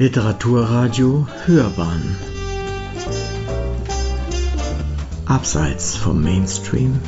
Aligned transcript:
Literaturradio 0.00 1.26
Hörbahn 1.44 2.16
Abseits 5.26 5.96
vom 5.96 6.22
Mainstream 6.22 7.00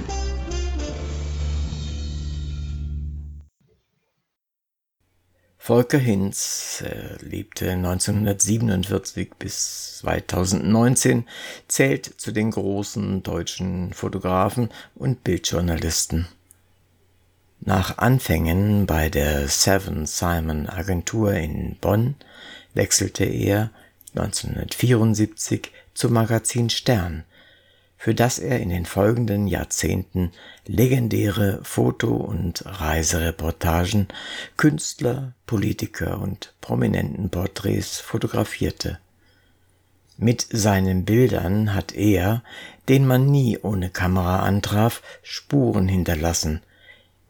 Volker 5.57 5.99
Hinz 5.99 6.83
äh, 6.85 7.15
lebte 7.25 7.71
1947 7.71 9.35
bis 9.39 9.99
2019, 9.99 11.29
zählt 11.69 12.07
zu 12.21 12.33
den 12.33 12.51
großen 12.51 13.23
deutschen 13.23 13.93
Fotografen 13.93 14.69
und 14.97 15.23
Bildjournalisten. 15.23 16.27
Nach 17.61 17.99
Anfängen 17.99 18.87
bei 18.87 19.11
der 19.11 19.47
Seven 19.47 20.07
Simon 20.07 20.67
Agentur 20.67 21.35
in 21.35 21.77
Bonn 21.81 22.17
wechselte 22.75 23.25
er 23.25 23.71
1974 24.15 25.71
zum 25.95 26.13
Magazin 26.13 26.71
Stern, 26.71 27.25
für 27.97 28.15
das 28.15 28.39
er 28.39 28.61
in 28.61 28.71
den 28.71 28.87
folgenden 28.87 29.47
Jahrzehnten 29.47 30.33
legendäre 30.67 31.61
Foto- 31.63 32.17
und 32.17 32.65
Reisereportagen, 32.65 34.09
Künstler, 34.57 35.35
Politiker 35.47 36.21
und 36.21 36.55
prominenten 36.61 37.29
Porträts 37.29 38.01
fotografierte. 38.01 38.99
Mit 40.17 40.47
seinen 40.51 41.05
Bildern 41.05 41.75
hat 41.75 41.93
er, 41.93 42.43
den 42.89 43.07
man 43.07 43.27
nie 43.27 43.59
ohne 43.59 43.91
Kamera 43.91 44.41
antraf, 44.41 45.03
Spuren 45.23 45.89
hinterlassen, 45.89 46.63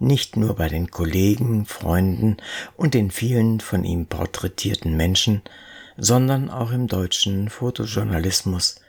nicht 0.00 0.36
nur 0.36 0.56
bei 0.56 0.68
den 0.68 0.90
Kollegen, 0.90 1.66
Freunden 1.66 2.38
und 2.76 2.94
den 2.94 3.10
vielen 3.10 3.60
von 3.60 3.84
ihm 3.84 4.06
porträtierten 4.06 4.96
Menschen, 4.96 5.42
sondern 5.96 6.50
auch 6.50 6.72
im 6.72 6.86
deutschen 6.86 7.50
Fotojournalismus, 7.50 8.80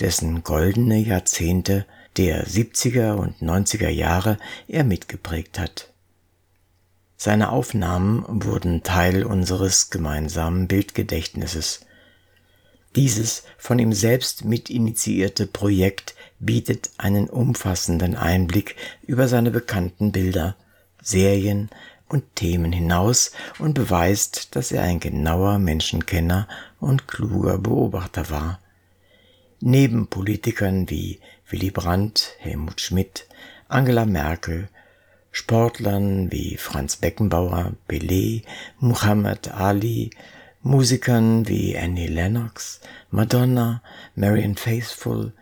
dessen 0.00 0.42
goldene 0.42 0.98
Jahrzehnte 0.98 1.84
der 2.16 2.46
70er 2.46 3.14
und 3.14 3.40
90er 3.42 3.88
Jahre 3.88 4.38
er 4.68 4.84
mitgeprägt 4.84 5.58
hat. 5.58 5.88
Seine 7.16 7.50
Aufnahmen 7.50 8.24
wurden 8.28 8.82
Teil 8.82 9.24
unseres 9.24 9.90
gemeinsamen 9.90 10.66
Bildgedächtnisses. 10.66 11.86
Dieses 12.96 13.44
von 13.58 13.78
ihm 13.78 13.92
selbst 13.92 14.44
mitinitiierte 14.44 15.46
Projekt 15.46 16.14
bietet 16.42 16.90
einen 16.98 17.28
umfassenden 17.28 18.16
Einblick 18.16 18.76
über 19.06 19.28
seine 19.28 19.50
bekannten 19.50 20.12
Bilder, 20.12 20.56
Serien 21.00 21.70
und 22.08 22.36
Themen 22.36 22.72
hinaus 22.72 23.32
und 23.58 23.74
beweist, 23.74 24.54
dass 24.54 24.72
er 24.72 24.82
ein 24.82 25.00
genauer 25.00 25.58
Menschenkenner 25.58 26.46
und 26.80 27.08
kluger 27.08 27.58
Beobachter 27.58 28.28
war. 28.28 28.60
Neben 29.60 30.08
Politikern 30.08 30.90
wie 30.90 31.20
Willy 31.48 31.70
Brandt, 31.70 32.34
Helmut 32.38 32.80
Schmidt, 32.80 33.26
Angela 33.68 34.04
Merkel, 34.04 34.68
Sportlern 35.30 36.30
wie 36.30 36.56
Franz 36.56 36.96
Beckenbauer, 36.96 37.72
Pelé, 37.88 38.42
Muhammad 38.80 39.52
Ali, 39.52 40.10
Musikern 40.62 41.48
wie 41.48 41.78
Annie 41.78 42.08
Lennox, 42.08 42.80
Madonna, 43.10 43.82
Marian 44.14 44.56
Faithfull, 44.56 45.32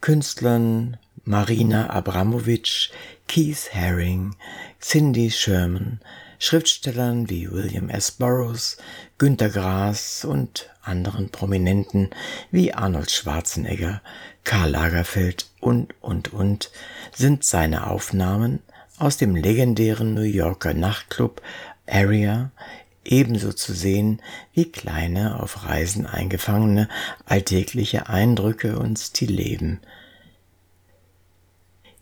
Künstlern 0.00 0.98
Marina 1.24 1.90
Abramovic, 1.90 2.90
Keith 3.26 3.70
Haring, 3.74 4.36
Cindy 4.80 5.30
Sherman, 5.30 6.00
Schriftstellern 6.38 7.28
wie 7.30 7.50
William 7.50 7.88
S. 7.88 8.12
Burroughs, 8.12 8.76
Günter 9.18 9.48
Grass 9.48 10.24
und 10.24 10.70
anderen 10.82 11.30
Prominenten 11.30 12.10
wie 12.50 12.72
Arnold 12.72 13.10
Schwarzenegger, 13.10 14.02
Karl 14.44 14.70
Lagerfeld 14.70 15.46
und, 15.60 15.94
und, 16.00 16.32
und 16.32 16.70
sind 17.12 17.42
seine 17.42 17.88
Aufnahmen 17.88 18.60
aus 18.98 19.16
dem 19.16 19.34
legendären 19.34 20.14
New 20.14 20.22
Yorker 20.22 20.74
Nachtclub 20.74 21.42
Area 21.88 22.50
ebenso 23.10 23.52
zu 23.52 23.72
sehen 23.72 24.20
wie 24.52 24.70
kleine 24.70 25.40
auf 25.40 25.64
Reisen 25.64 26.06
eingefangene 26.06 26.88
alltägliche 27.24 28.08
Eindrücke 28.08 28.78
und 28.78 28.98
Stillleben. 28.98 29.80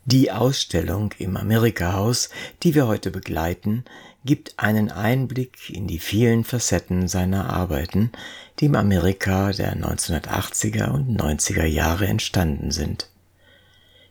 Die 0.07 0.31
Ausstellung 0.31 1.13
im 1.17 1.35
Amerika-Haus, 1.35 2.29
die 2.61 2.75
wir 2.75 2.85
heute 2.85 3.09
begleiten, 3.09 3.85
gibt 4.23 4.53
einen 4.57 4.91
Einblick 4.91 5.69
in 5.71 5.87
die 5.87 5.97
vielen 5.97 6.43
Facetten 6.43 7.07
seiner 7.07 7.49
Arbeiten, 7.49 8.11
die 8.59 8.65
im 8.65 8.75
Amerika 8.75 9.51
der 9.51 9.75
1980er 9.75 10.91
und 10.91 11.19
90er 11.19 11.65
Jahre 11.65 12.05
entstanden 12.05 12.69
sind. 12.69 13.09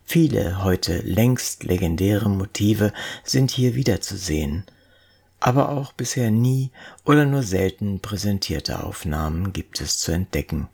Viele 0.05 0.63
heute 0.63 0.99
längst 0.99 1.65
legendäre 1.65 2.29
Motive 2.29 2.93
sind 3.23 3.51
hier 3.51 3.75
wiederzusehen, 3.75 4.65
aber 5.45 5.69
auch 5.69 5.93
bisher 5.93 6.31
nie 6.31 6.71
oder 7.05 7.27
nur 7.27 7.43
selten 7.43 8.01
präsentierte 8.01 8.83
Aufnahmen 8.83 9.53
gibt 9.53 9.83
es 9.83 9.99
zu 9.99 10.11
entdecken. 10.11 10.69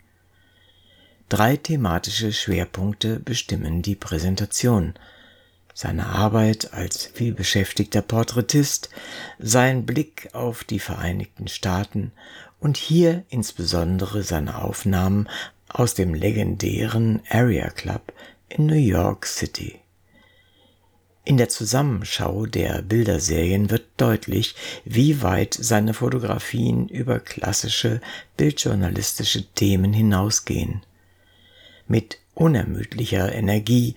Drei 1.28 1.56
thematische 1.56 2.32
Schwerpunkte 2.32 3.18
bestimmen 3.18 3.82
die 3.82 3.96
Präsentation. 3.96 4.94
Seine 5.74 6.06
Arbeit 6.06 6.72
als 6.72 7.06
vielbeschäftigter 7.06 8.00
Porträtist, 8.00 8.90
sein 9.40 9.86
Blick 9.86 10.28
auf 10.34 10.62
die 10.62 10.78
Vereinigten 10.78 11.48
Staaten 11.48 12.12
und 12.60 12.76
hier 12.76 13.24
insbesondere 13.28 14.22
seine 14.22 14.62
Aufnahmen 14.62 15.28
aus 15.66 15.94
dem 15.94 16.14
legendären 16.14 17.22
Area 17.28 17.70
Club 17.70 18.12
in 18.48 18.66
New 18.66 18.74
York 18.74 19.26
City. 19.26 19.79
In 21.22 21.36
der 21.36 21.50
Zusammenschau 21.50 22.46
der 22.46 22.80
Bilderserien 22.80 23.70
wird 23.70 23.84
deutlich, 23.98 24.54
wie 24.84 25.20
weit 25.22 25.52
seine 25.52 25.92
Fotografien 25.92 26.88
über 26.88 27.20
klassische 27.20 28.00
bildjournalistische 28.38 29.46
Themen 29.52 29.92
hinausgehen. 29.92 30.82
Mit 31.86 32.18
unermüdlicher 32.34 33.32
Energie, 33.32 33.96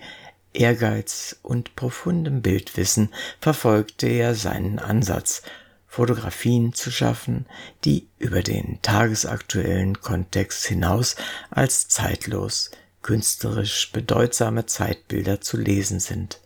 Ehrgeiz 0.52 1.36
und 1.42 1.74
profundem 1.76 2.42
Bildwissen 2.42 3.08
verfolgte 3.40 4.06
er 4.06 4.34
seinen 4.34 4.78
Ansatz, 4.78 5.42
Fotografien 5.86 6.74
zu 6.74 6.90
schaffen, 6.90 7.46
die 7.84 8.06
über 8.18 8.42
den 8.42 8.80
tagesaktuellen 8.82 10.00
Kontext 10.00 10.66
hinaus 10.66 11.16
als 11.50 11.88
zeitlos, 11.88 12.70
künstlerisch 13.00 13.92
bedeutsame 13.92 14.66
Zeitbilder 14.66 15.40
zu 15.40 15.56
lesen 15.56 16.00
sind 16.00 16.40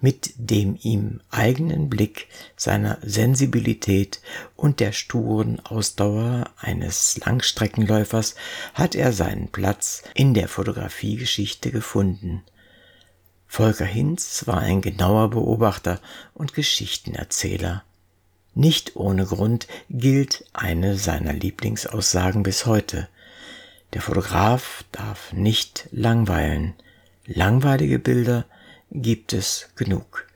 mit 0.00 0.32
dem 0.36 0.78
ihm 0.80 1.20
eigenen 1.30 1.88
Blick, 1.88 2.28
seiner 2.56 2.98
Sensibilität 3.02 4.20
und 4.56 4.80
der 4.80 4.92
sturen 4.92 5.60
Ausdauer 5.64 6.50
eines 6.56 7.18
Langstreckenläufers 7.18 8.36
hat 8.74 8.94
er 8.94 9.12
seinen 9.12 9.48
Platz 9.48 10.04
in 10.14 10.34
der 10.34 10.48
Fotografiegeschichte 10.48 11.70
gefunden. 11.70 12.42
Volker 13.48 13.86
Hinz 13.86 14.46
war 14.46 14.58
ein 14.58 14.82
genauer 14.82 15.30
Beobachter 15.30 16.00
und 16.34 16.54
Geschichtenerzähler. 16.54 17.82
Nicht 18.54 18.96
ohne 18.96 19.24
Grund 19.24 19.66
gilt 19.88 20.44
eine 20.52 20.96
seiner 20.96 21.32
Lieblingsaussagen 21.32 22.42
bis 22.42 22.66
heute. 22.66 23.08
Der 23.94 24.02
Fotograf 24.02 24.84
darf 24.92 25.32
nicht 25.32 25.88
langweilen. 25.92 26.74
Langweilige 27.24 27.98
Bilder 27.98 28.44
gibt 28.90 29.32
es 29.32 29.68
genug. 29.76 30.26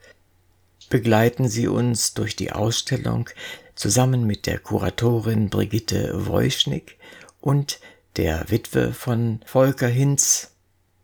Begleiten 0.89 1.47
Sie 1.47 1.67
uns 1.67 2.13
durch 2.13 2.35
die 2.35 2.51
Ausstellung 2.51 3.29
zusammen 3.75 4.25
mit 4.25 4.45
der 4.45 4.59
Kuratorin 4.59 5.49
Brigitte 5.49 6.27
Wojschnick 6.27 6.97
und 7.41 7.79
der 8.15 8.49
Witwe 8.49 8.93
von 8.93 9.39
Volker 9.45 9.87
Hinz, 9.87 10.51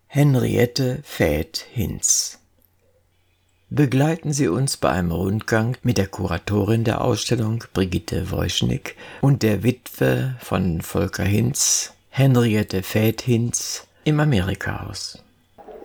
Henriette 0.07 0.99
Fäth 1.03 1.65
Hinz. 1.71 2.39
Begleiten 3.71 4.33
Sie 4.33 4.47
uns 4.47 4.77
bei 4.77 4.89
einem 4.89 5.11
Rundgang 5.11 5.77
mit 5.83 5.99
der 5.99 6.07
Kuratorin 6.07 6.83
der 6.83 7.01
Ausstellung 7.01 7.63
Brigitte 7.73 8.31
Wojschnick 8.31 8.95
und 9.21 9.43
der 9.43 9.61
Witwe 9.63 10.35
von 10.39 10.81
Volker 10.81 11.23
Hinz, 11.23 11.93
Henriette 12.09 12.81
Fäth 12.81 13.21
Hinz, 13.21 13.85
im 14.05 14.19
Amerikahaus. 14.19 15.19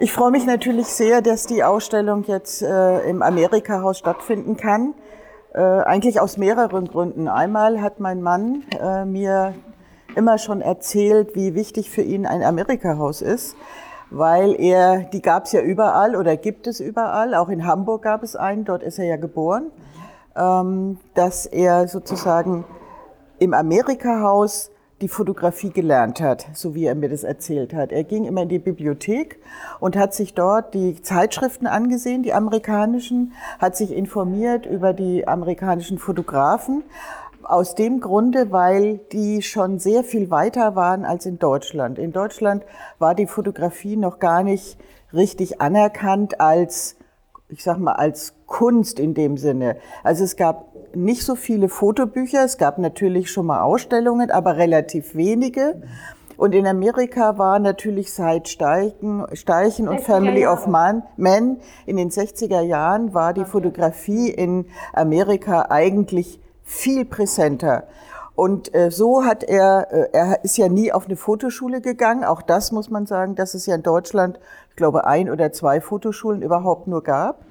Ich 0.00 0.12
freue 0.12 0.32
mich 0.32 0.44
natürlich 0.44 0.88
sehr, 0.88 1.22
dass 1.22 1.46
die 1.46 1.62
Ausstellung 1.62 2.24
jetzt 2.24 2.62
äh, 2.62 3.08
im 3.08 3.22
Amerika-Haus 3.22 3.98
stattfinden 3.98 4.56
kann. 4.56 4.94
Äh, 5.52 5.60
eigentlich 5.60 6.20
aus 6.20 6.36
mehreren 6.36 6.88
Gründen. 6.88 7.28
Einmal 7.28 7.80
hat 7.80 8.00
mein 8.00 8.20
Mann 8.20 8.64
äh, 8.80 9.04
mir 9.04 9.54
immer 10.16 10.38
schon 10.38 10.62
erzählt, 10.62 11.36
wie 11.36 11.54
wichtig 11.54 11.90
für 11.90 12.02
ihn 12.02 12.26
ein 12.26 12.42
Amerika-Haus 12.42 13.22
ist, 13.22 13.56
weil 14.10 14.60
er, 14.60 15.04
die 15.04 15.22
gab 15.22 15.44
es 15.44 15.52
ja 15.52 15.60
überall 15.60 16.16
oder 16.16 16.36
gibt 16.36 16.66
es 16.66 16.80
überall, 16.80 17.36
auch 17.36 17.48
in 17.48 17.64
Hamburg 17.64 18.02
gab 18.02 18.24
es 18.24 18.34
einen, 18.34 18.64
dort 18.64 18.82
ist 18.82 18.98
er 18.98 19.04
ja 19.04 19.16
geboren, 19.16 19.70
ähm, 20.34 20.98
dass 21.14 21.46
er 21.46 21.86
sozusagen 21.86 22.64
im 23.38 23.54
Amerika-Haus 23.54 24.72
die 25.00 25.08
Fotografie 25.08 25.70
gelernt 25.70 26.20
hat, 26.20 26.46
so 26.54 26.74
wie 26.74 26.86
er 26.86 26.94
mir 26.94 27.08
das 27.08 27.24
erzählt 27.24 27.74
hat. 27.74 27.90
Er 27.90 28.04
ging 28.04 28.24
immer 28.24 28.42
in 28.42 28.48
die 28.48 28.58
Bibliothek 28.58 29.40
und 29.80 29.96
hat 29.96 30.14
sich 30.14 30.34
dort 30.34 30.72
die 30.72 31.02
Zeitschriften 31.02 31.66
angesehen, 31.66 32.22
die 32.22 32.32
amerikanischen, 32.32 33.32
hat 33.58 33.76
sich 33.76 33.92
informiert 33.92 34.66
über 34.66 34.92
die 34.92 35.26
amerikanischen 35.26 35.98
Fotografen. 35.98 36.84
Aus 37.42 37.74
dem 37.74 38.00
Grunde, 38.00 38.52
weil 38.52 38.98
die 39.12 39.42
schon 39.42 39.78
sehr 39.78 40.02
viel 40.02 40.30
weiter 40.30 40.76
waren 40.76 41.04
als 41.04 41.26
in 41.26 41.38
Deutschland. 41.38 41.98
In 41.98 42.12
Deutschland 42.12 42.64
war 42.98 43.14
die 43.14 43.26
Fotografie 43.26 43.96
noch 43.96 44.18
gar 44.18 44.42
nicht 44.42 44.78
richtig 45.12 45.60
anerkannt 45.60 46.40
als, 46.40 46.96
ich 47.48 47.62
sag 47.62 47.78
mal, 47.78 47.92
als 47.92 48.32
Kunst 48.46 48.98
in 48.98 49.12
dem 49.12 49.36
Sinne. 49.36 49.76
Also 50.02 50.24
es 50.24 50.36
gab 50.36 50.73
nicht 50.96 51.24
so 51.24 51.34
viele 51.34 51.68
Fotobücher. 51.68 52.44
Es 52.44 52.58
gab 52.58 52.78
natürlich 52.78 53.30
schon 53.30 53.46
mal 53.46 53.62
Ausstellungen, 53.62 54.30
aber 54.30 54.56
relativ 54.56 55.14
wenige. 55.14 55.82
Und 56.36 56.54
in 56.54 56.66
Amerika 56.66 57.38
war 57.38 57.58
natürlich 57.58 58.12
seit 58.12 58.48
Steichen, 58.48 59.24
Steichen 59.34 59.88
und 59.88 60.00
Family 60.00 60.46
of 60.46 60.66
Man, 60.66 61.04
Men 61.16 61.58
in 61.86 61.96
den 61.96 62.10
60er 62.10 62.60
Jahren 62.60 63.14
war 63.14 63.32
die 63.32 63.44
Fotografie 63.44 64.30
in 64.30 64.66
Amerika 64.92 65.66
eigentlich 65.70 66.40
viel 66.64 67.04
präsenter. 67.04 67.84
Und 68.34 68.74
äh, 68.74 68.90
so 68.90 69.24
hat 69.24 69.44
er, 69.44 69.86
äh, 69.92 70.08
er 70.12 70.42
ist 70.42 70.56
ja 70.56 70.68
nie 70.68 70.90
auf 70.90 71.06
eine 71.06 71.16
Fotoschule 71.16 71.80
gegangen. 71.80 72.24
Auch 72.24 72.42
das 72.42 72.72
muss 72.72 72.90
man 72.90 73.06
sagen, 73.06 73.36
dass 73.36 73.54
es 73.54 73.66
ja 73.66 73.76
in 73.76 73.84
Deutschland, 73.84 74.40
ich 74.70 74.76
glaube, 74.76 75.06
ein 75.06 75.30
oder 75.30 75.52
zwei 75.52 75.80
Fotoschulen 75.80 76.42
überhaupt 76.42 76.88
nur 76.88 77.04
gab. 77.04 77.43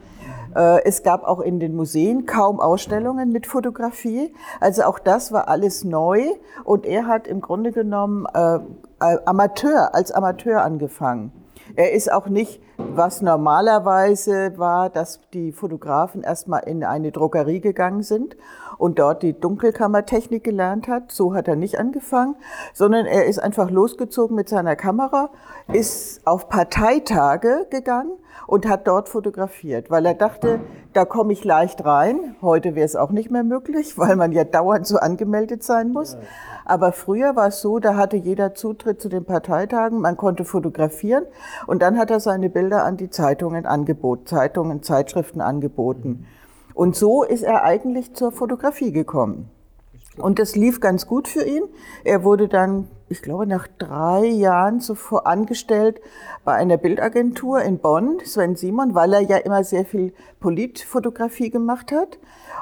Äh, 0.56 0.84
es 0.84 1.04
gab 1.04 1.24
auch 1.24 1.40
in 1.40 1.60
den 1.60 1.76
Museen 1.76 2.26
kaum 2.26 2.60
Ausstellungen 2.60 3.32
mit 3.32 3.48
Fotografie. 3.48 4.34
Also 4.60 4.84
auch 4.84 5.00
das 5.00 5.32
war 5.32 5.48
alles 5.48 5.84
neu. 5.84 6.24
Und 6.64 6.86
er 6.86 7.08
hat 7.08 7.28
im 7.28 7.42
Grunde 7.42 7.72
genommen 7.72 8.26
äh, 8.34 8.60
Amateur, 9.00 9.94
als 9.94 10.12
Amateur 10.12 10.64
angefangen. 10.64 11.32
Er 11.76 11.94
ist 11.94 12.12
auch 12.12 12.28
nicht, 12.28 12.62
was 12.78 13.22
normalerweise 13.22 14.58
war, 14.58 14.90
dass 14.90 15.22
die 15.34 15.52
Fotografen 15.52 16.22
erstmal 16.22 16.64
in 16.64 16.84
eine 16.84 17.12
Drogerie 17.12 17.62
gegangen 17.62 18.04
sind 18.04 18.36
und 18.84 19.00
dort 19.00 19.24
die 19.24 19.40
Dunkelkammertechnik 19.40 20.44
gelernt 20.44 20.90
hat. 20.90 21.10
So 21.10 21.34
hat 21.34 21.48
er 21.48 21.56
nicht 21.56 21.80
angefangen, 21.80 22.36
sondern 22.74 23.06
er 23.06 23.28
ist 23.28 23.40
einfach 23.40 23.72
losgezogen 23.72 24.36
mit 24.36 24.50
seiner 24.50 24.76
Kamera, 24.76 25.30
ist 25.72 26.20
auf 26.28 26.50
Parteitage 26.50 27.66
gegangen 27.70 28.12
und 28.46 28.68
hat 28.68 28.86
dort 28.86 29.08
fotografiert, 29.08 29.90
weil 29.90 30.06
er 30.06 30.16
dachte, 30.16 30.60
da 30.92 31.06
komme 31.06 31.32
ich 31.32 31.46
leicht 31.46 31.86
rein. 31.86 32.36
Heute 32.42 32.76
wäre 32.76 32.86
es 32.86 32.98
auch 32.98 33.12
nicht 33.12 33.32
mehr 33.32 33.46
möglich, 33.46 33.98
weil 33.98 34.18
man 34.18 34.34
ja 34.34 34.44
dauernd 34.44 34.86
so 34.86 34.98
angemeldet 34.98 35.64
sein 35.64 35.94
muss. 35.94 36.18
Aber 36.66 36.92
früher 36.92 37.38
war 37.38 37.48
es 37.48 37.62
so, 37.62 37.80
da 37.80 37.96
hatte 37.96 38.18
jeder 38.18 38.54
Zutritt 38.54 39.02
zu 39.02 39.08
den 39.08 39.24
Parteitagen, 39.24 40.02
man 40.02 40.18
konnte 40.18 40.44
fotografieren 40.44 41.24
und 41.68 41.82
dann 41.82 41.98
hat 41.98 42.12
er 42.12 42.20
seine 42.20 42.50
Bilder 42.50 42.84
an 42.84 42.98
die 42.98 43.10
Zeitungen 43.10 43.66
angeboten, 43.66 44.26
Zeitungen, 44.26 44.84
Zeitschriften 44.84 45.40
angeboten. 45.40 46.26
Und 46.74 46.96
so 46.96 47.24
ist 47.24 47.44
er 47.44 47.64
eigentlich 47.64 48.14
zur 48.14 48.32
Fotografie 48.32 48.92
gekommen. 48.92 49.50
Und 50.18 50.38
das 50.38 50.56
lief 50.56 50.80
ganz 50.80 51.08
gut 51.08 51.28
für 51.28 51.44
ihn. 51.44 51.64
Er 52.04 52.24
wurde 52.24 52.48
dann, 52.48 52.88
ich 53.10 53.24
glaube, 53.24 53.48
nach 53.48 53.68
drei 53.80 54.26
Jahren 54.26 54.80
zuvor 54.80 55.26
angestellt 55.26 56.02
bei 56.44 56.54
einer 56.54 56.78
Bildagentur 56.78 57.62
in 57.62 57.80
Bonn, 57.80 58.20
Sven 58.24 58.56
Simon, 58.56 58.94
weil 58.94 59.14
er 59.14 59.22
ja 59.22 59.38
immer 59.38 59.64
sehr 59.64 59.86
viel 59.86 60.14
Politfotografie 60.40 61.50
gemacht 61.50 61.92
hat 61.92 62.20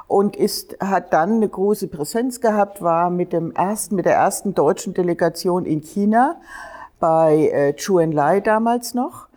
und 0.08 0.38
ist, 0.38 0.78
hat 0.80 1.12
dann 1.12 1.34
eine 1.34 1.50
große 1.50 1.90
Präsenz 1.90 2.40
gehabt, 2.40 2.82
war 2.82 3.10
mit 3.10 3.34
dem 3.34 3.52
ersten, 3.52 3.96
mit 3.96 4.06
der 4.06 4.16
ersten 4.16 4.54
deutschen 4.54 4.94
Delegation 4.94 5.66
in 5.66 5.82
China 5.82 6.40
bei 7.02 7.50
äh, 7.50 7.74
Chu 7.74 8.00
Enlai 8.00 8.40
damals 8.40 8.94
noch 8.94 9.28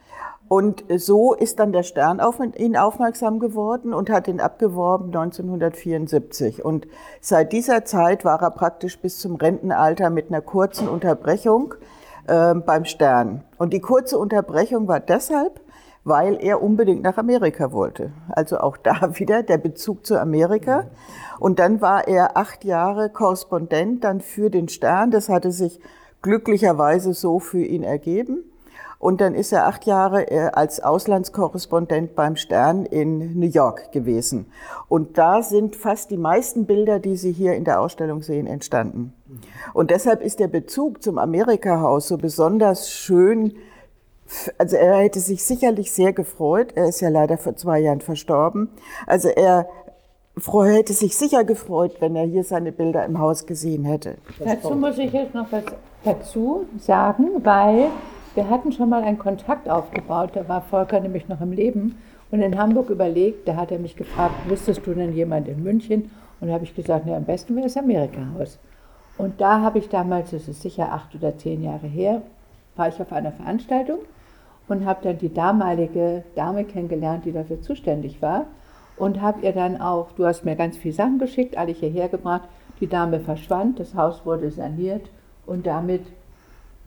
und 0.55 0.85
so 0.99 1.35
ist 1.35 1.59
dann 1.59 1.73
der 1.73 1.83
Stern 1.83 2.21
auf 2.21 2.39
ihn 2.39 2.77
aufmerksam 2.77 3.41
geworden 3.41 3.93
und 3.93 4.09
hat 4.09 4.29
ihn 4.29 4.39
abgeworben 4.39 5.07
1974. 5.07 6.65
Und 6.65 6.87
seit 7.21 7.53
dieser 7.53 7.85
Zeit 7.85 8.25
war 8.25 8.41
er 8.41 8.53
praktisch 8.53 9.01
bis 9.01 9.19
zum 9.19 9.35
Rentenalter 9.35 10.11
mit 10.11 10.29
einer 10.29 10.43
kurzen 10.43 10.87
Unterbrechung 10.87 11.75
äh, 12.29 12.55
beim 12.55 12.85
Stern. 12.85 13.43
Und 13.59 13.73
die 13.73 13.81
kurze 13.81 14.17
Unterbrechung 14.17 14.87
war 14.87 15.01
deshalb, 15.01 15.61
weil 16.05 16.39
er 16.41 16.63
unbedingt 16.63 17.03
nach 17.03 17.19
Amerika 17.19 17.73
wollte. 17.73 18.13
Also 18.29 18.59
auch 18.59 18.77
da 18.77 19.19
wieder 19.19 19.43
der 19.43 19.59
Bezug 19.59 20.07
zu 20.07 20.21
Amerika. 20.21 20.85
Und 21.41 21.59
dann 21.59 21.81
war 21.81 22.07
er 22.07 22.37
acht 22.37 22.65
Jahre 22.65 23.11
Korrespondent 23.11 24.05
dann 24.05 24.21
für 24.21 24.51
den 24.51 24.69
Stern. 24.69 25.11
Das 25.11 25.29
hatte 25.29 25.51
sich 25.51 25.81
glücklicherweise 26.23 27.13
so 27.13 27.41
für 27.41 27.65
ihn 27.65 27.83
ergeben. 27.83 28.45
Und 28.99 29.21
dann 29.21 29.35
ist 29.35 29.53
er 29.53 29.67
acht 29.67 29.87
Jahre 29.87 30.31
äh, 30.31 30.51
als 30.53 30.81
Auslandskorrespondent 30.81 32.15
beim 32.15 32.37
Stern 32.37 32.87
in 32.87 33.39
New 33.39 33.49
York 33.49 33.93
gewesen. 33.93 34.47
Und 34.89 35.19
da 35.19 35.43
sind 35.43 35.77
fast 35.77 36.11
die 36.11 36.17
meisten 36.17 36.67
Bilder, 36.67 36.99
die 36.99 37.17
Sie 37.17 37.33
hier 37.33 37.55
in 37.55 37.65
der 37.65 37.81
Ausstellung 37.81 38.23
sehen, 38.23 38.47
entstanden. 38.47 39.13
Und 39.73 39.91
deshalb 39.91 40.23
ist 40.23 40.41
der 40.41 40.49
Bezug 40.49 41.03
zum 41.03 41.19
Amerika-Haus 41.19 42.09
so 42.09 42.17
besonders 42.17 42.91
schön. 42.91 43.55
Also 44.59 44.77
er 44.77 44.97
hätte 44.97 45.21
sich 45.21 45.45
sicherlich 45.45 45.93
sehr 45.93 46.13
gefreut. 46.13 46.73
Er 46.75 46.89
ist 46.89 47.01
ja 47.01 47.09
leider 47.09 47.37
vor 47.37 47.57
zwei 47.57 47.81
Jahren 47.81 48.01
verstorben. 48.01 48.71
Also 49.07 49.29
er 49.29 49.69
hätte 50.37 50.93
sich 50.93 51.17
sicher 51.17 51.45
gefreut, 51.45 51.97
wenn 52.01 52.17
er 52.17 52.25
hier 52.25 52.45
seine 52.45 52.73
Bilder 52.73 53.05
im 53.05 53.19
Haus 53.19 53.47
gesehen 53.47 53.85
hätte. 53.85 54.17
Dazu 54.39 54.75
muss 54.75 54.99
ich 54.99 55.13
jetzt 55.13 55.35
noch 55.35 55.51
was 55.53 55.65
dazu 56.05 56.67
sagen, 56.79 57.29
weil 57.45 57.89
wir 58.35 58.51
hatten 58.51 58.73
schon 58.73 58.89
mal 58.89 59.03
einen 59.03 59.19
Kontakt 59.19 59.69
aufgebaut, 59.69 60.31
da 60.35 60.49
war 60.49 60.63
Volker 60.63 61.01
nämlich 61.01 61.29
noch 61.29 61.41
im 61.41 61.53
Leben 61.53 61.97
und 62.31 62.41
in 62.41 62.59
Hamburg 62.59 62.91
überlegt, 62.91 63.47
da 63.47 63.57
hat 63.57 63.71
er 63.71 63.79
mich 63.79 63.97
gefragt, 63.97 64.35
wüsstest 64.49 64.87
du 64.87 64.95
denn 64.95 65.13
jemand 65.15 65.49
in 65.49 65.63
München? 65.63 66.11
Und 66.41 66.49
da 66.49 66.55
habe 66.55 66.65
ich 66.65 66.75
gesagt, 66.75 67.07
ja, 67.07 67.17
am 67.17 67.25
besten 67.25 67.55
wäre 67.55 67.67
das 67.67 67.77
Amerika-Haus. 67.77 68.59
Und 69.17 69.41
da 69.41 69.61
habe 69.61 69.79
ich 69.79 69.89
damals, 69.89 70.33
das 70.33 70.49
ist 70.49 70.63
sicher 70.63 70.93
acht 70.93 71.15
oder 71.15 71.39
zehn 71.39 71.63
Jahre 71.63 71.87
her, 71.87 72.23
war 72.77 72.89
ich 72.89 73.01
auf 73.01 73.13
einer 73.13 73.31
Veranstaltung 73.31 74.01
und 74.67 74.85
habe 74.85 75.01
dann 75.05 75.19
die 75.19 75.33
damalige 75.33 76.25
Dame 76.35 76.65
kennengelernt, 76.65 77.25
die 77.25 77.33
dafür 77.33 77.61
zuständig 77.63 78.21
war. 78.21 78.47
Und 78.97 79.21
habe 79.21 79.41
ihr 79.43 79.53
dann 79.53 79.81
auch, 79.81 80.13
du 80.13 80.25
hast 80.25 80.45
mir 80.45 80.55
ganz 80.55 80.77
viele 80.77 80.95
Sachen 80.95 81.19
geschickt, 81.19 81.57
alle 81.57 81.73
hierher 81.73 82.09
gebracht. 82.09 82.49
Die 82.81 82.89
Dame 82.89 83.21
verschwand, 83.21 83.81
das 83.81 83.95
Haus 83.95 84.25
wurde 84.25 84.51
saniert 84.51 85.09
und 85.47 85.67
damit 85.67 86.03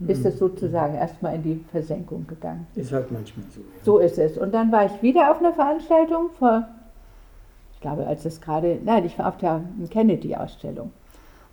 ist 0.06 0.24
es 0.24 0.38
sozusagen 0.38 0.94
erstmal 0.94 1.34
in 1.34 1.42
die 1.42 1.64
Versenkung 1.72 2.26
gegangen. 2.26 2.66
Ist 2.76 2.92
halt 2.92 3.10
manchmal 3.10 3.46
so. 3.50 3.60
Ja. 3.60 3.84
So 3.84 3.98
ist 3.98 4.18
es. 4.18 4.38
Und 4.38 4.54
dann 4.54 4.70
war 4.70 4.86
ich 4.86 5.02
wieder 5.02 5.30
auf 5.30 5.40
einer 5.40 5.52
Veranstaltung 5.52 6.30
vor, 6.38 6.68
ich 7.74 7.80
glaube, 7.80 8.06
als 8.06 8.24
es 8.24 8.40
gerade, 8.40 8.78
nein, 8.84 9.04
ich 9.04 9.18
war 9.18 9.28
auf 9.28 9.38
der 9.38 9.62
Kennedy-Ausstellung. 9.90 10.92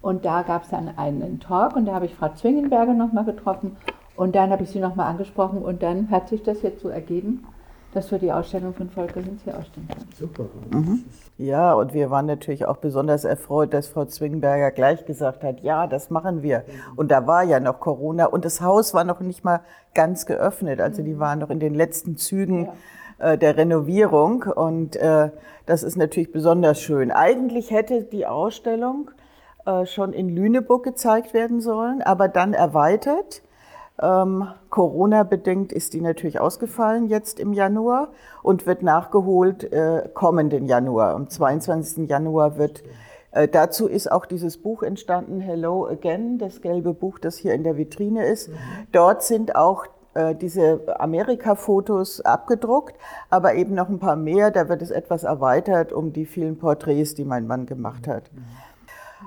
Und 0.01 0.25
da 0.25 0.43
gab 0.43 0.63
es 0.63 0.69
dann 0.69 0.89
einen 0.97 1.39
Talk 1.39 1.75
und 1.75 1.85
da 1.85 1.95
habe 1.95 2.05
ich 2.05 2.13
Frau 2.13 2.29
Zwingenberger 2.29 2.93
nochmal 2.93 3.25
getroffen 3.25 3.77
und 4.15 4.35
dann 4.35 4.51
habe 4.51 4.63
ich 4.63 4.69
sie 4.69 4.79
nochmal 4.79 5.07
angesprochen 5.07 5.63
und 5.63 5.81
dann 5.81 6.11
hat 6.11 6.29
sich 6.29 6.43
das 6.43 6.61
jetzt 6.61 6.81
so 6.81 6.89
ergeben, 6.89 7.45
dass 7.95 8.11
wir 8.11 8.19
die 8.19 8.31
Ausstellung 8.31 8.73
von 8.73 8.89
Volker 8.89 9.21
Hinz 9.21 9.41
hier 9.43 9.57
ausstellen 9.57 9.87
können. 9.87 10.07
Super. 10.17 10.45
Mhm. 10.71 11.05
Ja, 11.37 11.73
und 11.73 11.93
wir 11.93 12.09
waren 12.09 12.25
natürlich 12.25 12.65
auch 12.65 12.77
besonders 12.77 13.23
erfreut, 13.23 13.73
dass 13.73 13.87
Frau 13.87 14.05
Zwingenberger 14.05 14.71
gleich 14.71 15.05
gesagt 15.05 15.43
hat, 15.43 15.61
ja, 15.61 15.87
das 15.87 16.09
machen 16.09 16.43
wir. 16.43 16.63
Und 16.95 17.11
da 17.11 17.25
war 17.25 17.43
ja 17.43 17.59
noch 17.59 17.79
Corona 17.79 18.25
und 18.25 18.45
das 18.45 18.61
Haus 18.61 18.93
war 18.93 19.03
noch 19.03 19.21
nicht 19.21 19.43
mal 19.43 19.61
ganz 19.93 20.25
geöffnet. 20.25 20.81
Also 20.81 21.03
die 21.03 21.19
waren 21.19 21.39
noch 21.39 21.49
in 21.49 21.59
den 21.59 21.73
letzten 21.73 22.17
Zügen 22.17 22.69
ja. 23.19 23.31
äh, 23.31 23.37
der 23.37 23.57
Renovierung 23.57 24.43
und 24.43 24.95
äh, 24.97 25.29
das 25.65 25.83
ist 25.83 25.95
natürlich 25.95 26.31
besonders 26.31 26.79
schön. 26.79 27.11
Eigentlich 27.11 27.71
hätte 27.71 28.03
die 28.03 28.27
Ausstellung 28.27 29.11
äh, 29.65 29.85
schon 29.85 30.13
in 30.13 30.29
Lüneburg 30.29 30.83
gezeigt 30.83 31.33
werden 31.33 31.61
sollen, 31.61 32.01
aber 32.01 32.27
dann 32.27 32.53
erweitert 32.53 33.41
ähm, 34.01 34.47
Corona-bedingt 34.69 35.71
ist 35.71 35.93
die 35.93 36.01
natürlich 36.01 36.39
ausgefallen 36.39 37.07
jetzt 37.07 37.39
im 37.39 37.53
Januar 37.53 38.09
und 38.43 38.65
wird 38.65 38.83
nachgeholt 38.83 39.71
äh, 39.71 40.09
kommenden 40.13 40.65
Januar. 40.65 41.15
Am 41.15 41.29
22. 41.29 42.09
Januar 42.09 42.57
wird 42.57 42.83
äh, 43.31 43.47
dazu 43.47 43.87
ist 43.87 44.11
auch 44.11 44.25
dieses 44.25 44.57
Buch 44.57 44.83
entstanden, 44.83 45.39
Hello 45.39 45.85
Again, 45.87 46.37
das 46.37 46.61
gelbe 46.61 46.93
Buch, 46.93 47.19
das 47.19 47.37
hier 47.37 47.53
in 47.53 47.63
der 47.63 47.77
Vitrine 47.77 48.25
ist. 48.25 48.49
Mhm. 48.49 48.53
Dort 48.91 49.23
sind 49.23 49.55
auch 49.55 49.85
äh, 50.13 50.33
diese 50.35 50.99
Amerika-Fotos 50.99 52.21
abgedruckt, 52.21 52.95
aber 53.29 53.55
eben 53.55 53.75
noch 53.75 53.89
ein 53.89 53.99
paar 53.99 54.15
mehr. 54.15 54.51
Da 54.51 54.69
wird 54.69 54.81
es 54.81 54.91
etwas 54.91 55.23
erweitert 55.23 55.91
um 55.91 56.13
die 56.13 56.25
vielen 56.25 56.57
Porträts, 56.57 57.15
die 57.15 57.25
mein 57.25 57.45
Mann 57.47 57.65
gemacht 57.65 58.07
hat. 58.07 58.31
Mhm. 58.33 58.45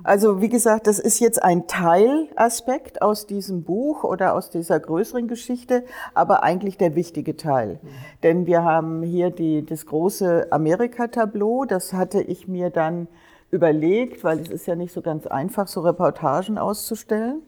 Also 0.05 0.40
wie 0.40 0.49
gesagt, 0.49 0.87
das 0.87 0.99
ist 0.99 1.19
jetzt 1.21 1.43
ein 1.43 1.67
Teilaspekt 1.67 3.02
aus 3.02 3.26
diesem 3.26 3.64
Buch 3.64 4.05
oder 4.05 4.35
aus 4.35 4.50
dieser 4.50 4.78
größeren 4.78 5.28
Geschichte, 5.28 5.85
aber 6.14 6.43
eigentlich 6.43 6.78
der 6.78 6.95
wichtige 6.95 7.37
Teil. 7.37 7.78
Mhm. 7.83 7.88
Denn 8.23 8.47
wir 8.47 8.64
haben 8.64 9.02
hier 9.02 9.31
die, 9.31 9.64
das 9.64 9.87
große 9.87 10.49
Amerika-Tableau, 10.50 11.64
das 11.64 11.93
hatte 11.93 12.21
ich 12.21 12.49
mir 12.49 12.71
dann 12.71 13.09
überlegt, 13.50 14.25
weil 14.25 14.40
es 14.40 14.49
ist 14.49 14.67
ja 14.67 14.75
nicht 14.75 14.93
so 14.93 15.02
ganz 15.02 15.26
einfach, 15.26 15.69
so 15.69 15.81
Reportagen 15.81 16.59
auszustellen, 16.59 17.43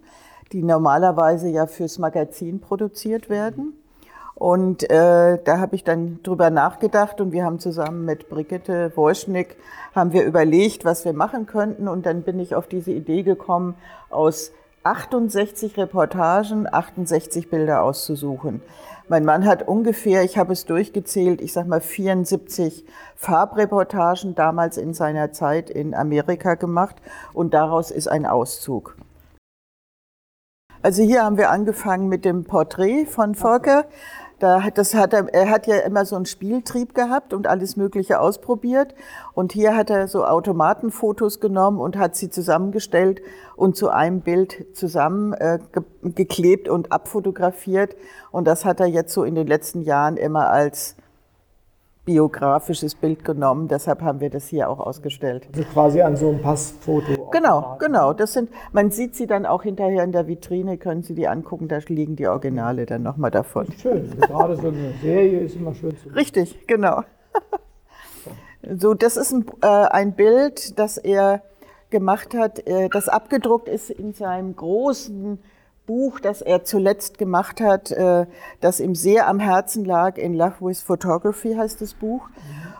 die 0.52 0.62
normalerweise 0.62 1.48
ja 1.48 1.66
fürs 1.66 1.98
Magazin 1.98 2.60
produziert 2.60 3.28
werden. 3.28 3.74
Und 4.40 4.88
äh, 4.90 5.38
da 5.44 5.58
habe 5.58 5.76
ich 5.76 5.84
dann 5.84 6.22
drüber 6.22 6.48
nachgedacht 6.48 7.20
und 7.20 7.30
wir 7.30 7.44
haben 7.44 7.58
zusammen 7.58 8.06
mit 8.06 8.30
Brigitte 8.30 8.90
Wojcik 8.96 9.58
haben 9.94 10.14
wir 10.14 10.24
überlegt, 10.24 10.86
was 10.86 11.04
wir 11.04 11.12
machen 11.12 11.44
könnten. 11.44 11.88
Und 11.88 12.06
dann 12.06 12.22
bin 12.22 12.40
ich 12.40 12.54
auf 12.54 12.66
diese 12.66 12.90
Idee 12.90 13.22
gekommen, 13.22 13.74
aus 14.08 14.52
68 14.82 15.76
Reportagen 15.76 16.66
68 16.72 17.50
Bilder 17.50 17.82
auszusuchen. 17.82 18.62
Mein 19.08 19.26
Mann 19.26 19.44
hat 19.44 19.68
ungefähr, 19.68 20.24
ich 20.24 20.38
habe 20.38 20.54
es 20.54 20.64
durchgezählt, 20.64 21.42
ich 21.42 21.52
sag 21.52 21.66
mal 21.66 21.82
74 21.82 22.86
Farbreportagen 23.16 24.34
damals 24.36 24.78
in 24.78 24.94
seiner 24.94 25.32
Zeit 25.32 25.68
in 25.68 25.94
Amerika 25.94 26.54
gemacht 26.54 26.96
und 27.34 27.52
daraus 27.52 27.90
ist 27.90 28.08
ein 28.08 28.24
Auszug. 28.24 28.96
Also 30.82 31.02
hier 31.02 31.24
haben 31.24 31.36
wir 31.36 31.50
angefangen 31.50 32.08
mit 32.08 32.24
dem 32.24 32.44
Porträt 32.44 33.04
von 33.04 33.34
Volker. 33.34 33.84
Da 34.40 34.62
hat, 34.62 34.78
das 34.78 34.94
hat 34.94 35.12
er, 35.12 35.32
er 35.34 35.50
hat 35.50 35.66
ja 35.66 35.76
immer 35.80 36.06
so 36.06 36.16
einen 36.16 36.24
Spieltrieb 36.24 36.94
gehabt 36.94 37.34
und 37.34 37.46
alles 37.46 37.76
Mögliche 37.76 38.20
ausprobiert. 38.20 38.94
Und 39.34 39.52
hier 39.52 39.76
hat 39.76 39.90
er 39.90 40.08
so 40.08 40.24
Automatenfotos 40.24 41.40
genommen 41.40 41.78
und 41.78 41.98
hat 41.98 42.16
sie 42.16 42.30
zusammengestellt 42.30 43.20
und 43.54 43.76
zu 43.76 43.90
einem 43.90 44.22
Bild 44.22 44.64
zusammengeklebt 44.72 46.68
äh, 46.68 46.70
und 46.70 46.90
abfotografiert. 46.90 47.96
Und 48.32 48.46
das 48.46 48.64
hat 48.64 48.80
er 48.80 48.86
jetzt 48.86 49.12
so 49.12 49.24
in 49.24 49.34
den 49.34 49.46
letzten 49.46 49.82
Jahren 49.82 50.16
immer 50.16 50.48
als 50.48 50.96
biografisches 52.04 52.94
Bild 52.94 53.24
genommen. 53.24 53.68
Deshalb 53.68 54.02
haben 54.02 54.20
wir 54.20 54.30
das 54.30 54.48
hier 54.48 54.68
auch 54.68 54.80
ausgestellt. 54.80 55.46
Also 55.52 55.64
quasi 55.64 56.00
an 56.00 56.16
so 56.16 56.30
einem 56.30 56.42
Passfoto. 56.42 57.28
Genau, 57.30 57.76
genau. 57.78 58.12
Das 58.12 58.32
sind, 58.32 58.50
man 58.72 58.90
sieht 58.90 59.14
sie 59.14 59.26
dann 59.26 59.46
auch 59.46 59.62
hinterher 59.62 60.02
in 60.02 60.12
der 60.12 60.26
Vitrine, 60.26 60.78
können 60.78 61.02
Sie 61.02 61.14
die 61.14 61.28
angucken, 61.28 61.68
da 61.68 61.78
liegen 61.86 62.16
die 62.16 62.26
Originale 62.26 62.86
dann 62.86 63.02
nochmal 63.02 63.30
davon. 63.30 63.66
Schön, 63.80 64.10
gerade 64.18 64.56
so 64.56 64.68
eine 64.68 64.94
Serie 65.02 65.40
ist 65.40 65.56
immer 65.56 65.74
schön 65.74 65.96
zu 65.96 66.04
sehen. 66.04 66.14
Richtig, 66.14 66.66
genau. 66.66 67.02
So, 68.76 68.94
das 68.94 69.16
ist 69.16 69.32
ein, 69.32 69.46
äh, 69.62 69.66
ein 69.66 70.12
Bild, 70.12 70.78
das 70.78 70.98
er 70.98 71.42
gemacht 71.88 72.34
hat, 72.34 72.66
äh, 72.66 72.88
das 72.88 73.08
abgedruckt 73.08 73.68
ist 73.68 73.90
in 73.90 74.12
seinem 74.12 74.54
großen 74.54 75.38
Buch, 75.90 76.20
das 76.20 76.40
er 76.40 76.62
zuletzt 76.62 77.18
gemacht 77.18 77.60
hat, 77.60 77.90
äh, 77.90 78.26
das 78.60 78.78
ihm 78.78 78.94
sehr 78.94 79.26
am 79.26 79.40
Herzen 79.40 79.84
lag. 79.84 80.18
In 80.18 80.34
Love 80.34 80.54
with 80.60 80.82
Photography 80.82 81.54
heißt 81.54 81.80
das 81.80 81.94
Buch. 81.94 82.28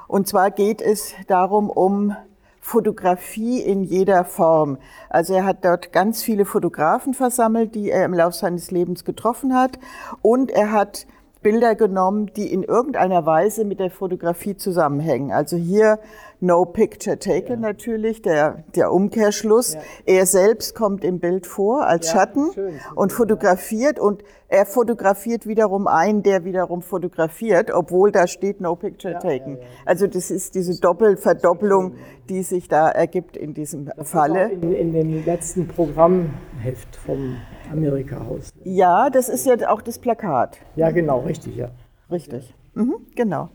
Und 0.07 0.29
zwar 0.29 0.52
geht 0.52 0.81
es 0.81 1.14
darum, 1.26 1.71
um 1.71 2.14
Fotografie 2.61 3.62
in 3.62 3.83
jeder 3.83 4.25
Form. 4.25 4.79
Also 5.09 5.35
er 5.35 5.45
hat 5.45 5.64
dort 5.64 5.93
ganz 5.93 6.23
viele 6.23 6.45
Fotografen 6.45 7.12
versammelt, 7.12 7.75
die 7.75 7.90
er 7.90 8.05
im 8.05 8.14
Laufe 8.14 8.37
seines 8.37 8.71
Lebens 8.71 9.05
getroffen 9.05 9.57
hat. 9.57 9.81
Und 10.23 10.52
er 10.52 10.71
hat 10.71 11.09
Bilder 11.42 11.75
genommen, 11.75 12.30
die 12.37 12.52
in 12.52 12.62
irgendeiner 12.62 13.25
Weise 13.25 13.64
mit 13.64 13.80
der 13.80 13.90
Fotografie 13.90 14.56
zusammenhängen. 14.56 15.32
Also 15.32 15.56
hier 15.56 15.99
No 16.40 16.64
Picture 16.64 17.18
Taken 17.18 17.62
ja. 17.62 17.68
natürlich, 17.68 18.20
der, 18.23 18.64
der 18.75 18.92
Umkehrschluss. 18.92 19.75
Ja. 19.75 19.80
Er 20.04 20.26
selbst 20.26 20.75
kommt 20.75 21.04
im 21.04 21.18
Bild 21.18 21.47
vor 21.47 21.87
als 21.87 22.09
ja, 22.09 22.20
Schatten 22.20 22.50
und 22.94 23.12
fotografiert 23.12 23.99
und 23.99 24.23
er 24.49 24.66
fotografiert 24.66 25.47
wiederum 25.47 25.87
einen, 25.87 26.23
der 26.23 26.44
wiederum 26.44 26.82
fotografiert, 26.82 27.70
obwohl 27.70 28.11
da 28.11 28.26
steht 28.26 28.61
No 28.61 28.75
Picture 28.75 29.18
Taken. 29.18 29.59
Also 29.87 30.06
das 30.06 30.30
ist 30.30 30.54
diese 30.54 30.78
Doppelverdoppelung, 30.80 31.94
die 32.28 32.42
sich 32.42 32.68
da 32.68 32.90
ergibt 32.90 33.37
in 33.37 33.54
diesem 33.54 33.90
das 33.97 34.11
Falle. 34.11 34.50
In, 34.50 34.73
in 34.73 34.92
dem 34.92 35.25
letzten 35.25 35.68
Programmheft 35.68 36.97
vom 37.06 37.37
Amerika-Haus. 37.71 38.53
Ja, 38.65 39.11
das 39.11 39.29
ist 39.29 39.47
ja 39.47 39.57
auch 39.69 39.83
das 39.83 39.99
Plakat. 39.99 40.59
Ja, 40.77 40.91
genau, 40.91 41.21
richtig, 41.21 41.57
ja. 41.57 41.71
Richtig, 42.11 42.55
mhm, 42.75 42.97
genau. 43.15 43.50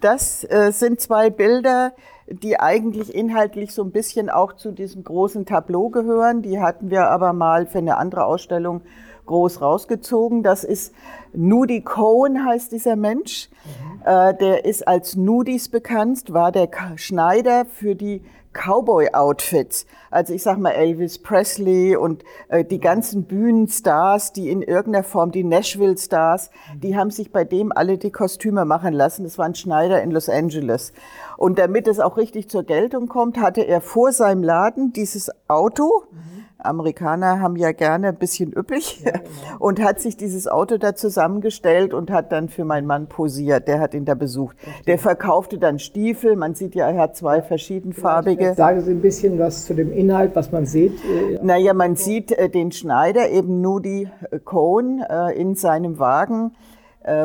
Das 0.00 0.44
äh, 0.50 0.72
sind 0.72 1.00
zwei 1.00 1.30
Bilder, 1.30 1.92
die 2.28 2.58
eigentlich 2.58 3.14
inhaltlich 3.14 3.72
so 3.72 3.82
ein 3.82 3.92
bisschen 3.92 4.30
auch 4.30 4.54
zu 4.54 4.72
diesem 4.72 5.04
großen 5.04 5.46
Tableau 5.46 5.90
gehören. 5.90 6.42
Die 6.42 6.60
hatten 6.60 6.90
wir 6.90 7.08
aber 7.08 7.32
mal 7.32 7.66
für 7.66 7.78
eine 7.78 7.96
andere 7.96 8.24
Ausstellung 8.24 8.82
groß 9.26 9.60
rausgezogen. 9.60 10.42
Das 10.42 10.64
ist 10.64 10.92
Nudi 11.32 11.82
Cohen 11.82 12.44
heißt 12.44 12.72
dieser 12.72 12.96
Mensch. 12.96 13.48
Mhm. 13.64 14.02
Äh, 14.04 14.34
der 14.34 14.64
ist 14.64 14.86
als 14.88 15.14
Nudis 15.14 15.68
bekannt, 15.68 16.32
war 16.32 16.50
der 16.50 16.68
Schneider 16.96 17.64
für 17.64 17.94
die 17.94 18.22
Cowboy-Outfits. 18.52 19.86
Also 20.10 20.34
ich 20.34 20.42
sag 20.42 20.58
mal 20.58 20.70
Elvis 20.70 21.18
Presley 21.18 21.96
und 21.96 22.24
äh, 22.48 22.64
die 22.64 22.80
ganzen 22.80 23.24
Bühnenstars, 23.24 24.32
die 24.32 24.50
in 24.50 24.62
irgendeiner 24.62 25.04
Form, 25.04 25.32
die 25.32 25.44
Nashville-Stars, 25.44 26.50
die 26.76 26.96
haben 26.96 27.10
sich 27.10 27.32
bei 27.32 27.44
dem 27.44 27.72
alle 27.72 27.98
die 27.98 28.10
Kostüme 28.10 28.64
machen 28.64 28.92
lassen. 28.92 29.24
Das 29.24 29.38
war 29.38 29.46
ein 29.46 29.54
Schneider 29.54 30.02
in 30.02 30.10
Los 30.10 30.28
Angeles. 30.28 30.92
Und 31.36 31.58
damit 31.58 31.88
es 31.88 32.00
auch 32.00 32.16
richtig 32.16 32.48
zur 32.48 32.64
Geltung 32.64 33.08
kommt, 33.08 33.38
hatte 33.38 33.62
er 33.62 33.80
vor 33.80 34.12
seinem 34.12 34.42
Laden 34.42 34.92
dieses 34.92 35.30
Auto. 35.48 36.04
Mhm 36.10 36.31
Amerikaner 36.64 37.40
haben 37.40 37.56
ja 37.56 37.72
gerne 37.72 38.08
ein 38.08 38.16
bisschen 38.16 38.52
üppig 38.56 39.02
ja, 39.04 39.12
genau. 39.12 39.24
und 39.58 39.82
hat 39.82 40.00
sich 40.00 40.16
dieses 40.16 40.48
Auto 40.48 40.78
da 40.78 40.94
zusammengestellt 40.94 41.94
und 41.94 42.10
hat 42.10 42.32
dann 42.32 42.48
für 42.48 42.64
meinen 42.64 42.86
Mann 42.86 43.08
posiert. 43.08 43.68
Der 43.68 43.80
hat 43.80 43.94
ihn 43.94 44.04
da 44.04 44.14
besucht. 44.14 44.56
Der 44.86 44.98
verkaufte 44.98 45.58
dann 45.58 45.78
Stiefel. 45.78 46.36
Man 46.36 46.54
sieht 46.54 46.74
ja, 46.74 46.88
er 46.88 47.00
hat 47.00 47.16
zwei 47.16 47.42
verschiedenfarbige. 47.42 48.54
Sagen 48.54 48.80
Sie 48.80 48.90
ein 48.92 49.00
bisschen 49.00 49.38
was 49.38 49.64
zu 49.64 49.74
dem 49.74 49.92
Inhalt, 49.92 50.34
was 50.34 50.52
man 50.52 50.66
sieht. 50.66 50.92
Äh, 51.04 51.38
naja, 51.42 51.74
man 51.74 51.96
sieht 51.96 52.32
äh, 52.32 52.48
den 52.48 52.72
Schneider, 52.72 53.30
eben 53.30 53.60
Nudi 53.60 54.08
Cohn, 54.44 55.02
äh, 55.08 55.32
in 55.32 55.54
seinem 55.54 55.98
Wagen 55.98 56.52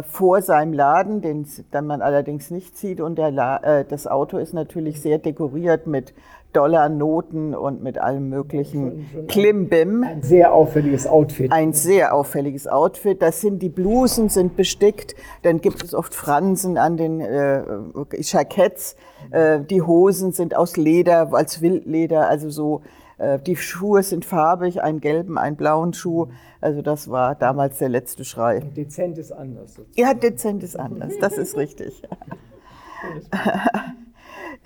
vor 0.08 0.42
seinem 0.42 0.74
Laden, 0.74 1.22
den 1.22 1.48
dann 1.70 1.86
man 1.86 2.02
allerdings 2.02 2.50
nicht 2.50 2.76
sieht. 2.76 3.00
Und 3.00 3.20
der, 3.20 3.84
das 3.84 4.08
Auto 4.08 4.40
ist 4.40 4.52
natürlich 4.52 5.04
sehr 5.04 5.20
dekoriert 5.20 5.86
mit 5.86 6.16
Dollarnoten 6.58 7.54
und 7.54 7.84
mit 7.84 8.00
allem 8.00 8.30
möglichen 8.30 9.28
Klimbim. 9.28 10.04
Ein 10.04 10.24
sehr 10.24 10.54
auffälliges 10.54 11.06
Outfit. 11.06 11.52
Ein 11.52 11.72
sehr 11.72 12.16
auffälliges 12.16 12.68
Outfit. 12.68 13.22
Das 13.22 13.42
sind 13.42 13.62
die 13.62 13.70
Blusen 13.70 14.30
sind 14.30 14.56
bestickt. 14.56 15.16
Dann 15.44 15.62
gibt 15.62 15.84
es 15.84 15.94
oft 15.94 16.16
Fransen 16.16 16.80
an 16.80 16.98
den 16.98 17.22
äh, 17.22 17.62
Jacketts. 18.20 18.96
Äh, 19.30 19.60
die 19.60 19.84
Hosen 19.84 20.32
sind 20.32 20.56
aus 20.56 20.78
Leder, 20.78 21.32
als 21.32 21.62
Wildleder, 21.62 22.28
also 22.28 22.50
so. 22.50 22.82
Äh, 23.20 23.38
die 23.38 23.56
Schuhe 23.56 24.02
sind 24.02 24.26
farbig, 24.26 24.82
einen 24.82 25.00
gelben, 25.00 25.38
einen 25.38 25.58
blauen 25.58 25.94
Schuh. 25.94 26.28
Also 26.60 26.82
das 26.82 27.12
war 27.12 27.36
damals 27.36 27.78
der 27.78 27.90
letzte 27.90 28.26
Schrei. 28.26 28.62
Dezent 28.62 29.20
ist 29.20 29.32
anders. 29.32 29.76
Sozusagen. 29.76 30.08
Ja, 30.08 30.16
dezent 30.16 30.64
ist 30.64 30.80
anders. 30.80 31.14
Das 31.22 31.38
ist 31.38 31.56
richtig. 31.56 32.02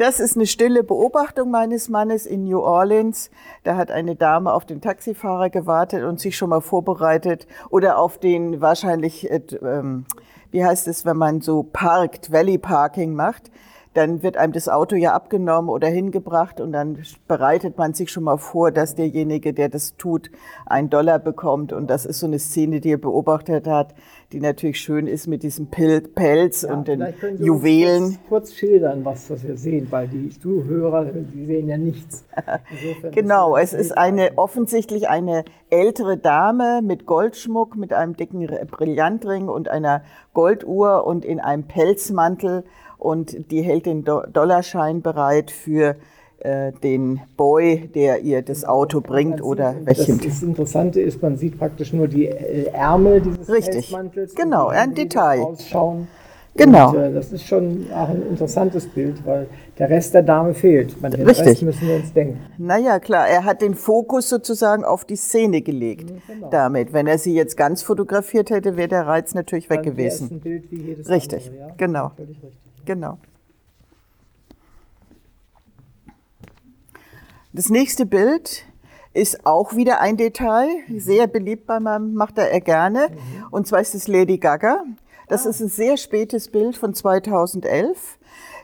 Das 0.01 0.19
ist 0.19 0.35
eine 0.35 0.47
stille 0.47 0.83
Beobachtung 0.83 1.51
meines 1.51 1.87
Mannes 1.87 2.25
in 2.25 2.45
New 2.45 2.59
Orleans. 2.59 3.29
Da 3.61 3.75
hat 3.75 3.91
eine 3.91 4.15
Dame 4.15 4.51
auf 4.51 4.65
den 4.65 4.81
Taxifahrer 4.81 5.51
gewartet 5.51 6.03
und 6.03 6.19
sich 6.19 6.35
schon 6.35 6.49
mal 6.49 6.61
vorbereitet 6.61 7.45
oder 7.69 7.99
auf 7.99 8.17
den 8.17 8.61
wahrscheinlich, 8.61 9.29
äh, 9.29 9.41
ähm, 9.61 10.05
wie 10.49 10.65
heißt 10.65 10.87
es, 10.87 11.05
wenn 11.05 11.17
man 11.17 11.41
so 11.41 11.61
parkt, 11.61 12.31
Valley 12.31 12.57
Parking 12.57 13.13
macht 13.13 13.51
dann 13.93 14.23
wird 14.23 14.37
einem 14.37 14.53
das 14.53 14.69
Auto 14.69 14.95
ja 14.95 15.13
abgenommen 15.13 15.69
oder 15.69 15.87
hingebracht 15.87 16.61
und 16.61 16.71
dann 16.71 16.97
bereitet 17.27 17.77
man 17.77 17.93
sich 17.93 18.09
schon 18.09 18.23
mal 18.23 18.37
vor, 18.37 18.71
dass 18.71 18.95
derjenige, 18.95 19.53
der 19.53 19.67
das 19.67 19.97
tut, 19.97 20.31
einen 20.65 20.89
Dollar 20.89 21.19
bekommt. 21.19 21.73
Und 21.73 21.89
das 21.89 22.05
ist 22.05 22.19
so 22.19 22.27
eine 22.27 22.39
Szene, 22.39 22.79
die 22.79 22.93
er 22.93 22.97
beobachtet 22.97 23.67
hat, 23.67 23.93
die 24.31 24.39
natürlich 24.39 24.79
schön 24.79 25.07
ist 25.07 25.27
mit 25.27 25.43
diesem 25.43 25.67
Pelz 25.67 26.61
ja, 26.61 26.73
und 26.73 26.87
den 26.87 27.05
Juwelen. 27.37 28.03
Kurz, 28.03 28.29
kurz, 28.29 28.53
schildern, 28.53 29.03
was, 29.03 29.29
wir 29.29 29.57
sehen, 29.57 29.87
weil 29.89 30.07
die 30.07 30.29
Zuhörer, 30.29 31.05
die 31.05 31.45
sehen 31.45 31.67
ja 31.67 31.77
nichts. 31.77 32.23
genau, 33.11 33.57
es 33.57 33.73
ist 33.73 33.97
eine 33.97 34.37
offensichtlich 34.37 35.09
eine 35.09 35.43
ältere 35.69 36.17
Dame 36.17 36.81
mit 36.81 37.05
Goldschmuck, 37.05 37.75
mit 37.75 37.91
einem 37.91 38.15
dicken 38.15 38.47
Brillantring 38.69 39.49
und 39.49 39.67
einer 39.67 40.03
Golduhr 40.33 41.05
und 41.05 41.25
in 41.25 41.41
einem 41.41 41.63
Pelzmantel 41.63 42.63
und 43.01 43.49
die 43.51 43.63
hält 43.63 43.87
den 43.87 44.03
Dollarschein 44.03 45.01
bereit 45.01 45.49
für 45.49 45.95
äh, 46.37 46.71
den 46.83 47.19
Boy, 47.35 47.89
der 47.95 48.21
ihr 48.21 48.43
das 48.43 48.63
Auto 48.63 49.01
bringt 49.01 49.41
oder 49.41 49.75
welchen. 49.85 50.19
Das, 50.19 50.43
Interessante 50.43 51.01
ist, 51.01 51.19
man 51.19 51.35
sieht 51.35 51.57
praktisch 51.57 51.93
nur 51.93 52.07
die 52.07 52.27
äh, 52.27 52.65
Ärmel 52.71 53.21
dieses 53.21 53.49
Richtig, 53.49 53.95
genau, 54.35 54.67
ein 54.67 54.93
Detail. 54.93 55.41
Ausschauen. 55.41 56.07
Genau. 56.53 56.89
Und, 56.89 56.97
äh, 56.97 57.11
das 57.11 57.31
ist 57.31 57.47
schon 57.47 57.87
auch 57.91 58.09
ein 58.09 58.21
interessantes 58.29 58.85
Bild, 58.87 59.25
weil 59.25 59.47
der 59.79 59.89
Rest 59.89 60.13
der 60.13 60.21
Dame 60.21 60.53
fehlt. 60.53 61.01
Man, 61.01 61.11
den 61.11 61.25
Richtig. 61.25 61.47
Rest 61.47 61.61
müssen 61.63 61.87
wir 61.87 61.95
uns 61.95 62.13
denken. 62.13 62.39
Naja, 62.59 62.99
klar, 62.99 63.27
er 63.27 63.45
hat 63.45 63.63
den 63.63 63.73
Fokus 63.73 64.29
sozusagen 64.29 64.83
auf 64.83 65.05
die 65.05 65.15
Szene 65.15 65.63
gelegt. 65.63 66.11
Mhm, 66.11 66.21
genau. 66.27 66.49
Damit. 66.51 66.93
Wenn 66.93 67.07
er 67.07 67.17
sie 67.17 67.33
jetzt 67.33 67.57
ganz 67.57 67.81
fotografiert 67.81 68.51
hätte, 68.51 68.77
wäre 68.77 68.89
der 68.89 69.07
Reiz 69.07 69.33
natürlich 69.33 69.71
weg 69.71 69.81
gewesen. 69.81 70.29
Ein 70.29 70.39
Bild 70.41 70.71
wie 70.71 70.81
jedes 70.81 71.09
richtig, 71.09 71.47
andere, 71.47 71.67
ja? 71.67 71.73
genau. 71.77 72.11
Völlig 72.15 72.43
richtig. 72.43 72.70
Genau. 72.85 73.17
Das 77.53 77.69
nächste 77.69 78.05
Bild 78.05 78.65
ist 79.13 79.45
auch 79.45 79.75
wieder 79.75 79.99
ein 79.99 80.15
Detail, 80.15 80.67
sehr 80.95 81.27
beliebt 81.27 81.67
bei 81.67 81.79
meinem, 81.79 82.13
macht 82.13 82.37
er 82.37 82.61
gerne. 82.61 83.09
Und 83.51 83.67
zwar 83.67 83.81
ist 83.81 83.93
es 83.93 84.07
Lady 84.07 84.37
Gaga. 84.37 84.83
Das 85.27 85.45
ist 85.45 85.59
ein 85.59 85.67
sehr 85.67 85.97
spätes 85.97 86.49
Bild 86.49 86.77
von 86.77 86.93
2011. 86.93 88.19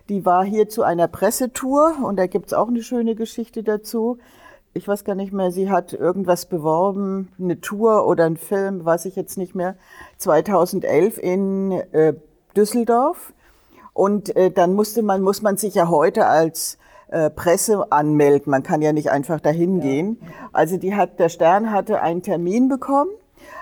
Die 0.10 0.26
war 0.26 0.46
hier 0.46 0.70
zu 0.70 0.84
einer 0.84 1.10
Pressetour 1.10 1.98
und 2.02 2.18
da 2.18 2.28
gibt's 2.28 2.54
auch 2.54 2.70
eine 2.70 2.82
schöne 2.82 3.16
Geschichte 3.16 3.62
dazu. 3.62 4.20
Ich 4.74 4.88
weiß 4.88 5.04
gar 5.04 5.16
nicht 5.16 5.34
mehr, 5.34 5.52
sie 5.52 5.70
hat 5.70 5.92
irgendwas 5.92 6.46
beworben, 6.46 7.30
eine 7.40 7.60
Tour 7.60 8.08
oder 8.08 8.26
ein 8.26 8.38
Film, 8.38 8.86
weiß 8.86 9.06
ich 9.06 9.16
jetzt 9.16 9.38
nicht 9.38 9.56
mehr, 9.56 9.76
2011 10.18 11.18
in 11.18 11.72
äh, 11.72 12.14
Düsseldorf. 12.56 13.34
Und 13.98 14.36
äh, 14.36 14.52
dann 14.52 14.76
musste 14.76 15.02
man, 15.02 15.24
muss 15.24 15.42
man 15.42 15.58
sich 15.58 15.74
ja 15.74 15.90
heute 15.90 16.28
als 16.28 16.78
äh, 17.08 17.32
Presse 17.32 17.92
anmelden. 17.92 18.52
Man 18.52 18.62
kann 18.62 18.84
ja 18.84 18.94
nicht 18.94 19.10
einfach 19.10 19.40
dahin 19.40 19.80
gehen. 19.80 20.22
Also 20.54 20.78
die 20.78 20.94
hat, 20.94 21.18
der 21.18 21.30
Stern 21.30 21.72
hatte 21.72 22.00
einen 22.00 22.22
Termin 22.22 22.70
bekommen, 22.70 23.10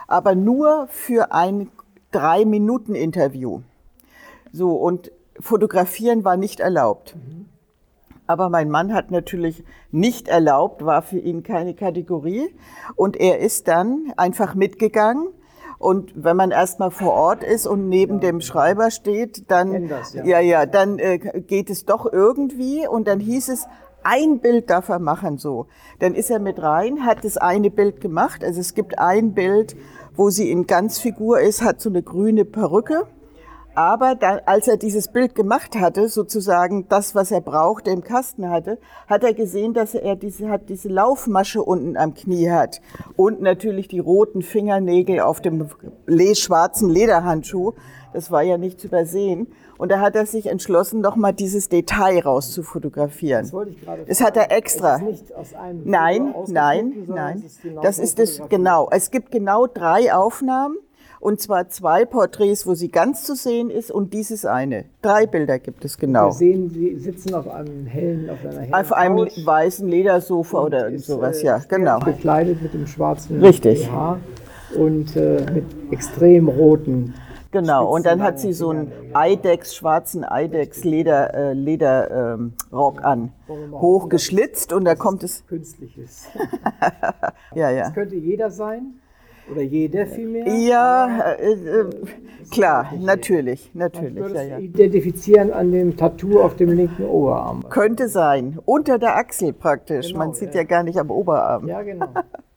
aber 0.10 0.36
nur 0.36 0.88
für 0.90 1.32
ein 1.32 1.70
drei 2.12 2.44
Minuten 2.44 2.96
Interview. 2.96 3.62
So 4.52 4.76
und 4.76 5.10
Fotografieren 5.40 6.26
war 6.26 6.36
nicht 6.36 6.60
erlaubt. 6.60 7.16
Aber 8.28 8.50
mein 8.50 8.70
Mann 8.70 8.94
hat 8.94 9.12
natürlich 9.12 9.64
nicht 9.92 10.28
erlaubt, 10.28 10.84
war 10.84 11.02
für 11.02 11.20
ihn 11.20 11.44
keine 11.44 11.76
Kategorie. 11.76 12.54
Und 12.98 13.16
er 13.16 13.40
ist 13.40 13.70
dann 13.70 14.12
einfach 14.18 14.54
mitgegangen. 14.54 15.30
Und 15.78 16.14
wenn 16.16 16.38
man 16.38 16.52
erstmal 16.52 16.92
vor 16.92 17.14
Ort 17.14 17.44
ist 17.44 17.68
und 17.68 17.90
neben 17.90 18.20
dem 18.20 18.42
Schreiber 18.42 18.92
steht, 18.92 19.50
dann, 19.52 19.88
das, 19.88 20.14
ja. 20.14 20.24
ja, 20.26 20.40
ja, 20.40 20.66
dann 20.66 21.00
äh, 21.00 21.18
geht 21.18 21.70
es 21.70 21.86
doch 21.86 22.12
irgendwie. 22.12 22.88
Und 22.88 23.08
dann 23.08 23.20
hieß 23.20 23.50
es, 23.50 23.68
ein 24.04 24.40
Bild 24.40 24.70
darf 24.70 24.90
er 24.90 25.00
machen, 25.00 25.38
so. 25.38 25.66
Dann 26.00 26.14
ist 26.14 26.30
er 26.30 26.40
mit 26.40 26.62
rein, 26.62 27.06
hat 27.06 27.26
das 27.26 27.38
eine 27.38 27.72
Bild 27.72 28.02
gemacht. 28.02 28.44
Also 28.44 28.62
es 28.62 28.76
gibt 28.76 29.00
ein 29.00 29.34
Bild, 29.34 29.76
wo 30.16 30.30
sie 30.30 30.52
in 30.52 30.68
Ganzfigur 30.68 31.40
ist, 31.40 31.64
hat 31.64 31.82
so 31.82 31.90
eine 31.90 32.04
grüne 32.04 32.46
Perücke. 32.46 33.08
Aber 33.76 34.16
dann, 34.16 34.40
als 34.46 34.68
er 34.68 34.78
dieses 34.78 35.10
Bild 35.10 35.36
gemacht 35.36 35.76
hatte, 35.76 36.08
sozusagen 36.08 36.88
das, 36.88 37.14
was 37.14 37.32
er 37.32 37.42
brauchte, 37.42 37.92
im 37.92 38.04
Kasten 38.04 38.50
hatte, 38.50 38.78
hat 39.08 39.24
er 39.24 39.34
gesehen, 39.34 39.74
dass 39.74 39.96
er 39.96 40.16
diese, 40.16 40.50
hat 40.50 40.70
diese 40.70 40.88
Laufmasche 40.88 41.62
unten 41.62 41.98
am 41.98 42.14
Knie 42.14 42.50
hat. 42.50 42.82
Und 43.18 43.42
natürlich 43.42 43.90
die 43.90 44.00
roten 44.00 44.42
Fingernägel 44.42 45.20
auf 45.20 45.42
dem 45.42 45.70
schwarzen 46.34 46.90
Lederhandschuh. 46.90 47.74
Das 48.14 48.32
war 48.32 48.44
ja 48.44 48.58
nicht 48.58 48.80
zu 48.80 48.88
übersehen. 48.88 49.48
Und 49.78 49.92
da 49.92 50.00
hat 50.00 50.16
er 50.16 50.26
sich 50.26 50.46
entschlossen, 50.46 51.02
nochmal 51.02 51.34
dieses 51.34 51.68
Detail 51.68 52.22
rauszufotografieren. 52.22 53.44
Das 53.44 53.52
wollte 53.52 53.72
ich 53.72 53.82
gerade 53.82 54.06
Das 54.06 54.22
hat 54.22 54.38
er 54.38 54.52
extra. 54.52 55.02
Nein, 55.84 56.34
nein, 56.48 56.94
nein. 57.08 57.44
Das 57.82 58.00
ist 58.00 58.20
das, 58.20 58.42
genau. 58.48 58.88
Es 58.90 59.12
gibt 59.12 59.32
genau 59.32 59.68
drei 59.68 60.14
Aufnahmen. 60.14 60.78
Und 61.26 61.42
zwar 61.42 61.70
zwei 61.70 62.06
Porträts, 62.06 62.68
wo 62.68 62.76
sie 62.76 62.90
ganz 62.90 63.24
zu 63.24 63.34
sehen 63.34 63.72
ist 63.72 63.90
und 63.90 64.14
dieses 64.14 64.46
eine. 64.46 64.86
Drei 65.02 65.26
Bilder 65.26 65.58
gibt 65.58 65.84
es 65.84 65.98
genau. 65.98 66.28
Wir 66.28 66.34
sehen, 66.34 66.70
sie 66.70 67.00
sitzen 67.00 67.34
auf 67.34 67.48
einem 67.48 67.88
hellen, 67.88 68.30
auf 68.30 68.38
einer 68.46 68.60
hellen 68.60 68.74
Auf 68.76 68.94
einem 68.94 69.18
Couch 69.18 69.44
weißen 69.44 69.88
Ledersofa 69.88 70.62
oder 70.62 70.88
ist, 70.90 71.08
sowas, 71.08 71.42
äh, 71.42 71.48
ja, 71.48 71.58
genau. 71.68 71.98
Bekleidet 71.98 72.62
mit 72.62 72.76
dem 72.76 72.86
schwarzen 72.86 73.42
Richtig. 73.42 73.88
BH 73.88 74.20
und 74.78 75.16
äh, 75.16 75.44
mit 75.52 75.66
extrem 75.90 76.48
roten. 76.48 77.16
Genau. 77.50 77.92
Und 77.92 78.06
dann 78.06 78.22
hat 78.22 78.40
sie 78.40 78.54
so 78.54 78.70
einen. 78.70 78.92
Eidex, 79.16 79.74
schwarzen 79.74 80.24
Eidex 80.26 80.84
Leder, 80.84 81.34
äh, 81.34 81.54
Leder 81.54 82.36
ähm, 82.36 82.54
an. 82.72 83.32
Hochgeschlitzt 83.72 84.74
und 84.74 84.86
da 84.86 84.94
kommt 84.94 85.24
es, 85.24 85.44
Künstliches. 85.48 86.28
ja, 87.56 87.72
ja. 87.72 87.86
Das 87.86 87.94
könnte 87.96 88.16
jeder 88.16 88.52
sein. 88.52 89.00
Oder 89.52 89.62
jeder 89.62 90.08
vielmehr. 90.08 90.48
Ja, 90.48 91.34
äh, 91.34 91.54
äh, 91.54 91.90
klar, 92.52 92.92
natürlich, 93.00 93.70
natürlich, 93.74 94.34
ja, 94.34 94.42
ja. 94.42 94.58
identifizieren 94.58 95.52
an 95.52 95.72
dem 95.72 95.98
Tattoo 95.98 96.42
auf 96.42 96.56
dem 96.56 96.72
linken 96.72 97.06
Oberarm. 97.06 97.70
Könnte 97.70 98.08
sein. 98.08 98.58
Unter 98.66 98.98
der 98.98 99.18
Achsel 99.18 99.54
praktisch. 99.54 100.08
Genau, 100.08 100.20
Man 100.20 100.34
sieht 100.34 100.56
ja. 100.56 100.62
ja 100.62 100.64
gar 100.64 100.84
nicht 100.84 100.98
am 100.98 101.12
Oberarm. 101.12 101.68
Ja, 101.68 101.84
genau. 101.84 102.08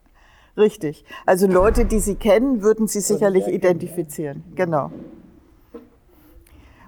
Richtig. 0.57 1.05
Also 1.27 1.46
Leute, 1.46 1.85
die 1.85 2.01
Sie 2.01 2.16
kennen, 2.16 2.62
würden 2.62 2.88
Sie 2.88 3.01
sicherlich 3.01 3.44
erkennen, 3.44 3.59
identifizieren. 3.59 4.44
Genau. 4.57 4.90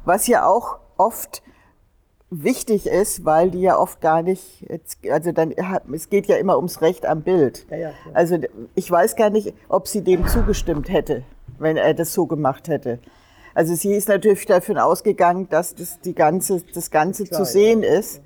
Was 0.04 0.26
ja 0.26 0.46
auch 0.46 0.78
oft 0.96 1.42
wichtig 2.30 2.86
ist, 2.86 3.24
weil 3.24 3.50
die 3.50 3.60
ja 3.60 3.76
oft 3.76 4.00
gar 4.00 4.22
nicht, 4.22 4.64
also 5.10 5.32
dann, 5.32 5.52
es 5.92 6.08
geht 6.08 6.26
ja 6.26 6.36
immer 6.36 6.56
ums 6.56 6.80
Recht 6.80 7.04
am 7.04 7.22
Bild. 7.22 7.66
Ja, 7.70 7.76
ja. 7.76 7.92
Also 8.14 8.38
ich 8.74 8.90
weiß 8.90 9.16
gar 9.16 9.30
nicht, 9.30 9.52
ob 9.68 9.88
sie 9.88 10.02
dem 10.02 10.26
zugestimmt 10.26 10.88
hätte, 10.88 11.24
wenn 11.58 11.76
er 11.76 11.92
das 11.92 12.14
so 12.14 12.26
gemacht 12.26 12.68
hätte. 12.68 13.00
Also 13.54 13.74
sie 13.74 13.92
ist 13.94 14.08
natürlich 14.08 14.46
davon 14.46 14.78
ausgegangen, 14.78 15.48
dass 15.48 15.74
das, 15.74 16.00
die 16.00 16.14
ganze, 16.14 16.62
das 16.72 16.90
Ganze 16.90 17.24
Klar, 17.24 17.40
zu 17.40 17.44
sehen 17.44 17.82
ist. 17.82 18.22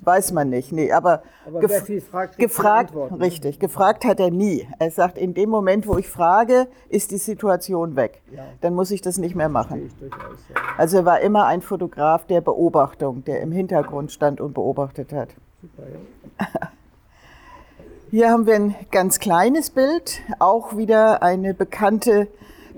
Weiß 0.00 0.32
man 0.32 0.48
nicht, 0.50 0.72
nee, 0.72 0.90
aber, 0.92 1.22
Aber 1.46 1.60
gef- 1.60 2.00
fragt, 2.00 2.38
gefragt, 2.38 2.92
richtig, 3.20 3.58
gefragt 3.58 4.04
hat 4.04 4.20
er 4.20 4.30
nie. 4.30 4.66
Er 4.78 4.90
sagt, 4.90 5.18
in 5.18 5.34
dem 5.34 5.50
Moment, 5.50 5.86
wo 5.86 5.98
ich 5.98 6.08
frage, 6.08 6.66
ist 6.88 7.10
die 7.10 7.18
Situation 7.18 7.96
weg. 7.96 8.22
Ja. 8.34 8.44
Dann 8.60 8.74
muss 8.74 8.90
ich 8.90 9.02
das 9.02 9.18
nicht 9.18 9.34
mehr 9.34 9.48
machen. 9.48 9.86
Ich 9.86 9.94
durchaus, 9.96 10.38
ja. 10.48 10.60
Also 10.78 10.98
er 10.98 11.04
war 11.04 11.20
immer 11.20 11.46
ein 11.46 11.60
Fotograf 11.60 12.24
der 12.26 12.40
Beobachtung, 12.40 13.24
der 13.24 13.40
im 13.40 13.52
Hintergrund 13.52 14.12
stand 14.12 14.40
und 14.40 14.54
beobachtet 14.54 15.12
hat. 15.12 15.30
Super, 15.60 15.82
ja. 15.90 16.46
Hier 18.10 18.30
haben 18.30 18.46
wir 18.46 18.54
ein 18.54 18.74
ganz 18.92 19.18
kleines 19.18 19.70
Bild, 19.70 20.20
auch 20.38 20.76
wieder 20.76 21.22
eine 21.22 21.54
bekannte 21.54 22.28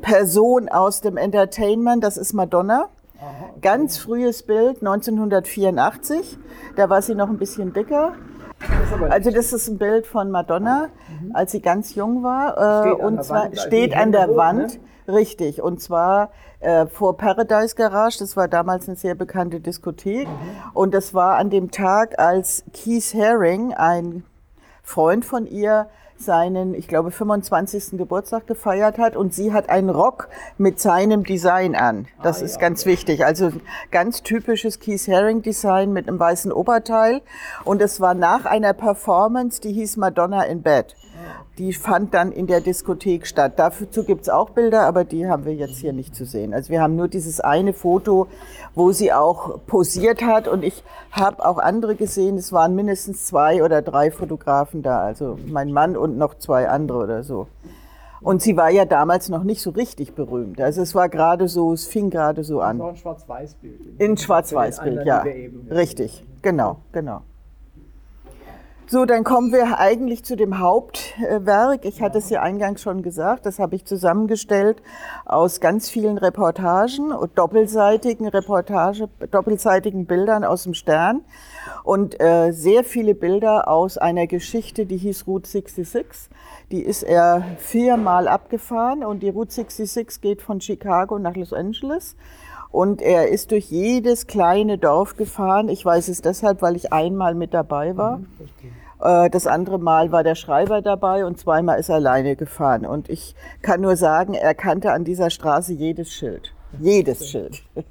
Person 0.01 0.69
aus 0.69 1.01
dem 1.01 1.17
Entertainment, 1.17 2.03
das 2.03 2.17
ist 2.17 2.33
Madonna. 2.33 2.89
Ganz 3.61 3.99
frühes 3.99 4.45
Bild, 4.45 4.79
1984, 4.79 6.39
da 6.77 6.89
war 6.89 7.03
sie 7.03 7.15
noch 7.15 7.29
ein 7.29 7.39
bisschen 7.39 7.73
dicker. 7.73 8.13
Also 9.11 9.31
das 9.31 9.53
ist 9.53 9.69
ein 9.69 9.79
Bild 9.79 10.07
von 10.07 10.31
Madonna, 10.31 10.89
als 11.33 11.53
sie 11.53 11.61
ganz 11.61 11.95
jung 11.95 12.23
war. 12.23 12.57
Äh, 12.57 12.89
Steht 12.89 13.05
und 13.05 13.25
zwar 13.25 13.45
Wand, 13.45 13.59
steht 13.59 13.97
an 13.97 14.13
der 14.13 14.29
hoch, 14.29 14.37
Wand, 14.37 14.81
richtig. 15.07 15.63
Und 15.63 15.81
zwar 15.81 16.31
äh, 16.61 16.87
vor 16.87 17.17
Paradise 17.17 17.75
Garage, 17.75 18.19
das 18.19 18.37
war 18.37 18.49
damals 18.49 18.89
eine 18.89 18.97
sehr 18.97 19.15
bekannte 19.15 19.61
Diskothek. 19.61 20.29
Und 20.73 20.95
das 20.95 21.15
war 21.15 21.37
an 21.37 21.51
dem 21.51 21.71
Tag, 21.71 22.19
als 22.19 22.65
Keith 22.73 23.15
Haring, 23.15 23.75
ein 23.75 24.25
Freund 24.83 25.25
von 25.25 25.47
ihr, 25.47 25.89
seinen, 26.21 26.75
ich 26.75 26.89
glaube, 26.89 27.11
25. 27.11 27.99
Geburtstag 27.99 28.47
gefeiert 28.47 28.99
hat 28.99 29.17
und 29.17 29.35
sie 29.35 29.53
hat 29.53 29.69
einen 29.69 29.91
Rock 29.91 30.29
mit 30.57 30.81
seinem 30.81 31.25
Design 31.25 31.75
an. 31.75 32.07
Das 32.23 32.43
ist 32.43 32.59
ganz 32.59 32.87
wichtig. 32.87 33.25
Also 33.25 33.53
ganz 33.91 34.23
typisches 34.23 34.81
Keith 34.81 35.09
Haring 35.09 35.43
Design 35.43 35.93
mit 35.93 36.09
einem 36.09 36.19
weißen 36.19 36.53
Oberteil. 36.53 37.23
Und 37.65 37.83
es 37.83 38.01
war 38.01 38.15
nach 38.15 38.45
einer 38.45 38.73
Performance, 38.73 39.61
die 39.61 39.73
hieß 39.73 39.97
Madonna 39.97 40.43
in 40.43 40.63
Bed. 40.63 40.95
Die 41.59 41.73
fand 41.73 42.15
dann 42.15 42.31
in 42.31 42.47
der 42.47 42.61
Diskothek 42.61 43.27
statt. 43.27 43.55
Dazu 43.57 44.05
gibt's 44.05 44.29
auch 44.29 44.51
Bilder, 44.51 44.83
aber 44.83 45.05
die 45.05 45.27
haben 45.27 45.45
wir 45.45 45.55
jetzt 45.55 45.79
hier 45.79 45.93
nicht 45.93 46.15
zu 46.15 46.25
sehen. 46.25 46.55
Also 46.55 46.71
wir 46.71 46.81
haben 46.81 46.95
nur 46.95 47.09
dieses 47.09 47.41
eine 47.41 47.73
Foto, 47.73 48.29
wo 48.75 48.93
sie 48.93 49.13
auch 49.13 49.59
posiert 49.67 50.23
hat. 50.23 50.47
Und 50.47 50.63
ich 50.63 50.85
habe 51.11 51.45
auch 51.45 51.59
andere 51.59 51.97
gesehen. 51.97 52.37
Es 52.37 52.53
waren 52.53 52.77
mindestens 52.77 53.25
zwei 53.25 53.65
oder 53.65 53.83
drei 53.83 54.11
Fotografen 54.11 54.83
da. 54.83 55.01
Also 55.01 55.39
mein 55.47 55.73
Mann 55.73 55.97
und 55.97 56.17
noch 56.17 56.35
zwei 56.39 56.69
andere 56.69 56.99
oder 56.99 57.23
so. 57.25 57.49
Und 58.21 58.43
sie 58.43 58.57
war 58.57 58.71
ja 58.71 58.85
damals 58.85 59.29
noch 59.29 59.45
nicht 59.45 59.63
so 59.63 59.71
richtig 59.71 60.15
berühmt. 60.15 60.61
Also 60.61 60.83
es 60.83 60.95
war 60.95 61.09
gerade 61.09 61.49
so, 61.49 61.73
es 61.73 61.87
fing 61.87 62.11
gerade 62.11 62.45
so 62.45 62.61
an. 62.61 62.81
ein 62.81 62.97
Schwarz-Weiß-Bild. 62.97 64.01
In 64.01 64.17
Schwarz-Weiß-Bild, 64.17 65.07
ja. 65.07 65.25
Richtig, 65.71 66.25
genau, 66.43 66.79
genau. 66.93 67.23
So, 68.91 69.05
dann 69.05 69.23
kommen 69.23 69.53
wir 69.53 69.79
eigentlich 69.79 70.25
zu 70.25 70.35
dem 70.35 70.61
Hauptwerk. 70.61 71.85
Ich 71.85 72.01
hatte 72.01 72.17
es 72.17 72.31
ja 72.31 72.41
eingangs 72.41 72.81
schon 72.81 73.03
gesagt, 73.03 73.45
das 73.45 73.59
habe 73.59 73.77
ich 73.77 73.85
zusammengestellt 73.85 74.81
aus 75.27 75.61
ganz 75.61 75.91
vielen 75.91 76.17
Reportagen 76.17 77.13
und 77.13 77.37
doppelseitigen 77.37 78.27
Reportage, 78.29 79.11
doppelseitigen 79.31 80.07
Bildern 80.07 80.43
aus 80.43 80.63
dem 80.63 80.73
Stern 80.73 81.21
und 81.85 82.19
äh, 82.19 82.53
sehr 82.53 82.83
viele 82.83 83.15
Bilder 83.15 83.69
aus 83.69 83.99
einer 83.99 84.27
Geschichte, 84.27 84.87
die 84.87 84.97
hieß 84.97 85.27
Route 85.27 85.51
66. 85.51 86.31
Die 86.73 86.81
ist 86.81 87.03
er 87.03 87.45
viermal 87.59 88.27
abgefahren 88.27 89.05
und 89.05 89.23
die 89.23 89.29
Route 89.29 89.53
66 89.53 90.23
geht 90.23 90.41
von 90.41 90.63
Chicago 90.63 91.19
nach 91.19 91.37
Los 91.37 91.53
Angeles. 91.53 92.17
Und 92.71 93.01
er 93.01 93.29
ist 93.29 93.51
durch 93.51 93.71
jedes 93.71 94.27
kleine 94.27 94.77
Dorf 94.77 95.17
gefahren. 95.17 95.69
Ich 95.69 95.85
weiß 95.85 96.09
es 96.09 96.21
deshalb, 96.21 96.61
weil 96.61 96.77
ich 96.77 96.93
einmal 96.93 97.35
mit 97.35 97.55
dabei 97.55 97.97
war. 97.97 98.21
Äh, 98.41 98.78
Das 99.01 99.47
andere 99.47 99.79
Mal 99.79 100.11
war 100.11 100.25
der 100.25 100.35
Schreiber 100.35 100.83
dabei 100.83 101.25
und 101.25 101.39
zweimal 101.39 101.79
ist 101.79 101.89
er 101.89 101.97
alleine 101.97 102.35
gefahren. 102.35 102.85
Und 102.85 103.09
ich 103.09 103.35
kann 103.63 103.81
nur 103.81 103.97
sagen, 103.97 104.35
er 104.35 104.55
kannte 104.55 104.93
an 104.93 105.05
dieser 105.05 105.31
Straße 105.31 105.73
jedes 105.73 106.13
Schild. 106.13 106.53
Jedes 106.81 107.31
Schild. 107.31 107.63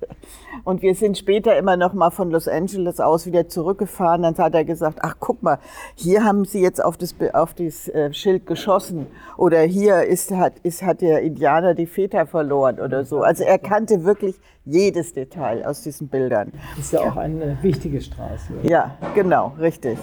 Und 0.64 0.82
wir 0.82 0.94
sind 0.94 1.18
später 1.18 1.58
immer 1.58 1.78
noch 1.78 1.94
mal 1.94 2.12
von 2.12 2.30
Los 2.30 2.48
Angeles 2.48 3.00
aus 3.00 3.26
wieder 3.26 3.48
zurückgefahren. 3.48 4.22
Dann 4.22 4.38
hat 4.38 4.54
er 4.54 4.66
gesagt, 4.66 5.00
ach 5.02 5.16
guck 5.20 5.42
mal, 5.42 5.60
hier 5.96 6.24
haben 6.24 6.46
sie 6.46 6.62
jetzt 6.62 6.84
auf 6.84 6.98
das, 6.98 7.16
auf 7.34 7.54
das 7.54 7.88
äh, 7.88 8.14
Schild 8.14 8.46
geschossen. 8.46 9.08
Oder 9.36 9.62
hier 9.62 10.04
ist, 10.04 10.32
hat, 10.32 10.60
ist, 10.60 10.84
hat 10.84 11.02
der 11.02 11.22
Indianer 11.22 11.74
die 11.74 11.88
Väter 11.88 12.28
verloren 12.28 12.80
oder 12.80 13.04
so. 13.04 13.22
Also 13.22 13.44
er 13.44 13.58
kannte 13.58 14.04
wirklich 14.04 14.36
jedes 14.64 15.14
Detail 15.14 15.66
aus 15.66 15.82
diesen 15.82 16.08
Bildern. 16.08 16.52
Das 16.76 16.86
ist 16.86 16.94
ja 16.94 17.00
auch 17.02 17.18
eine 17.18 17.58
wichtige 17.62 18.02
Straße. 18.02 18.54
Ja, 18.64 18.96
genau, 19.16 19.54
richtig. 19.60 19.98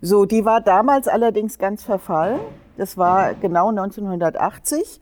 So, 0.00 0.24
die 0.26 0.44
war 0.44 0.60
damals 0.60 1.08
allerdings 1.08 1.58
ganz 1.58 1.84
verfallen. 1.84 2.40
Das 2.76 2.98
war 2.98 3.34
genau 3.34 3.70
1980. 3.70 5.00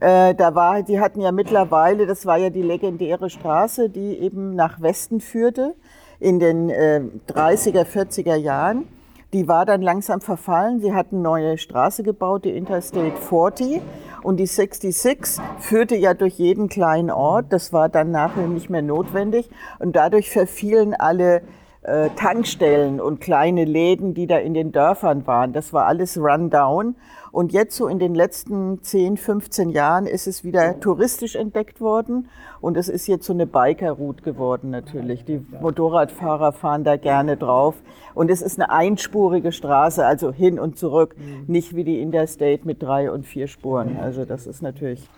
Äh, 0.00 0.34
da 0.34 0.54
war, 0.54 0.82
die 0.82 1.00
hatten 1.00 1.20
ja 1.20 1.32
mittlerweile, 1.32 2.06
das 2.06 2.24
war 2.24 2.38
ja 2.38 2.48
die 2.50 2.62
legendäre 2.62 3.28
Straße, 3.28 3.90
die 3.90 4.18
eben 4.18 4.54
nach 4.54 4.80
Westen 4.80 5.20
führte 5.20 5.74
in 6.18 6.38
den 6.38 6.70
äh, 6.70 7.02
30er, 7.28 7.84
40er 7.84 8.36
Jahren. 8.36 8.86
Die 9.32 9.46
war 9.46 9.64
dann 9.64 9.80
langsam 9.80 10.20
verfallen. 10.20 10.80
Sie 10.80 10.92
hatten 10.92 11.22
neue 11.22 11.56
Straße 11.56 12.02
gebaut, 12.02 12.44
die 12.44 12.56
Interstate 12.56 13.16
40. 13.16 13.80
Und 14.22 14.38
die 14.38 14.46
66 14.46 15.42
führte 15.58 15.96
ja 15.96 16.14
durch 16.14 16.34
jeden 16.34 16.68
kleinen 16.68 17.10
Ort. 17.10 17.46
Das 17.50 17.72
war 17.72 17.88
dann 17.88 18.10
nachher 18.10 18.48
nicht 18.48 18.70
mehr 18.70 18.82
notwendig. 18.82 19.48
Und 19.78 19.94
dadurch 19.94 20.30
verfielen 20.30 20.94
alle 20.94 21.42
äh, 21.82 22.10
Tankstellen 22.10 23.00
und 23.00 23.20
kleine 23.20 23.64
Läden, 23.64 24.12
die 24.12 24.26
da 24.26 24.36
in 24.36 24.52
den 24.52 24.70
Dörfern 24.70 25.26
waren. 25.26 25.52
Das 25.52 25.72
war 25.72 25.86
alles 25.86 26.18
rundown. 26.18 26.94
Und 27.32 27.52
jetzt 27.52 27.76
so 27.76 27.86
in 27.86 27.98
den 27.98 28.14
letzten 28.14 28.82
10, 28.82 29.16
15 29.16 29.70
Jahren 29.70 30.06
ist 30.06 30.26
es 30.26 30.42
wieder 30.42 30.80
touristisch 30.80 31.36
entdeckt 31.36 31.80
worden. 31.80 32.28
Und 32.60 32.76
es 32.76 32.88
ist 32.88 33.06
jetzt 33.06 33.24
so 33.24 33.32
eine 33.32 33.46
Biker-Route 33.46 34.22
geworden 34.22 34.70
natürlich. 34.70 35.24
Die 35.24 35.44
Motorradfahrer 35.60 36.52
fahren 36.52 36.84
da 36.84 36.96
gerne 36.96 37.36
drauf. 37.36 37.76
Und 38.14 38.30
es 38.30 38.42
ist 38.42 38.60
eine 38.60 38.70
einspurige 38.70 39.52
Straße, 39.52 40.04
also 40.04 40.32
hin 40.32 40.58
und 40.58 40.76
zurück. 40.76 41.14
Nicht 41.46 41.76
wie 41.76 41.84
die 41.84 42.00
Interstate 42.00 42.60
mit 42.64 42.82
drei 42.82 43.10
und 43.10 43.24
vier 43.24 43.46
Spuren. 43.46 43.96
Also 43.98 44.24
das 44.24 44.46
ist 44.46 44.60
natürlich 44.60 45.08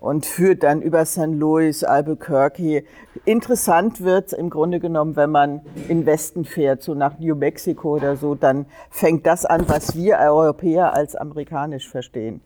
und 0.00 0.26
führt 0.26 0.62
dann 0.62 0.80
über 0.82 1.04
St. 1.04 1.26
Louis, 1.26 1.84
Albuquerque. 1.84 2.84
Interessant 3.24 4.02
wird 4.02 4.32
im 4.32 4.50
Grunde 4.50 4.80
genommen, 4.80 5.16
wenn 5.16 5.30
man 5.30 5.60
in 5.88 6.06
Westen 6.06 6.44
fährt, 6.44 6.82
so 6.82 6.94
nach 6.94 7.18
New 7.18 7.34
Mexico 7.34 7.96
oder 7.96 8.16
so, 8.16 8.34
dann 8.34 8.66
fängt 8.90 9.26
das 9.26 9.44
an, 9.44 9.64
was 9.68 9.96
wir 9.96 10.18
Europäer 10.18 10.94
als 10.94 11.16
amerikanisch 11.16 11.88
verstehen. 11.88 12.40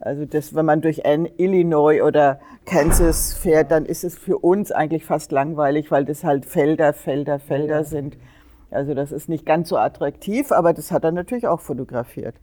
Also 0.00 0.24
das, 0.24 0.54
wenn 0.54 0.66
man 0.66 0.80
durch 0.80 1.02
Illinois 1.36 2.02
oder 2.02 2.40
Kansas 2.66 3.34
fährt, 3.34 3.70
dann 3.70 3.86
ist 3.86 4.02
es 4.02 4.18
für 4.18 4.36
uns 4.38 4.72
eigentlich 4.72 5.04
fast 5.04 5.30
langweilig, 5.30 5.90
weil 5.92 6.04
das 6.04 6.24
halt 6.24 6.44
Felder, 6.44 6.92
Felder, 6.92 7.38
Felder 7.38 7.84
sind. 7.84 8.16
Also 8.72 8.94
das 8.94 9.12
ist 9.12 9.28
nicht 9.28 9.46
ganz 9.46 9.68
so 9.68 9.76
attraktiv, 9.76 10.50
aber 10.50 10.72
das 10.72 10.90
hat 10.90 11.04
er 11.04 11.12
natürlich 11.12 11.46
auch 11.46 11.60
fotografiert. 11.60 12.34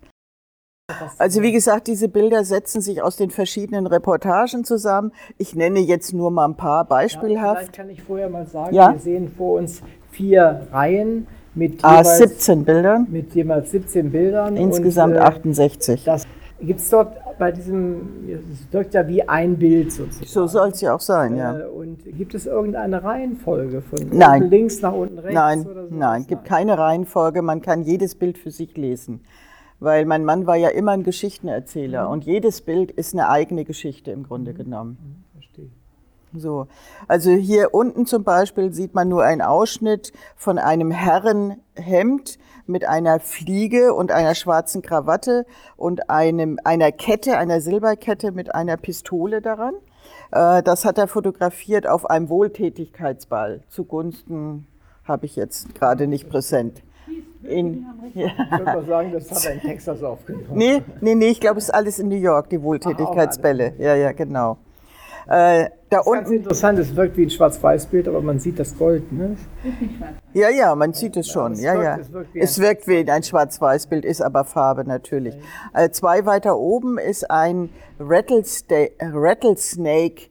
Also 1.18 1.42
wie 1.42 1.52
gesagt, 1.52 1.88
diese 1.88 2.08
Bilder 2.08 2.44
setzen 2.44 2.82
sich 2.82 3.02
aus 3.02 3.16
den 3.16 3.30
verschiedenen 3.30 3.88
Reportagen 3.88 4.64
zusammen. 4.64 5.12
Ich 5.38 5.56
nenne 5.56 5.80
jetzt 5.80 6.14
nur 6.14 6.32
mal 6.32 6.46
ein 6.46 6.56
paar 6.56 6.86
beispielhaft. 6.86 7.44
Ja, 7.44 7.56
vielleicht 7.56 7.74
kann 7.74 7.90
ich 7.90 8.04
vorher 8.04 8.30
mal 8.30 8.46
sagen, 8.46 8.76
ja? 8.76 8.94
wir 8.94 9.00
sehen 9.00 9.32
vor 9.38 9.60
uns 9.60 9.82
vier 10.12 10.68
Reihen 10.72 11.28
mit 11.56 11.84
ah, 11.84 12.00
jeweils, 12.00 12.18
17 12.18 12.66
Bildern. 12.66 13.08
Mit 13.10 13.36
jeweils 13.36 13.72
17 13.72 14.12
Bildern. 14.12 14.56
Insgesamt 14.56 15.16
und, 15.16 15.22
äh, 15.22 15.26
68. 15.26 16.06
Gibt 16.62 16.82
es 16.82 16.90
dort 16.90 17.16
bei 17.38 17.52
diesem, 17.54 18.10
es 18.52 18.74
wirkt 18.74 18.94
ja 18.94 19.08
wie 19.08 19.24
ein 19.28 19.58
Bild 19.58 19.94
sozusagen. 19.94 20.28
So 20.28 20.46
soll 20.48 20.70
es 20.70 20.82
ja 20.82 20.94
auch 20.94 21.00
sein, 21.00 21.38
ja. 21.38 21.58
Äh, 21.58 21.64
und 21.68 22.00
gibt 22.18 22.36
es 22.36 22.46
irgendeine 22.46 23.02
Reihenfolge 23.02 23.82
von 23.82 24.00
nein. 24.12 24.50
links 24.50 24.82
nach 24.82 24.94
unten 24.94 25.20
rechts? 25.20 25.34
Nein, 25.34 25.64
so? 25.64 25.70
nein, 25.90 26.28
gibt 26.28 26.44
keine 26.44 26.78
Reihenfolge. 26.78 27.42
Man 27.42 27.62
kann 27.62 27.84
jedes 27.84 28.16
Bild 28.16 28.38
für 28.38 28.52
sich 28.52 28.76
lesen 28.76 29.22
weil 29.80 30.06
mein 30.06 30.26
Mann 30.26 30.46
war 30.48 30.56
ja 30.56 30.70
immer 30.70 30.92
ein 30.92 31.04
Geschichtenerzähler 31.04 32.06
mhm. 32.06 32.12
und 32.12 32.26
jedes 32.26 32.62
Bild 32.62 32.92
ist 32.92 33.14
eine 33.14 33.30
eigene 33.30 33.66
Geschichte 33.66 34.12
im 34.12 34.24
Grunde 34.24 34.54
mhm. 34.54 34.58
genommen. 34.58 34.98
Mhm, 35.02 35.40
verstehe. 35.40 35.70
So, 36.34 36.68
also 37.08 37.32
hier 37.32 37.74
unten 37.74 38.06
zum 38.06 38.24
Beispiel 38.24 38.72
sieht 38.72 38.94
man 38.94 39.10
nur 39.10 39.24
einen 39.24 39.42
Ausschnitt 39.42 40.14
von 40.36 40.60
einem 40.60 40.92
Herrenhemd 40.92 42.38
mit 42.68 42.86
einer 42.86 43.20
Fliege 43.20 43.96
und 43.96 44.12
einer 44.12 44.36
schwarzen 44.36 44.84
Krawatte 44.84 45.46
und 45.76 46.10
einem, 46.10 46.60
einer 46.64 46.92
Kette, 46.92 47.38
einer 47.38 47.62
Silberkette 47.62 48.32
mit 48.32 48.54
einer 48.54 48.78
Pistole 48.78 49.42
daran. 49.42 49.74
Äh, 50.32 50.62
das 50.62 50.86
hat 50.86 51.00
er 51.00 51.08
fotografiert 51.08 51.88
auf 51.88 52.08
einem 52.08 52.30
Wohltätigkeitsball 52.30 53.62
zugunsten, 53.70 54.68
habe 55.04 55.26
ich 55.26 55.36
jetzt 55.36 55.74
gerade 55.74 56.06
nicht 56.06 56.30
präsent 56.30 56.84
in, 57.44 57.86
ja. 58.14 58.28
Ich 58.28 58.52
würde 58.52 58.64
mal 58.66 58.86
sagen, 58.86 59.12
das 59.12 59.32
hat 59.32 59.46
er 59.46 59.54
in 59.54 59.62
Texas 59.62 60.04
aufgenommen. 60.04 60.48
Nee, 60.54 60.82
nee, 61.02 61.16
nee 61.16 61.30
ich 61.30 61.40
glaube, 61.40 61.60
es 61.60 61.66
ist 61.66 61.74
alles 61.74 62.00
in 62.00 62.10
New 62.10 62.16
York, 62.16 62.50
die 62.50 62.62
Wohltätigkeitsbälle. 62.62 63.74
Ja, 63.78 63.96
ja, 63.96 64.12
genau. 64.12 64.58
Äh, 65.28 65.70
da 65.90 65.98
das 65.98 66.00
ist 66.00 66.08
unten, 66.08 66.24
ganz 66.24 66.36
interessant, 66.36 66.80
es 66.80 66.96
wirkt 66.96 67.18
wie 67.18 67.24
ein 67.24 67.30
Schwarz-Weiß-Bild, 67.30 68.08
aber 68.08 68.22
man 68.22 68.40
sieht 68.40 68.58
das 68.58 68.76
Gold, 68.76 69.12
ne? 69.12 69.38
Ja, 70.34 70.50
ja, 70.50 70.74
man 70.76 70.94
sieht 70.94 71.18
es 71.18 71.28
schon. 71.28 71.54
Ja, 71.56 71.80
ja. 71.80 71.98
Es 72.00 72.12
wirkt, 72.12 72.34
wie, 72.34 72.40
es 72.40 72.60
wirkt 72.60 72.88
wie 72.88 73.12
ein 73.12 73.24
Schwarz-Weiß-Bild, 73.24 74.06
ist 74.06 74.22
aber 74.22 74.44
Farbe 74.44 74.86
natürlich. 74.86 75.36
Äh, 75.74 75.92
zwei 75.92 76.26
weiter 76.26 76.58
oben 76.58 76.98
ist 76.98 77.30
ein 77.30 77.70
Rattlesnake, 78.00 78.94
Rattlesnake 79.00 80.30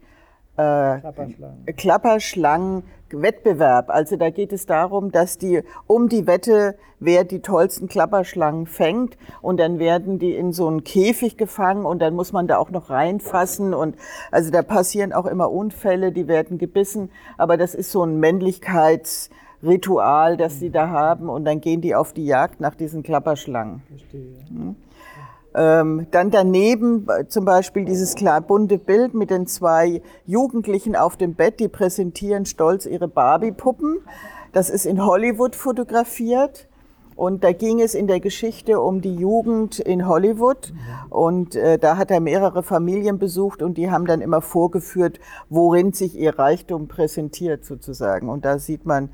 äh, 0.57 0.99
Klapperschlangen. 0.99 1.67
Klapperschlangen 1.77 2.83
Wettbewerb. 3.11 3.91
Also 3.91 4.17
da 4.17 4.31
geht 4.31 4.53
es 4.53 4.67
darum, 4.67 5.13
dass 5.13 5.39
die 5.39 5.63
um 5.87 6.09
die 6.09 6.27
Wette, 6.27 6.77
wer 7.01 7.25
die 7.25 7.41
tollsten 7.41 7.89
Klapperschlangen 7.89 8.67
fängt 8.67 9.17
und 9.41 9.59
dann 9.61 9.79
werden 9.79 10.19
die 10.19 10.35
in 10.35 10.53
so 10.53 10.67
einen 10.67 10.83
Käfig 10.85 11.37
gefangen 11.37 11.85
und 11.85 12.01
dann 12.01 12.15
muss 12.15 12.33
man 12.33 12.49
da 12.49 12.59
auch 12.59 12.71
noch 12.71 12.91
reinfassen 12.91 13.75
und 13.75 13.97
also 14.31 14.51
da 14.51 14.63
passieren 14.63 15.13
auch 15.13 15.27
immer 15.27 15.51
Unfälle, 15.51 16.13
die 16.13 16.29
werden 16.29 16.59
gebissen, 16.59 17.11
aber 17.37 17.57
das 17.57 17.75
ist 17.75 17.91
so 17.93 18.03
ein 18.03 18.19
Männlichkeitsritual, 18.19 20.37
das 20.37 20.59
sie 20.59 20.71
da 20.71 20.89
haben 20.89 21.29
und 21.29 21.45
dann 21.45 21.61
gehen 21.61 21.81
die 21.81 21.95
auf 21.95 22.13
die 22.13 22.27
Jagd 22.27 22.61
nach 22.61 22.75
diesen 22.75 23.03
Klapperschlangen. 23.03 23.83
Verstehe. 23.89 24.35
Hm? 24.49 24.77
Ähm, 25.55 26.07
dann 26.11 26.31
daneben 26.31 27.07
äh, 27.09 27.27
zum 27.27 27.45
Beispiel 27.45 27.85
dieses 27.85 28.15
klar 28.15 28.41
bunte 28.41 28.79
Bild 28.79 29.15
mit 29.15 29.31
den 29.31 29.47
zwei 29.47 30.03
Jugendlichen 30.27 30.95
auf 30.95 31.17
dem 31.17 31.35
Bett, 31.35 31.59
die 31.59 31.69
präsentieren 31.69 32.45
stolz 32.45 32.87
ihre 32.87 33.09
Barbie-Puppen. 33.09 34.01
Das 34.53 34.71
ist 34.71 34.87
in 34.87 35.05
Hollywood 35.05 35.57
fotografiert. 35.57 36.69
Und 37.17 37.43
da 37.43 37.51
ging 37.51 37.81
es 37.81 37.97
in 37.97 38.07
der 38.07 38.21
Geschichte 38.21 38.81
um 38.81 39.01
die 39.01 39.17
Jugend 39.17 39.81
in 39.81 40.07
Hollywood. 40.07 40.73
Und 41.11 41.57
äh, 41.57 41.77
da 41.77 41.97
hat 41.97 42.13
er 42.13 42.21
mehrere 42.21 42.63
Familien 42.63 43.19
besucht 43.19 43.61
und 43.61 43.77
die 43.77 43.91
haben 43.91 44.07
dann 44.07 44.21
immer 44.21 44.41
vorgeführt, 44.41 45.19
worin 45.49 45.93
sich 45.93 46.17
ihr 46.17 46.39
Reichtum 46.39 46.87
präsentiert 46.87 47.65
sozusagen. 47.65 48.29
Und 48.29 48.45
da 48.45 48.61
sieht 48.61 48.87
man 48.87 49.11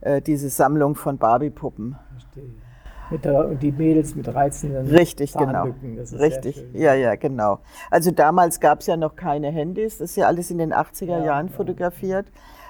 äh, 0.00 0.22
diese 0.22 0.50
Sammlung 0.50 0.94
von 0.94 1.18
Barbie-Puppen. 1.18 1.96
Verstehe. 2.12 2.67
Mit 3.10 3.24
der, 3.24 3.48
und 3.48 3.62
die 3.62 3.72
Mädels 3.72 4.14
mit 4.14 4.32
reizenden 4.32 4.86
Richtig, 4.86 5.32
genau. 5.32 5.68
Richtig, 6.12 6.64
ja, 6.74 6.94
ja, 6.94 7.14
genau. 7.14 7.60
Also 7.90 8.10
damals 8.10 8.60
gab 8.60 8.80
es 8.80 8.86
ja 8.86 8.96
noch 8.96 9.16
keine 9.16 9.50
Handys, 9.50 9.98
das 9.98 10.10
ist 10.10 10.16
ja 10.16 10.26
alles 10.26 10.50
in 10.50 10.58
den 10.58 10.74
80er 10.74 11.06
ja, 11.06 11.24
Jahren 11.24 11.48
ja. 11.48 11.52
fotografiert. 11.52 12.26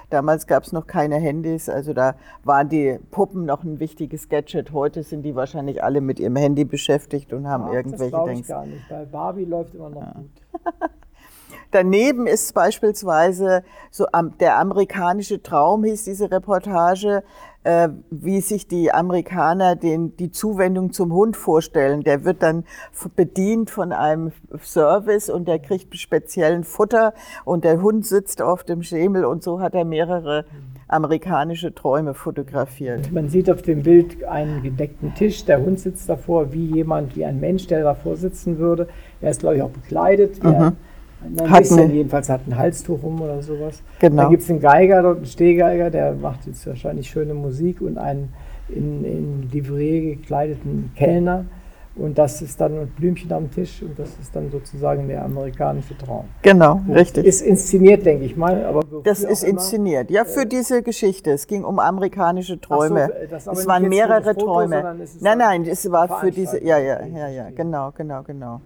Damals 0.09 0.47
gab 0.47 0.63
es 0.63 0.71
noch 0.71 0.87
keine 0.87 1.17
Handys, 1.17 1.69
also 1.69 1.93
da 1.93 2.15
waren 2.43 2.67
die 2.67 2.97
Puppen 3.11 3.45
noch 3.45 3.63
ein 3.63 3.79
wichtiges 3.79 4.27
Gadget. 4.27 4.71
Heute 4.71 5.03
sind 5.03 5.21
die 5.21 5.35
wahrscheinlich 5.35 5.83
alle 5.83 6.01
mit 6.01 6.19
ihrem 6.19 6.35
Handy 6.35 6.65
beschäftigt 6.65 7.31
und 7.31 7.47
haben 7.47 7.65
Ach, 7.67 7.73
irgendwelche 7.73 8.17
das 8.17 8.39
ich 8.39 8.47
gar 8.47 8.65
nicht. 8.65 8.89
Bei 8.89 9.05
Barbie 9.05 9.45
läuft 9.45 9.75
immer 9.75 9.89
noch 9.89 10.01
ja. 10.01 10.13
gut. 10.13 10.31
Daneben 11.71 12.25
ist 12.25 12.55
beispielsweise 12.55 13.63
so 13.91 14.07
der 14.39 14.57
amerikanische 14.57 15.43
Traum, 15.43 15.83
hieß 15.83 16.05
diese 16.05 16.31
Reportage, 16.31 17.23
wie 17.63 18.41
sich 18.41 18.67
die 18.67 18.91
Amerikaner 18.91 19.75
den, 19.75 20.15
die 20.15 20.31
Zuwendung 20.31 20.93
zum 20.93 21.13
Hund 21.13 21.35
vorstellen. 21.35 22.03
Der 22.03 22.23
wird 22.23 22.41
dann 22.41 22.63
bedient 23.15 23.69
von 23.69 23.91
einem 23.91 24.31
Service 24.63 25.29
und 25.29 25.47
der 25.47 25.59
kriegt 25.59 25.95
speziellen 25.97 26.63
Futter 26.63 27.13
und 27.43 27.65
der 27.65 27.81
Hund 27.81 28.05
sitzt 28.05 28.41
auf 28.41 28.63
dem 28.63 28.81
Schemel 28.81 29.25
und 29.25 29.43
so 29.43 29.59
hat 29.59 29.75
er 29.75 29.83
mehrere 29.83 30.45
amerikanische 30.87 31.75
Träume 31.75 32.13
fotografiert. 32.13 33.11
Man 33.11 33.29
sieht 33.29 33.49
auf 33.51 33.61
dem 33.61 33.83
Bild 33.83 34.23
einen 34.23 34.63
gedeckten 34.63 35.13
Tisch, 35.13 35.45
der 35.45 35.61
Hund 35.61 35.79
sitzt 35.79 36.09
davor 36.09 36.51
wie 36.51 36.65
jemand, 36.65 37.15
wie 37.15 37.25
ein 37.25 37.39
Mensch, 37.39 37.67
der 37.67 37.83
davor 37.83 38.15
sitzen 38.15 38.57
würde. 38.57 38.87
Er 39.21 39.31
ist, 39.31 39.41
glaube 39.41 39.57
ich, 39.57 39.61
auch 39.61 39.69
bekleidet. 39.69 40.43
Mhm. 40.43 40.77
Ein 41.21 41.49
hat 41.49 41.59
bisschen 41.59 41.91
jedenfalls 41.93 42.29
hat 42.29 42.41
ein 42.47 42.57
Halstuch 42.57 43.03
um 43.03 43.21
oder 43.21 43.41
sowas. 43.41 43.81
Genau. 43.99 44.23
Da 44.23 44.29
gibt 44.29 44.43
es 44.43 44.49
einen 44.49 44.61
Geiger 44.61 45.01
dort, 45.01 45.17
einen 45.17 45.25
Stehgeiger, 45.25 45.89
der 45.89 46.13
macht 46.13 46.45
jetzt 46.47 46.65
wahrscheinlich 46.65 47.09
schöne 47.09 47.33
Musik 47.33 47.81
und 47.81 47.97
einen 47.97 48.33
in, 48.69 49.03
in 49.03 49.49
Livree 49.51 50.15
gekleideten 50.15 50.91
Kellner. 50.95 51.45
Und 51.95 52.17
das 52.17 52.41
ist 52.41 52.61
dann 52.61 52.79
ein 52.79 52.87
Blümchen 52.87 53.31
am 53.33 53.51
Tisch 53.51 53.81
und 53.81 53.99
das 53.99 54.09
ist 54.21 54.33
dann 54.33 54.49
sozusagen 54.51 55.07
der 55.07 55.25
amerikanische 55.25 55.97
Traum. 55.97 56.25
Genau, 56.43 56.79
richtig. 56.87 57.25
Ist 57.25 57.41
inszeniert, 57.41 58.05
denke 58.05 58.23
ich 58.25 58.37
mal. 58.37 58.63
Aber 58.65 58.81
das 59.03 59.23
ist 59.23 59.43
inszeniert, 59.43 60.09
ja, 60.09 60.23
für 60.23 60.45
diese 60.45 60.81
Geschichte. 60.81 61.31
Es 61.31 61.47
ging 61.47 61.63
um 61.65 61.79
amerikanische 61.79 62.61
Träume. 62.61 63.09
So, 63.39 63.51
es 63.51 63.67
waren 63.67 63.89
mehrere 63.89 64.33
Foto, 64.33 64.45
Träume. 64.45 64.95
Nein, 65.19 65.37
nein, 65.37 65.65
es 65.65 65.91
war 65.91 66.19
für 66.19 66.31
diese, 66.31 66.63
ja, 66.63 66.77
ja, 66.77 67.05
ja, 67.05 67.27
ja, 67.27 67.49
genau, 67.49 67.91
genau, 67.91 68.23
genau. 68.23 68.61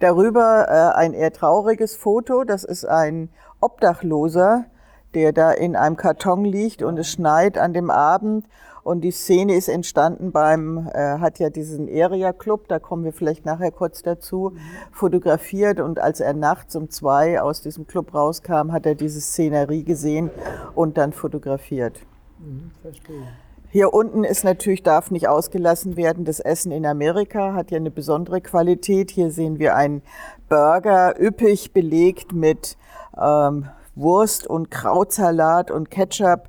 Darüber 0.00 0.66
äh, 0.68 0.98
ein 0.98 1.14
eher 1.14 1.32
trauriges 1.32 1.96
Foto, 1.96 2.44
das 2.44 2.64
ist 2.64 2.84
ein 2.84 3.30
Obdachloser, 3.60 4.66
der 5.14 5.32
da 5.32 5.52
in 5.52 5.74
einem 5.74 5.96
Karton 5.96 6.44
liegt 6.44 6.82
und 6.82 6.98
es 6.98 7.10
schneit 7.10 7.56
an 7.56 7.72
dem 7.72 7.90
Abend 7.90 8.44
und 8.88 9.02
die 9.02 9.10
Szene 9.10 9.54
ist 9.54 9.68
entstanden 9.68 10.32
beim, 10.32 10.88
äh, 10.94 11.18
hat 11.18 11.38
ja 11.38 11.50
diesen 11.50 11.90
Area 11.90 12.32
Club, 12.32 12.68
da 12.68 12.78
kommen 12.78 13.04
wir 13.04 13.12
vielleicht 13.12 13.44
nachher 13.44 13.70
kurz 13.70 14.02
dazu, 14.02 14.54
fotografiert. 14.92 15.78
Und 15.78 15.98
als 16.00 16.20
er 16.20 16.32
nachts 16.32 16.74
um 16.74 16.88
zwei 16.88 17.38
aus 17.38 17.60
diesem 17.60 17.86
Club 17.86 18.14
rauskam, 18.14 18.72
hat 18.72 18.86
er 18.86 18.94
diese 18.94 19.20
Szenerie 19.20 19.84
gesehen 19.84 20.30
und 20.74 20.96
dann 20.96 21.12
fotografiert. 21.12 22.00
Mhm, 22.38 22.70
verstehe. 22.80 23.28
Hier 23.70 23.92
unten 23.92 24.24
ist 24.24 24.44
natürlich, 24.44 24.82
darf 24.82 25.10
nicht 25.10 25.28
ausgelassen 25.28 25.98
werden, 25.98 26.24
das 26.24 26.40
Essen 26.40 26.72
in 26.72 26.86
Amerika 26.86 27.52
hat 27.52 27.70
ja 27.70 27.76
eine 27.76 27.90
besondere 27.90 28.40
Qualität. 28.40 29.10
Hier 29.10 29.30
sehen 29.30 29.58
wir 29.58 29.76
einen 29.76 30.00
Burger, 30.48 31.14
üppig 31.20 31.74
belegt 31.74 32.32
mit 32.32 32.78
ähm, 33.20 33.66
Wurst 33.94 34.46
und 34.46 34.70
Krautsalat 34.70 35.70
und 35.70 35.90
Ketchup 35.90 36.48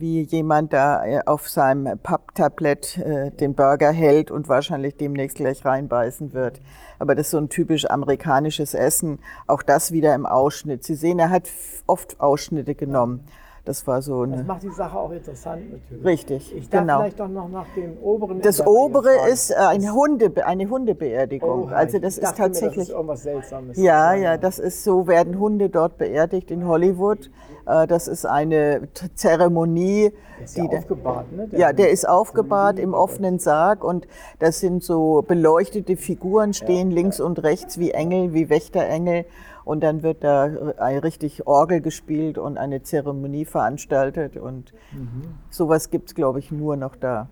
wie 0.00 0.22
jemand 0.22 0.72
da 0.72 1.04
äh, 1.04 1.20
auf 1.26 1.48
seinem 1.48 1.98
Papptablett 1.98 2.98
äh, 2.98 3.30
den 3.30 3.54
Burger 3.54 3.90
hält 3.90 4.30
und 4.30 4.48
wahrscheinlich 4.48 4.96
demnächst 4.96 5.36
gleich 5.36 5.64
reinbeißen 5.64 6.32
wird. 6.32 6.60
Aber 6.98 7.14
das 7.14 7.26
ist 7.26 7.30
so 7.32 7.38
ein 7.38 7.48
typisch 7.48 7.88
amerikanisches 7.88 8.74
Essen. 8.74 9.18
Auch 9.46 9.62
das 9.62 9.92
wieder 9.92 10.14
im 10.14 10.26
Ausschnitt. 10.26 10.84
Sie 10.84 10.94
sehen, 10.94 11.18
er 11.18 11.30
hat 11.30 11.48
oft 11.86 12.20
Ausschnitte 12.20 12.74
genommen. 12.74 13.24
Das 13.68 13.86
war 13.86 14.00
so 14.00 14.22
eine. 14.22 14.38
Das 14.38 14.46
macht 14.46 14.62
die 14.62 14.70
Sache 14.70 14.98
auch 14.98 15.10
interessant 15.10 15.70
natürlich. 15.70 16.02
Richtig. 16.02 16.56
Ich 16.56 16.70
darf 16.70 16.80
genau. 16.80 17.00
vielleicht 17.00 17.20
doch 17.20 17.28
noch 17.28 17.50
nach 17.50 17.66
dem 17.76 17.98
oberen. 17.98 18.40
Das 18.40 18.66
obere 18.66 19.28
ist 19.28 19.50
äh, 19.50 19.56
eine, 19.56 19.92
Hunde, 19.92 20.32
eine 20.46 20.70
Hundebeerdigung. 20.70 21.64
Oh, 21.64 21.74
also 21.74 21.98
das 21.98 22.16
ist 22.16 22.34
tatsächlich. 22.34 22.70
Mir, 22.70 22.76
das 22.76 22.88
ist 22.88 22.94
irgendwas 22.94 23.22
Seltsames. 23.24 23.76
Ja, 23.76 24.14
ja, 24.14 24.38
das 24.38 24.58
ist 24.58 24.84
so, 24.84 25.06
werden 25.06 25.38
Hunde 25.38 25.68
dort 25.68 25.98
beerdigt 25.98 26.50
in 26.50 26.66
Hollywood. 26.66 27.30
Äh, 27.68 27.86
das 27.86 28.08
ist 28.08 28.24
eine 28.24 28.88
Zeremonie. 29.14 30.12
Der 30.38 30.44
ist 30.44 30.56
ja 30.56 30.64
aufgebahrt, 30.64 31.32
ne? 31.32 31.48
Der 31.48 31.58
ja, 31.58 31.72
der 31.72 31.90
ist 31.90 32.08
aufgebahrt 32.08 32.78
im 32.78 32.94
offenen 32.94 33.38
Sarg 33.38 33.84
und 33.84 34.08
das 34.38 34.60
sind 34.60 34.82
so 34.82 35.22
beleuchtete 35.26 35.96
Figuren 35.96 36.54
stehen 36.54 36.90
ja, 36.90 36.96
links 36.96 37.18
ja. 37.18 37.24
und 37.24 37.42
rechts 37.42 37.78
wie 37.78 37.90
Engel, 37.90 38.32
wie 38.32 38.48
Wächterengel 38.48 39.26
und 39.64 39.82
dann 39.82 40.02
wird 40.02 40.24
da 40.24 40.44
richtig 40.44 41.46
Orgel 41.46 41.80
gespielt 41.80 42.38
und 42.38 42.56
eine 42.56 42.82
Zeremonie 42.82 43.44
veranstaltet 43.44 44.36
und 44.36 44.72
mhm. 44.92 45.34
sowas 45.50 45.90
gibt 45.90 46.08
es, 46.08 46.14
glaube 46.14 46.38
ich, 46.38 46.50
nur 46.50 46.76
noch 46.76 46.96
da. 46.96 47.28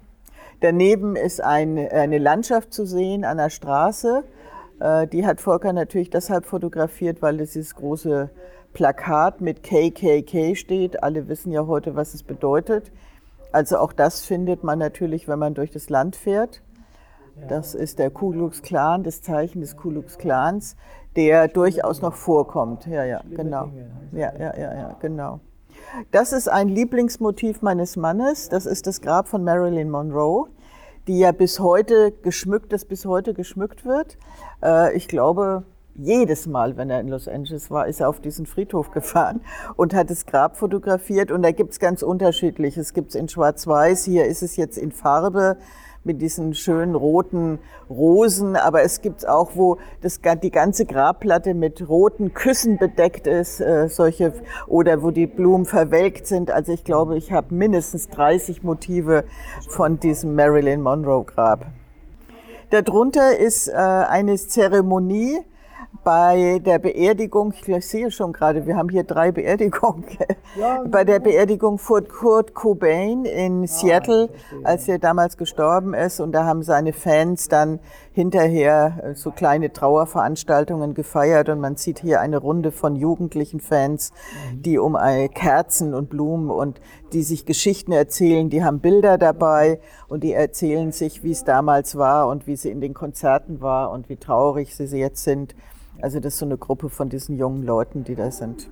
Daneben 0.61 1.17
ist 1.17 1.43
ein, 1.43 1.79
eine 1.79 2.19
Landschaft 2.19 2.75
zu 2.75 2.85
sehen 2.87 3.25
an 3.25 3.39
der 3.39 3.51
Straße. 3.51 4.25
Äh, 4.81 5.07
die 5.07 5.27
hat 5.27 5.41
Volker 5.41 5.73
natürlich 5.73 6.11
deshalb 6.11 6.45
fotografiert, 6.45 7.23
weil 7.23 7.41
es 7.41 7.53
dieses 7.53 7.75
große 7.75 8.31
Plakat 8.77 9.41
mit 9.41 9.63
KKK 9.63 10.55
steht. 10.55 11.03
Alle 11.03 11.29
wissen 11.29 11.51
ja 11.51 11.67
heute, 11.67 11.97
was 11.97 12.13
es 12.13 12.23
bedeutet. 12.23 12.93
Also 13.51 13.79
auch 13.79 13.95
das 13.95 14.21
findet 14.21 14.65
man 14.65 14.79
natürlich, 14.79 15.29
wenn 15.29 15.39
man 15.39 15.55
durch 15.55 15.71
das 15.71 15.89
Land 15.89 16.15
fährt. 16.15 16.63
Das 17.49 17.75
ist 17.75 17.99
der 17.99 18.11
Ku 18.11 18.33
Klux 18.33 18.61
Klan, 18.61 19.03
das 19.03 19.23
Zeichen 19.23 19.63
des 19.63 19.77
Ku 19.77 19.89
Klux 19.89 20.19
Klans 20.19 20.77
der 21.17 21.49
durchaus 21.49 22.03
noch 22.03 22.15
vorkommt. 22.15 22.87
Ja, 22.87 23.05
ja, 23.05 23.23
genau. 23.31 23.71
Ja, 24.13 24.33
ja, 24.39 24.55
ja, 24.55 24.75
ja, 24.75 24.97
genau. 25.01 25.41
Das 26.11 26.33
ist 26.33 26.47
ein 26.49 26.69
Lieblingsmotiv 26.69 27.63
meines 27.63 27.97
Mannes. 27.97 28.51
Das 28.51 28.67
ist 28.67 28.87
das 28.87 29.01
Grab 29.01 29.27
von 29.27 29.43
Marilyn 29.43 29.89
Monroe, 29.89 30.49
die 31.07 31.19
ja 31.19 31.33
bis 31.33 31.59
heute 31.59 32.13
geschmückt, 32.13 32.73
das 32.73 32.85
bis 32.85 33.07
heute 33.07 33.33
geschmückt 33.33 33.87
wird. 33.87 34.19
Äh, 34.63 34.95
ich 34.95 35.09
glaube, 35.09 35.65
jedes 35.99 36.47
Mal, 36.47 36.77
wenn 36.77 36.91
er 36.91 37.01
in 37.01 37.09
Los 37.09 37.29
Angeles 37.29 37.71
war, 37.71 37.87
ist 37.87 38.01
er 38.01 38.09
auf 38.09 38.21
diesen 38.21 38.47
Friedhof 38.47 38.91
gefahren 38.91 39.41
und 39.77 39.95
hat 39.95 40.11
das 40.11 40.27
Grab 40.27 40.57
fotografiert. 40.57 41.31
Und 41.31 41.43
da 41.43 41.51
gibt 41.53 41.73
es 41.73 41.79
ganz 41.79 42.03
unterschiedlich. 42.03 42.77
Es 42.77 42.95
gibt 42.95 43.11
es 43.11 43.15
in 43.15 43.29
Schwarz-Weiß, 43.29 44.05
hier 44.05 44.27
ist 44.27 44.43
es 44.43 44.57
jetzt 44.57 44.79
in 44.79 44.93
Farbe 44.93 45.57
mit 46.07 46.23
diesen 46.23 46.55
schönen 46.55 46.95
roten 46.95 47.59
Rosen, 47.91 48.57
aber 48.57 48.83
es 48.83 49.03
gibt 49.03 49.29
auch, 49.29 49.51
wo 49.55 49.79
das, 50.01 50.21
die 50.43 50.51
ganze 50.51 50.87
Grabplatte 50.87 51.53
mit 51.53 51.87
roten 51.89 52.33
Küssen 52.33 52.79
bedeckt 52.79 53.27
ist, 53.27 53.61
äh, 53.61 53.89
solche, 53.89 54.33
oder 54.69 55.03
wo 55.03 55.11
die 55.11 55.27
Blumen 55.27 55.67
verwelkt 55.67 56.27
sind. 56.27 56.51
Also 56.51 56.73
ich 56.73 56.85
glaube, 56.85 57.17
ich 57.17 57.33
habe 57.33 57.53
mindestens 57.53 58.09
30 58.09 58.63
Motive 58.63 59.25
von 59.69 59.99
diesem 59.99 60.37
Marilyn 60.37 60.81
Monroe 60.81 61.25
Grab. 61.25 61.67
Darunter 62.71 63.37
ist 63.37 63.69
äh, 63.69 63.73
eine 63.75 64.37
Zeremonie, 64.37 65.39
bei 66.05 66.61
der 66.65 66.79
Beerdigung, 66.79 67.53
ich 67.53 67.87
sehe 67.87 68.11
schon 68.11 68.33
gerade, 68.33 68.67
wir 68.67 68.77
haben 68.77 68.89
hier 68.89 69.05
drei 69.05 69.33
Beerdigungen, 69.33 70.05
ja, 70.59 70.83
bei 70.89 71.05
der 71.05 71.19
Beerdigung 71.19 71.79
von 71.79 72.07
Kurt 72.09 72.55
Cobain 72.55 73.25
in 73.25 73.65
ah, 73.65 73.67
Seattle, 73.67 74.31
als 74.65 74.89
er 74.89 74.99
damals 74.99 75.37
gestorben 75.37 75.95
ist. 75.95 76.21
Und 76.21 76.33
da 76.33 76.45
haben 76.45 76.63
seine 76.63 76.93
Fans 76.93 77.49
dann 77.49 77.81
hinterher 78.13 79.03
äh, 79.03 79.15
so 79.15 79.31
kleine 79.31 79.73
Trauerveranstaltungen 79.73 80.95
gefeiert. 80.95 81.49
Und 81.49 81.61
man 81.61 81.77
sieht 81.77 81.99
hier 81.99 82.21
eine 82.21 82.39
Runde 82.39 82.73
von 82.73 82.97
jugendlichen 82.97 83.61
Fans, 83.61 84.13
mhm. 84.53 84.63
die 84.63 84.79
um 84.79 84.97
Kerzen 85.35 85.95
und 85.95 86.09
Blumen 86.09 86.51
und 86.51 86.81
die 87.13 87.23
sich 87.23 87.47
Geschichten 87.47 87.93
erzählen. 87.93 88.51
Die 88.51 88.65
haben 88.65 88.81
Bilder 88.81 89.19
dabei 89.19 89.81
und 90.09 90.25
die 90.25 90.33
erzählen 90.33 90.93
sich, 90.93 91.23
wie 91.23 91.33
es 91.33 91.45
damals 91.45 91.97
war 91.97 92.29
und 92.29 92.47
wie 92.47 92.57
sie 92.57 92.71
in 92.71 92.81
den 92.81 92.95
Konzerten 92.95 93.61
war 93.61 93.91
und 93.91 94.09
wie 94.09 94.17
traurig 94.17 94.75
sie 94.75 94.87
jetzt 94.97 95.25
sind. 95.25 95.55
Also 96.01 96.21
das 96.21 96.35
ist 96.35 96.39
so 96.41 96.47
eine 96.47 96.59
Gruppe 96.59 96.89
von 96.89 97.09
diesen 97.09 97.37
jungen 97.37 97.63
Leuten, 97.63 98.05
die 98.05 98.15
da 98.15 98.31
sind. 98.31 98.69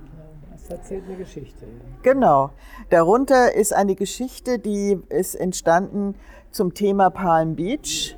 Das 0.52 0.68
erzählt 0.70 1.04
eine 1.06 1.16
Geschichte. 1.16 1.66
Genau. 2.02 2.50
Darunter 2.90 3.54
ist 3.54 3.74
eine 3.74 3.94
Geschichte, 3.94 4.58
die 4.58 4.98
ist 5.08 5.34
entstanden 5.34 6.14
zum 6.50 6.74
Thema 6.74 7.10
Palm 7.10 7.56
Beach. 7.56 8.16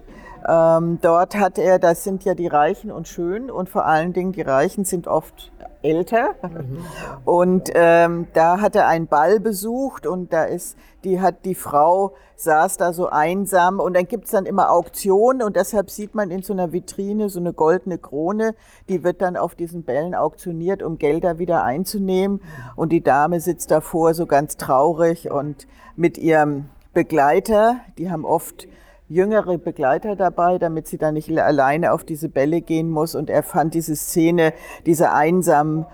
Ähm, 0.49 0.99
dort 1.03 1.37
hat 1.37 1.59
er, 1.59 1.79
das 1.79 2.05
sind 2.05 2.25
ja 2.25 2.35
die 2.35 2.47
Reichen 2.47 2.93
und 2.93 3.09
Schönen 3.09 3.51
und 3.51 3.69
vor 3.69 3.85
allen 3.87 4.13
Dingen 4.13 4.33
die 4.33 4.43
Reichen 4.43 4.85
sind 4.85 5.09
oft 5.09 5.51
älter. 5.83 6.35
Mhm. 6.43 6.79
Und 7.25 7.71
ähm, 7.75 8.29
da 8.33 8.61
hat 8.61 8.77
er 8.77 8.87
einen 8.87 9.09
Ball 9.09 9.41
besucht 9.41 10.07
und 10.07 10.33
da 10.33 10.45
ist, 10.45 10.77
die 11.03 11.21
hat 11.21 11.45
die 11.45 11.55
Frau 11.55 12.15
saß 12.37 12.77
da 12.77 12.93
so 12.93 13.09
einsam 13.09 13.81
und 13.81 13.95
dann 13.95 14.07
gibt's 14.07 14.31
dann 14.31 14.47
immer 14.47 14.71
Auktionen 14.71 15.43
und 15.43 15.57
deshalb 15.57 15.91
sieht 15.91 16.15
man 16.15 16.31
in 16.31 16.43
so 16.43 16.53
einer 16.53 16.73
Vitrine 16.73 17.29
so 17.29 17.41
eine 17.41 17.53
goldene 17.53 17.99
Krone, 17.99 18.55
die 18.89 19.03
wird 19.03 19.23
dann 19.23 19.37
auf 19.37 19.55
diesen 19.55 19.83
Bällen 19.85 20.15
auktioniert, 20.15 20.83
um 20.83 20.99
Gelder 20.99 21.39
wieder 21.39 21.65
einzunehmen. 21.65 22.43
Und 22.77 22.91
die 22.91 23.03
Dame 23.03 23.41
sitzt 23.41 23.71
davor 23.71 24.15
so 24.15 24.27
ganz 24.27 24.57
traurig 24.57 25.31
und 25.31 25.67
mit 25.97 26.19
ihrem 26.19 26.67
Begleiter, 26.93 27.77
die 27.99 28.11
haben 28.11 28.25
oft 28.25 28.69
jüngere 29.09 29.59
Begleiter 29.59 30.17
dabei, 30.17 30.59
damit 30.59 30.89
sie 30.89 30.99
da 30.99 31.13
nicht 31.13 31.31
alleine 31.39 31.93
auf 31.93 32.05
diese 32.05 32.29
Bälle 32.29 32.61
gehen 32.61 32.91
muss. 32.91 33.15
Und 33.15 33.31
er 33.31 33.43
fand 33.43 33.75
diese 33.75 33.97
Szene, 33.97 34.53
diese 34.85 35.13
einsamen 35.13 35.87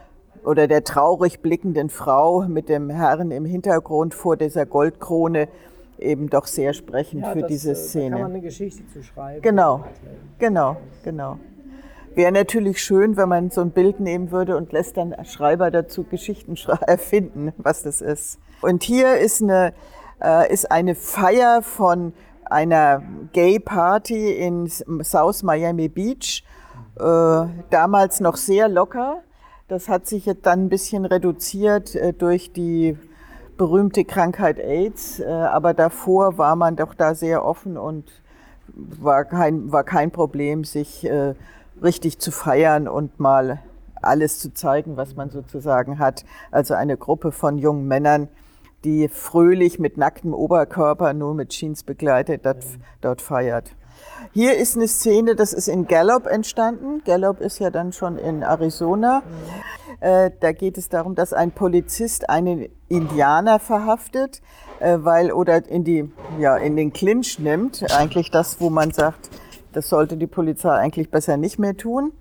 oder 0.44 0.66
der 0.66 0.85
traurig 0.85 1.40
blickenden 1.40 1.88
Frau 1.88 2.42
mit 2.42 2.68
dem 2.68 2.90
Herrn 2.90 3.31
im 3.31 3.44
Hintergrund 3.44 4.14
vor 4.14 4.37
dieser 4.37 4.66
Goldkrone 4.66 5.48
eben 5.98 6.29
doch 6.29 6.46
sehr 6.46 6.72
sprechend 6.72 7.22
ja, 7.22 7.33
für 7.33 7.40
das, 7.40 7.48
diese 7.48 7.75
Szene. 7.75 8.07
Äh, 8.07 8.11
da 8.11 8.16
kann 8.16 8.22
man 8.22 8.31
eine 8.33 8.40
Geschichte 8.40 8.83
zu 8.92 9.03
schreiben. 9.03 9.42
Genau, 9.42 9.85
genau, 10.38 10.77
genau. 11.05 11.38
Wäre 12.14 12.33
natürlich 12.33 12.83
schön, 12.83 13.16
wenn 13.16 13.29
man 13.29 13.51
so 13.51 13.62
ein 13.62 13.70
Bild 13.70 14.01
nehmen 14.01 14.31
würde 14.31 14.57
und 14.57 14.72
lässt 14.72 14.96
dann 14.96 15.14
Schreiber 15.25 15.70
dazu 15.70 16.05
Geschichten 16.05 16.57
erfinden, 16.87 17.53
was 17.57 17.83
das 17.83 18.01
ist. 18.01 18.38
Und 18.61 18.83
hier 18.83 19.16
ist 19.16 19.42
eine, 19.42 19.72
äh, 20.22 20.53
ist 20.53 20.70
eine 20.70 20.94
Feier 20.94 21.62
von 21.62 22.12
einer 22.53 23.03
Gay 23.33 23.59
Party 23.59 24.33
in 24.33 24.69
South 24.69 25.43
Miami 25.43 25.88
Beach, 25.88 26.45
äh, 26.99 27.47
damals 27.71 28.21
noch 28.21 28.37
sehr 28.37 28.69
locker. 28.69 29.23
Das 29.69 29.88
hat 29.88 30.07
sich 30.07 30.27
jetzt 30.27 30.47
dann 30.47 30.67
ein 30.67 30.69
bisschen 30.69 31.05
reduziert 31.05 31.95
äh, 31.95 32.12
durch 32.12 32.53
die 32.53 32.97
berühmte 33.57 34.05
Krankheit 34.05 34.59
AIDS, 34.59 35.21
äh, 35.21 35.27
aber 35.27 35.75
davor 35.75 36.38
war 36.38 36.57
man 36.57 36.77
doch 36.77 36.95
da 36.95 37.15
sehr 37.15 37.45
offen 37.45 37.77
und 37.77 38.11
war 38.75 39.25
kein, 39.25 39.71
war 39.73 39.85
kein 39.85 40.11
Problem, 40.11 40.65
sich 40.65 41.05
äh, 41.05 41.35
richtig 41.83 42.19
zu 42.19 42.31
feiern 42.31 42.88
und 42.88 43.21
mal 43.21 43.61
alles 44.01 44.38
zu 44.38 44.53
zeigen, 44.53 44.97
was 44.97 45.17
man 45.17 45.31
sozusagen 45.31 45.99
hat. 45.99 46.25
Also 46.51 46.75
eine 46.75 46.97
Gruppe 46.97 47.33
von 47.33 47.59
jungen 47.59 47.87
Männern, 47.87 48.29
die 48.85 49.09
fröhlich 49.09 49.79
mit 49.79 49.97
nacktem 49.97 50.35
Oberkörper, 50.35 51.12
nur 51.12 51.35
mit 51.35 51.51
Jeans 51.51 51.83
begleitet, 51.83 52.45
dat, 52.45 52.64
dort 53.01 53.23
feiert. 53.23 53.75
Hier 54.33 54.57
ist 54.57 54.77
eine 54.77 54.88
Szene, 54.88 55.37
das 55.37 55.53
ist 55.53 55.68
in 55.68 55.87
Gallup 55.87 56.27
entstanden. 56.27 57.03
Gallup 57.05 57.40
ist 57.40 57.59
ja 57.59 57.71
dann 57.71 57.92
schon 57.92 58.18
in 58.18 58.42
Arizona. 58.42 59.23
Äh, 60.01 60.31
da 60.40 60.53
geht 60.53 60.79
es 60.79 60.88
darum, 60.88 61.14
dass 61.14 61.33
ein 61.33 61.53
Polizist 61.53 62.29
einen 62.31 62.68
Indianer 62.88 63.59
verhaftet, 63.59 64.40
äh, 64.81 64.99
weil 65.01 65.33
oder 65.33 65.68
in 65.68 65.85
die 65.85 66.11
ja 66.38 66.57
in 66.57 66.77
den 66.77 66.92
Clinch 66.92 67.38
nimmt. 67.38 67.85
Eigentlich 67.92 68.31
das, 68.31 68.61
wo 68.61 68.71
man 68.71 68.90
sagt, 68.90 69.31
das 69.73 69.88
sollte 69.88 70.16
die 70.16 70.27
Polizei 70.27 70.71
eigentlich 70.71 71.11
besser 71.11 71.37
nicht 71.37 71.59
mehr 71.59 71.77
tun. 71.77 72.12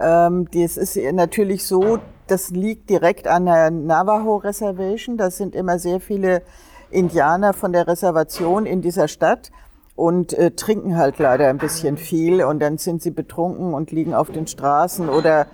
Ähm, 0.00 0.48
das 0.52 0.76
ist 0.76 0.96
natürlich 1.12 1.66
so, 1.66 1.98
das 2.30 2.50
liegt 2.50 2.90
direkt 2.90 3.26
an 3.26 3.46
der 3.46 3.70
Navajo 3.70 4.36
Reservation. 4.36 5.16
Da 5.16 5.30
sind 5.30 5.54
immer 5.54 5.78
sehr 5.78 6.00
viele 6.00 6.42
Indianer 6.90 7.52
von 7.52 7.72
der 7.72 7.86
Reservation 7.86 8.66
in 8.66 8.82
dieser 8.82 9.08
Stadt 9.08 9.50
und 9.96 10.32
äh, 10.32 10.52
trinken 10.52 10.96
halt 10.96 11.18
leider 11.18 11.48
ein 11.48 11.58
bisschen 11.58 11.96
viel 11.96 12.42
und 12.42 12.60
dann 12.60 12.78
sind 12.78 13.02
sie 13.02 13.10
betrunken 13.10 13.74
und 13.74 13.92
liegen 13.92 14.14
auf 14.14 14.30
den 14.30 14.46
Straßen 14.46 15.08
oder 15.08 15.46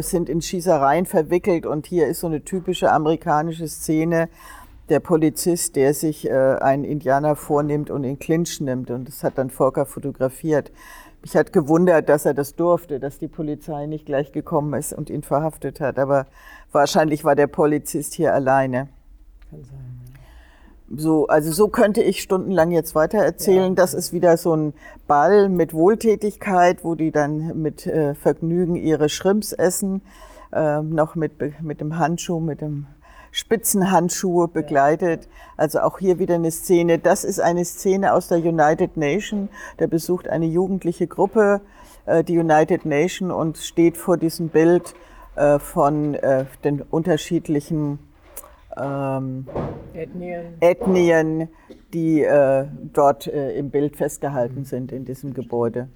sind 0.00 0.28
in 0.28 0.42
Schießereien 0.42 1.06
verwickelt 1.06 1.64
und 1.64 1.86
hier 1.86 2.08
ist 2.08 2.20
so 2.20 2.26
eine 2.26 2.42
typische 2.42 2.90
amerikanische 2.90 3.68
Szene, 3.68 4.28
der 4.88 5.00
Polizist, 5.00 5.76
der 5.76 5.94
sich 5.94 6.28
äh, 6.28 6.32
einen 6.32 6.84
Indianer 6.84 7.36
vornimmt 7.36 7.90
und 7.90 8.04
in 8.04 8.18
Clinch 8.18 8.60
nimmt 8.60 8.90
und 8.90 9.08
das 9.08 9.24
hat 9.24 9.38
dann 9.38 9.50
Volker 9.50 9.86
fotografiert. 9.86 10.70
Mich 11.26 11.34
hat 11.34 11.52
gewundert, 11.52 12.08
dass 12.08 12.24
er 12.24 12.34
das 12.34 12.54
durfte, 12.54 13.00
dass 13.00 13.18
die 13.18 13.26
Polizei 13.26 13.86
nicht 13.86 14.06
gleich 14.06 14.30
gekommen 14.30 14.78
ist 14.78 14.92
und 14.92 15.10
ihn 15.10 15.24
verhaftet 15.24 15.80
hat, 15.80 15.98
aber 15.98 16.26
wahrscheinlich 16.70 17.24
war 17.24 17.34
der 17.34 17.48
Polizist 17.48 18.14
hier 18.14 18.32
alleine. 18.32 18.86
Kann 19.50 19.64
sein. 19.64 20.00
So, 20.88 21.26
also 21.26 21.50
so 21.50 21.66
könnte 21.66 22.00
ich 22.00 22.22
stundenlang 22.22 22.70
jetzt 22.70 22.94
weiter 22.94 23.18
erzählen. 23.18 23.70
Ja. 23.70 23.74
Das 23.74 23.92
ist 23.92 24.12
wieder 24.12 24.36
so 24.36 24.54
ein 24.54 24.72
Ball 25.08 25.48
mit 25.48 25.74
Wohltätigkeit, 25.74 26.84
wo 26.84 26.94
die 26.94 27.10
dann 27.10 27.60
mit 27.60 27.88
äh, 27.88 28.14
Vergnügen 28.14 28.76
ihre 28.76 29.08
Shrimps 29.08 29.52
essen, 29.52 30.02
äh, 30.52 30.80
noch 30.80 31.16
mit, 31.16 31.32
mit 31.60 31.80
dem 31.80 31.98
Handschuh, 31.98 32.38
mit 32.38 32.60
dem 32.60 32.86
Spitzenhandschuhe 33.36 34.48
begleitet. 34.48 35.28
Also 35.58 35.80
auch 35.80 35.98
hier 35.98 36.18
wieder 36.18 36.36
eine 36.36 36.50
Szene. 36.50 36.98
Das 36.98 37.22
ist 37.22 37.38
eine 37.38 37.66
Szene 37.66 38.14
aus 38.14 38.28
der 38.28 38.38
United 38.38 38.96
Nation. 38.96 39.50
Da 39.76 39.86
besucht 39.86 40.26
eine 40.26 40.46
jugendliche 40.46 41.06
Gruppe 41.06 41.60
äh, 42.06 42.24
die 42.24 42.38
United 42.38 42.86
Nation 42.86 43.30
und 43.30 43.58
steht 43.58 43.98
vor 43.98 44.16
diesem 44.16 44.48
Bild 44.48 44.94
äh, 45.34 45.58
von 45.58 46.14
äh, 46.14 46.46
den 46.64 46.80
unterschiedlichen 46.80 47.98
ähm, 48.74 49.46
Ethnien. 49.92 50.54
Ethnien, 50.60 51.48
die 51.92 52.22
äh, 52.22 52.64
dort 52.94 53.26
äh, 53.26 53.52
im 53.58 53.68
Bild 53.68 53.98
festgehalten 53.98 54.64
sind 54.64 54.92
in 54.92 55.04
diesem 55.04 55.34
Gebäude. 55.34 55.88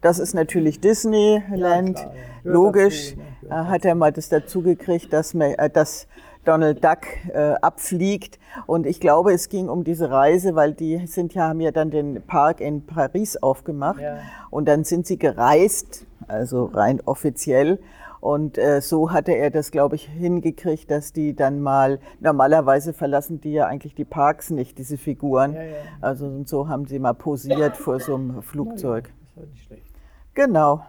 Das 0.00 0.18
ist 0.18 0.34
natürlich 0.34 0.80
Disneyland. 0.80 1.98
Ja, 1.98 2.04
ja. 2.04 2.10
Logisch 2.44 3.16
dazu, 3.42 3.54
ne? 3.54 3.68
hat 3.68 3.84
er 3.84 3.94
mal 3.94 4.12
das 4.12 4.28
dazu 4.28 4.62
gekriegt, 4.62 5.12
dass, 5.12 5.34
äh, 5.34 5.70
dass 5.70 6.06
Donald 6.44 6.84
Duck 6.84 7.06
äh, 7.32 7.54
abfliegt. 7.60 8.38
Und 8.66 8.86
ich 8.86 9.00
glaube, 9.00 9.32
es 9.32 9.48
ging 9.48 9.68
um 9.68 9.84
diese 9.84 10.10
Reise, 10.10 10.54
weil 10.54 10.72
die 10.72 11.06
sind 11.06 11.34
ja, 11.34 11.48
haben 11.48 11.60
ja 11.60 11.72
dann 11.72 11.90
den 11.90 12.22
Park 12.22 12.60
in 12.60 12.86
Paris 12.86 13.36
aufgemacht. 13.36 14.00
Ja. 14.00 14.18
Und 14.50 14.66
dann 14.66 14.84
sind 14.84 15.06
sie 15.06 15.18
gereist, 15.18 16.06
also 16.28 16.66
rein 16.66 17.00
offiziell. 17.04 17.78
Und 18.26 18.58
äh, 18.58 18.80
so 18.80 19.12
hatte 19.12 19.30
er 19.30 19.50
das, 19.50 19.70
glaube 19.70 19.94
ich, 19.94 20.08
hingekriegt, 20.08 20.90
dass 20.90 21.12
die 21.12 21.36
dann 21.36 21.60
mal, 21.60 22.00
normalerweise 22.18 22.92
verlassen 22.92 23.40
die 23.40 23.52
ja 23.52 23.68
eigentlich 23.68 23.94
die 23.94 24.04
Parks 24.04 24.50
nicht, 24.50 24.78
diese 24.78 24.98
Figuren. 24.98 25.54
Ja, 25.54 25.62
ja. 25.62 25.76
Also 26.00 26.26
und 26.26 26.48
so 26.48 26.66
haben 26.66 26.86
sie 26.86 26.98
mal 26.98 27.12
posiert 27.14 27.76
vor 27.76 28.00
so 28.00 28.16
einem 28.16 28.42
Flugzeug. 28.42 29.12
das 29.20 29.36
war 29.36 29.46
nicht 29.46 29.62
schlecht. 29.62 29.86
Genau. 30.34 30.84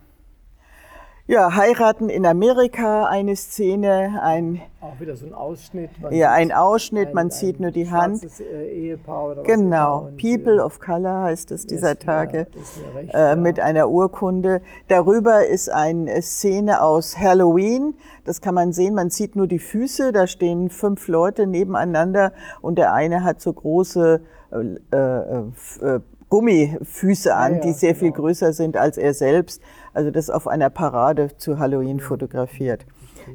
Ja, 1.30 1.54
heiraten 1.58 2.08
in 2.08 2.26
Amerika, 2.26 3.06
eine 3.06 3.36
Szene, 3.36 4.22
ein 4.24 4.62
auch 4.80 4.98
wieder 5.02 5.18
so 5.18 5.26
ein 5.26 5.34
Ausschnitt. 5.34 5.90
ja, 6.12 6.32
ein 6.32 6.54
Ausschnitt, 6.54 7.10
ein, 7.10 7.14
man 7.16 7.32
sieht 7.32 7.60
nur 7.60 7.72
die 7.72 7.92
Hand. 7.92 8.26
Äh, 8.40 8.70
Ehepaar 8.72 9.32
oder 9.32 9.44
genau, 9.44 10.08
People 10.22 10.64
of 10.64 10.80
Color 10.80 11.24
heißt 11.24 11.52
es 11.52 11.68
dieser 11.68 12.00
Tage, 12.00 12.48
ja, 12.54 12.98
recht, 12.98 13.14
äh, 13.14 13.36
mit 13.36 13.60
einer 13.60 13.90
Urkunde. 13.90 14.62
Darüber 14.88 15.46
ist 15.46 15.70
eine 15.70 16.22
Szene 16.22 16.82
aus 16.82 17.18
Halloween. 17.18 17.96
Das 18.24 18.40
kann 18.40 18.56
man 18.56 18.72
sehen. 18.72 18.96
Man 18.96 19.10
sieht 19.10 19.36
nur 19.36 19.48
die 19.48 19.60
Füße. 19.60 20.14
Da 20.14 20.28
stehen 20.28 20.70
fünf 20.70 21.10
Leute 21.10 21.46
nebeneinander 21.46 22.32
und 22.62 22.78
der 22.78 22.94
eine 22.94 23.26
hat 23.26 23.42
so 23.42 23.52
große 23.52 24.22
äh, 24.54 24.96
äh, 24.96 25.96
äh 25.96 26.00
Gummifüße 26.30 27.34
an, 27.34 27.54
ja, 27.54 27.58
ja, 27.58 27.64
die 27.64 27.72
sehr 27.72 27.94
genau. 27.94 28.00
viel 28.00 28.12
größer 28.12 28.54
sind 28.54 28.76
als 28.76 28.98
er 28.98 29.14
selbst. 29.14 29.62
Also 29.94 30.12
das 30.12 30.30
auf 30.30 30.48
einer 30.48 30.70
Parade 30.70 31.36
zu 31.38 31.60
Halloween 31.60 32.00
fotografiert. 32.00 32.86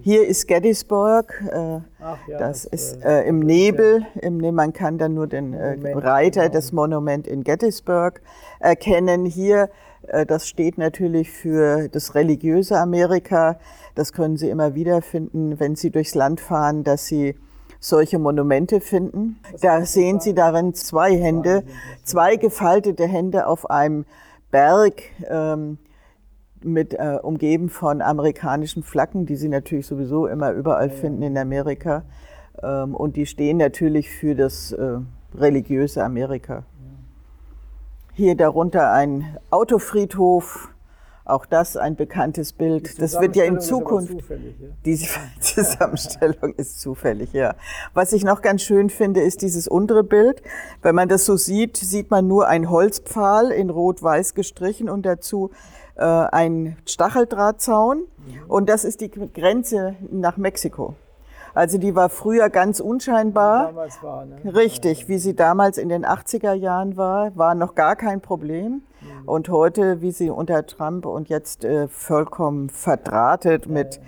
Hier 0.00 0.26
ist 0.26 0.48
Gettysburg, 0.48 1.42
äh, 1.50 1.56
ja, 1.56 1.82
das, 2.26 2.62
das, 2.62 2.64
ist 2.64 3.04
äh, 3.04 3.22
im 3.24 3.40
Nebel. 3.40 4.06
Im, 4.20 4.38
nee, 4.38 4.50
man 4.50 4.72
kann 4.72 4.96
dann 4.96 5.14
nur 5.14 5.26
den 5.26 5.52
äh, 5.52 5.76
Reiter, 5.94 6.42
genau. 6.42 6.54
das 6.54 6.72
Monument 6.72 7.26
in 7.26 7.44
Gettysburg 7.44 8.22
erkennen. 8.58 9.26
Hier, 9.26 9.68
äh, 10.08 10.24
das 10.24 10.48
steht 10.48 10.78
natürlich 10.78 11.30
für 11.30 11.88
das 11.88 12.14
religiöse 12.14 12.78
Amerika. 12.78 13.58
Das 13.94 14.12
können 14.12 14.36
Sie 14.36 14.48
immer 14.48 14.74
wieder 14.74 15.02
finden, 15.02 15.60
wenn 15.60 15.76
Sie 15.76 15.90
durchs 15.90 16.14
Land 16.14 16.40
fahren, 16.40 16.84
dass 16.84 17.06
Sie 17.06 17.34
solche 17.78 18.18
Monumente 18.18 18.80
finden. 18.80 19.40
Da 19.60 19.84
sehen 19.84 20.20
Sie 20.20 20.34
darin 20.34 20.72
zwei 20.72 21.16
Hände, 21.16 21.64
zwei 22.04 22.36
gefaltete 22.36 23.06
Hände 23.06 23.46
auf 23.46 23.68
einem 23.68 24.06
Berg. 24.50 25.02
Ähm, 25.28 25.78
mit 26.64 26.94
äh, 26.94 27.18
umgeben 27.22 27.68
von 27.68 28.02
amerikanischen 28.02 28.82
Flaggen, 28.82 29.26
die 29.26 29.36
Sie 29.36 29.48
natürlich 29.48 29.86
sowieso 29.86 30.26
immer 30.26 30.52
überall 30.52 30.88
ja, 30.88 30.94
finden 30.94 31.22
in 31.22 31.38
Amerika. 31.38 32.04
Ähm, 32.62 32.94
und 32.94 33.16
die 33.16 33.26
stehen 33.26 33.56
natürlich 33.56 34.10
für 34.10 34.34
das 34.34 34.72
äh, 34.72 34.98
religiöse 35.34 36.02
Amerika. 36.04 36.64
Hier 38.14 38.36
darunter 38.36 38.92
ein 38.92 39.38
Autofriedhof, 39.50 40.68
auch 41.24 41.46
das 41.46 41.76
ein 41.76 41.96
bekanntes 41.96 42.52
Bild. 42.52 43.00
Das 43.00 43.18
wird 43.20 43.36
ja 43.36 43.44
in 43.44 43.60
Zukunft. 43.60 44.28
Ja? 44.28 44.36
Diese 44.84 45.08
Zusammenstellung 45.40 46.54
ist 46.56 46.80
zufällig, 46.80 47.32
ja. 47.32 47.54
Was 47.94 48.12
ich 48.12 48.24
noch 48.24 48.42
ganz 48.42 48.62
schön 48.62 48.90
finde, 48.90 49.22
ist 49.22 49.40
dieses 49.42 49.68
untere 49.68 50.04
Bild. 50.04 50.42
Wenn 50.82 50.94
man 50.94 51.08
das 51.08 51.24
so 51.24 51.36
sieht, 51.36 51.76
sieht 51.76 52.10
man 52.10 52.26
nur 52.26 52.48
einen 52.48 52.68
Holzpfahl 52.68 53.50
in 53.50 53.70
rot-weiß 53.70 54.34
gestrichen 54.34 54.90
und 54.90 55.06
dazu 55.06 55.50
äh, 55.96 56.04
ein 56.04 56.76
Stacheldrahtzaun. 56.86 57.98
Mhm. 57.98 58.50
Und 58.50 58.68
das 58.68 58.84
ist 58.84 59.00
die 59.00 59.10
Grenze 59.10 59.96
nach 60.10 60.36
Mexiko. 60.36 60.94
Also 61.54 61.76
die 61.78 61.94
war 61.94 62.08
früher 62.08 62.48
ganz 62.48 62.80
unscheinbar. 62.80 63.64
Wie 63.64 63.74
damals 63.74 64.02
war, 64.02 64.24
ne? 64.24 64.54
Richtig, 64.54 65.08
wie 65.08 65.18
sie 65.18 65.34
damals 65.34 65.76
in 65.76 65.88
den 65.88 66.06
80er 66.06 66.54
Jahren 66.54 66.96
war, 66.96 67.36
war 67.36 67.54
noch 67.54 67.74
gar 67.74 67.96
kein 67.96 68.20
Problem. 68.20 68.82
Mhm. 69.00 69.28
Und 69.28 69.48
heute, 69.50 70.00
wie 70.00 70.12
sie 70.12 70.30
unter 70.30 70.66
Trump 70.66 71.04
und 71.04 71.28
jetzt 71.28 71.64
äh, 71.64 71.88
vollkommen 71.88 72.70
verdrahtet 72.70 73.68
mit 73.68 74.00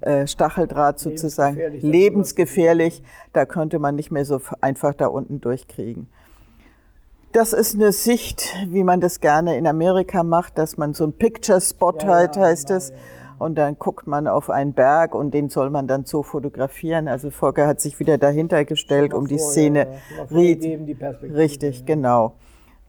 äh, 0.00 0.26
Stacheldraht 0.26 0.98
sozusagen, 0.98 1.56
lebensgefährlich, 1.56 1.82
lebensgefährlich, 1.82 3.02
da 3.32 3.46
könnte 3.46 3.78
man 3.78 3.94
nicht 3.96 4.10
mehr 4.10 4.24
so 4.24 4.40
einfach 4.60 4.94
da 4.94 5.06
unten 5.06 5.40
durchkriegen. 5.40 6.08
Das 7.32 7.54
ist 7.54 7.74
eine 7.74 7.92
Sicht, 7.92 8.54
wie 8.68 8.84
man 8.84 9.00
das 9.00 9.20
gerne 9.20 9.56
in 9.56 9.66
Amerika 9.66 10.22
macht, 10.22 10.58
dass 10.58 10.76
man 10.76 10.92
so 10.92 11.04
ein 11.04 11.14
Picture 11.14 11.62
Spot 11.62 11.94
ja, 12.02 12.08
hat, 12.08 12.36
heißt 12.36 12.66
genau, 12.66 12.76
es. 12.76 12.90
Ja, 12.90 12.96
und 13.38 13.56
dann 13.56 13.78
guckt 13.78 14.06
man 14.06 14.28
auf 14.28 14.50
einen 14.50 14.74
Berg 14.74 15.14
und 15.14 15.32
den 15.32 15.48
soll 15.48 15.70
man 15.70 15.88
dann 15.88 16.04
so 16.04 16.22
fotografieren. 16.22 17.08
Also 17.08 17.30
Volker 17.30 17.66
hat 17.66 17.80
sich 17.80 17.98
wieder 17.98 18.18
dahinter 18.18 18.64
gestellt, 18.64 19.14
um 19.14 19.26
die 19.26 19.38
Szene. 19.38 19.88
Ja, 20.16 20.24
richtig, 21.34 21.86
genau. 21.86 22.34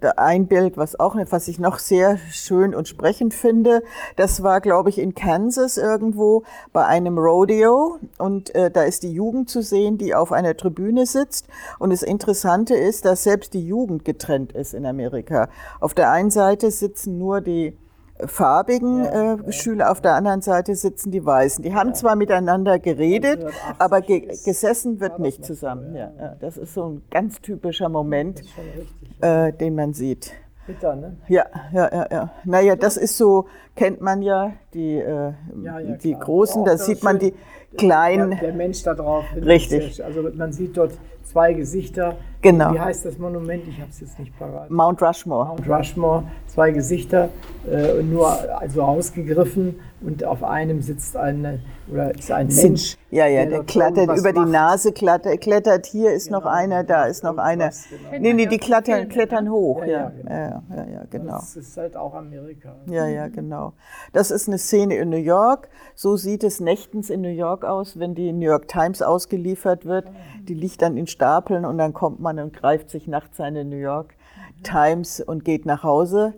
Ein 0.04 0.48
Bild, 0.48 0.78
was 0.78 1.00
auch, 1.00 1.16
was 1.30 1.48
ich 1.48 1.60
noch 1.60 1.80
sehr 1.80 2.18
schön 2.32 2.76
und 2.76 2.88
sprechend 2.88 3.34
finde, 3.34 3.84
das 4.16 4.44
war, 4.44 4.62
glaube 4.62 4.90
ich, 4.90 5.00
in 5.00 5.16
Kansas 5.16 5.78
irgendwo 5.78 6.44
bei 6.72 6.86
einem 6.86 7.18
Rodeo 7.18 8.00
und 8.18 8.54
äh, 8.56 8.70
da 8.72 8.84
ist 8.84 9.04
die 9.04 9.12
Jugend 9.12 9.50
zu 9.50 9.62
sehen, 9.62 9.98
die 9.98 10.16
auf 10.16 10.32
einer 10.32 10.56
Tribüne 10.56 11.06
sitzt. 11.06 11.48
Und 11.80 11.92
das 11.92 12.04
Interessante 12.04 12.76
ist, 12.76 13.06
dass 13.06 13.24
selbst 13.24 13.54
die 13.54 13.66
Jugend 13.66 14.06
getrennt 14.06 14.54
ist 14.54 14.74
in 14.74 14.86
Amerika. 14.86 15.50
Auf 15.80 15.94
der 15.94 16.12
einen 16.12 16.32
Seite 16.32 16.72
sitzen 16.72 17.18
nur 17.18 17.42
die 17.42 17.78
farbigen 18.28 19.04
ja, 19.04 19.34
äh, 19.34 19.52
Schüler, 19.52 19.92
auf 19.92 20.02
der 20.02 20.14
anderen 20.14 20.42
Seite 20.42 20.76
sitzen 20.76 21.12
die 21.12 21.26
Weißen. 21.26 21.64
Die 21.64 21.74
haben 21.74 21.94
zwar 21.94 22.16
miteinander 22.16 22.80
geredet, 22.80 23.46
aber 23.80 24.02
ge 24.02 24.28
gesessen 24.46 25.00
wird 25.00 25.20
nicht 25.20 25.46
zusammen. 25.46 25.96
Ja, 25.96 26.36
das 26.40 26.58
ist 26.58 26.74
so 26.74 26.86
ein 26.86 27.02
ganz 27.12 27.42
typischer 27.42 27.90
Moment, 27.90 28.40
richtig, 28.40 29.22
äh, 29.22 29.52
den 29.54 29.76
man 29.76 29.94
sieht. 29.94 30.34
Bitter, 30.66 30.96
ne? 30.96 31.18
Ja, 31.28 31.46
ja, 31.74 31.90
ja, 31.94 32.08
ja. 32.10 32.32
Naja, 32.46 32.76
das 32.76 32.96
ist 32.96 33.18
so, 33.18 33.48
kennt 33.76 34.00
man 34.00 34.22
ja, 34.22 34.54
die, 34.74 34.96
äh, 34.96 35.34
ja, 35.62 35.80
ja, 35.80 35.96
die 35.98 36.14
großen, 36.14 36.64
da 36.64 36.78
sieht 36.78 37.04
man 37.04 37.20
die 37.20 37.34
kleinen. 37.78 38.32
Der, 38.32 38.40
der 38.40 38.54
Mensch 38.54 38.84
da 38.84 38.94
drauf. 38.94 39.26
Richtig. 39.36 40.04
Also 40.04 40.30
man 40.34 40.54
sieht 40.54 40.78
dort 40.78 40.94
zwei 41.24 41.54
Gesichter. 41.54 42.16
Genau. 42.44 42.74
Wie 42.74 42.80
heißt 42.80 43.06
das 43.06 43.18
Monument? 43.18 43.66
Ich 43.68 43.80
habe 43.80 43.90
es 43.90 44.02
jetzt 44.02 44.20
nicht 44.20 44.38
parat. 44.38 44.70
Mount 44.70 45.02
Rushmore. 45.02 45.48
Mount 45.48 45.68
Rushmore, 45.68 46.24
zwei 46.48 46.72
Gesichter, 46.72 47.30
äh, 47.72 48.04
nur 48.04 48.28
also 48.60 48.84
ausgegriffen 48.84 49.80
und 50.02 50.24
auf 50.26 50.44
einem 50.44 50.82
sitzt 50.82 51.16
eine 51.16 51.60
oder 51.92 52.16
ist 52.18 52.32
ein 52.32 52.48
Mensch. 52.48 52.98
Ja, 53.12 53.28
ja, 53.28 53.46
der, 53.46 53.60
der 53.60 53.64
klettert 53.64 54.18
über 54.18 54.34
die 54.34 54.46
Nase, 54.46 54.92
klettert, 54.92 55.42
klettert. 55.42 55.86
Hier 55.86 56.14
ist 56.14 56.28
genau, 56.28 56.40
noch 56.40 56.46
einer, 56.46 56.84
da 56.84 57.06
ist 57.06 57.24
noch 57.24 57.38
einer. 57.38 57.70
Genau. 57.70 58.20
Nee, 58.20 58.34
nee, 58.34 58.46
die 58.46 58.58
klettern, 58.58 59.10
klettern 59.10 59.50
hoch. 59.50 59.82
Ja, 59.82 59.88
ja, 59.88 60.10
genau. 60.10 60.32
ja, 60.32 60.64
ja, 60.76 60.86
ja, 60.94 61.04
genau. 61.10 61.36
Das 61.36 61.56
ist 61.56 61.78
halt 61.78 61.96
auch 61.96 62.14
Amerika. 62.14 62.76
Ja, 62.90 63.08
ja, 63.08 63.28
genau. 63.28 63.74
Das 64.14 64.32
ist 64.32 64.48
eine 64.48 64.58
Szene 64.58 64.96
in 64.96 65.10
New 65.10 65.18
York. 65.18 65.70
So 65.96 66.18
sieht 66.18 66.44
es 66.44 66.60
nächtens 66.60 67.10
in 67.10 67.22
New 67.22 67.30
York 67.30 67.66
aus, 67.66 68.00
wenn 68.00 68.16
die 68.16 68.32
New 68.32 68.48
York 68.48 68.68
Times 68.68 69.02
ausgeliefert 69.02 69.86
wird. 69.86 70.06
Die 70.44 70.54
liegt 70.54 70.82
dann 70.82 70.98
in 70.98 71.08
Stapeln 71.08 71.66
und 71.66 71.78
dann 71.78 71.94
kommt 71.94 72.20
man 72.20 72.33
und 72.40 72.54
greift 72.54 72.90
sich 72.90 73.08
nachts 73.08 73.38
seine 73.38 73.66
New 73.66 73.78
York 73.78 74.16
Times 74.64 75.20
und 75.20 75.46
geht 75.46 75.66
nach 75.66 75.84
Hause. 75.84 76.34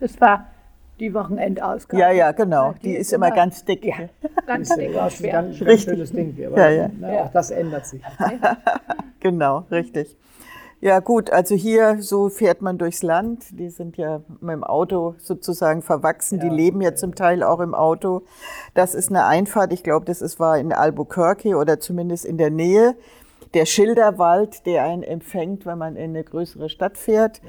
Das 0.00 0.20
war 0.20 0.46
die 1.00 1.12
Wochenendausgabe. 1.12 2.00
Ja, 2.00 2.10
ja, 2.10 2.32
genau. 2.32 2.72
Die, 2.72 2.90
die 2.90 2.96
ist, 2.96 3.12
immer, 3.12 3.28
immer 3.28 3.36
ganz 3.36 3.64
dick. 3.64 3.84
Ja, 3.84 3.96
ganz 4.46 4.74
dick. 4.74 4.92
Das 4.94 5.14
ist 5.14 5.24
ein 5.24 5.30
ganz, 5.30 5.58
ganz 5.58 5.82
schönes 5.82 6.12
Ding. 6.12 6.36
Aber 6.46 6.70
ja, 6.70 6.82
ja. 6.82 6.90
Na, 6.98 7.08
auch 7.22 7.32
das 7.32 7.50
ändert 7.50 7.86
sich. 7.86 8.02
genau, 9.20 9.64
richtig. 9.70 10.16
Ja 10.80 11.00
gut, 11.00 11.30
also 11.30 11.54
hier 11.54 12.02
so 12.02 12.28
fährt 12.28 12.60
man 12.60 12.76
durchs 12.76 13.02
Land. 13.02 13.58
Die 13.58 13.70
sind 13.70 13.96
ja 13.96 14.20
mit 14.40 14.52
dem 14.52 14.64
Auto 14.64 15.14
sozusagen 15.16 15.80
verwachsen. 15.80 16.38
Ja, 16.38 16.44
die 16.44 16.54
leben 16.54 16.82
ja, 16.82 16.90
ja 16.90 16.94
zum 16.94 17.14
Teil 17.14 17.42
auch 17.42 17.60
im 17.60 17.74
Auto. 17.74 18.22
Das 18.74 18.94
ist 18.94 19.08
eine 19.08 19.24
Einfahrt. 19.24 19.72
Ich 19.72 19.82
glaube, 19.82 20.04
das 20.04 20.20
ist, 20.20 20.38
war 20.38 20.58
in 20.58 20.74
Albuquerque 20.74 21.56
oder 21.56 21.80
zumindest 21.80 22.26
in 22.26 22.36
der 22.36 22.50
Nähe 22.50 22.96
der 23.54 23.66
Schilderwald, 23.66 24.66
der 24.66 24.84
einen 24.84 25.02
empfängt, 25.02 25.64
wenn 25.64 25.78
man 25.78 25.96
in 25.96 26.10
eine 26.10 26.24
größere 26.24 26.68
Stadt 26.68 26.98
fährt. 26.98 27.40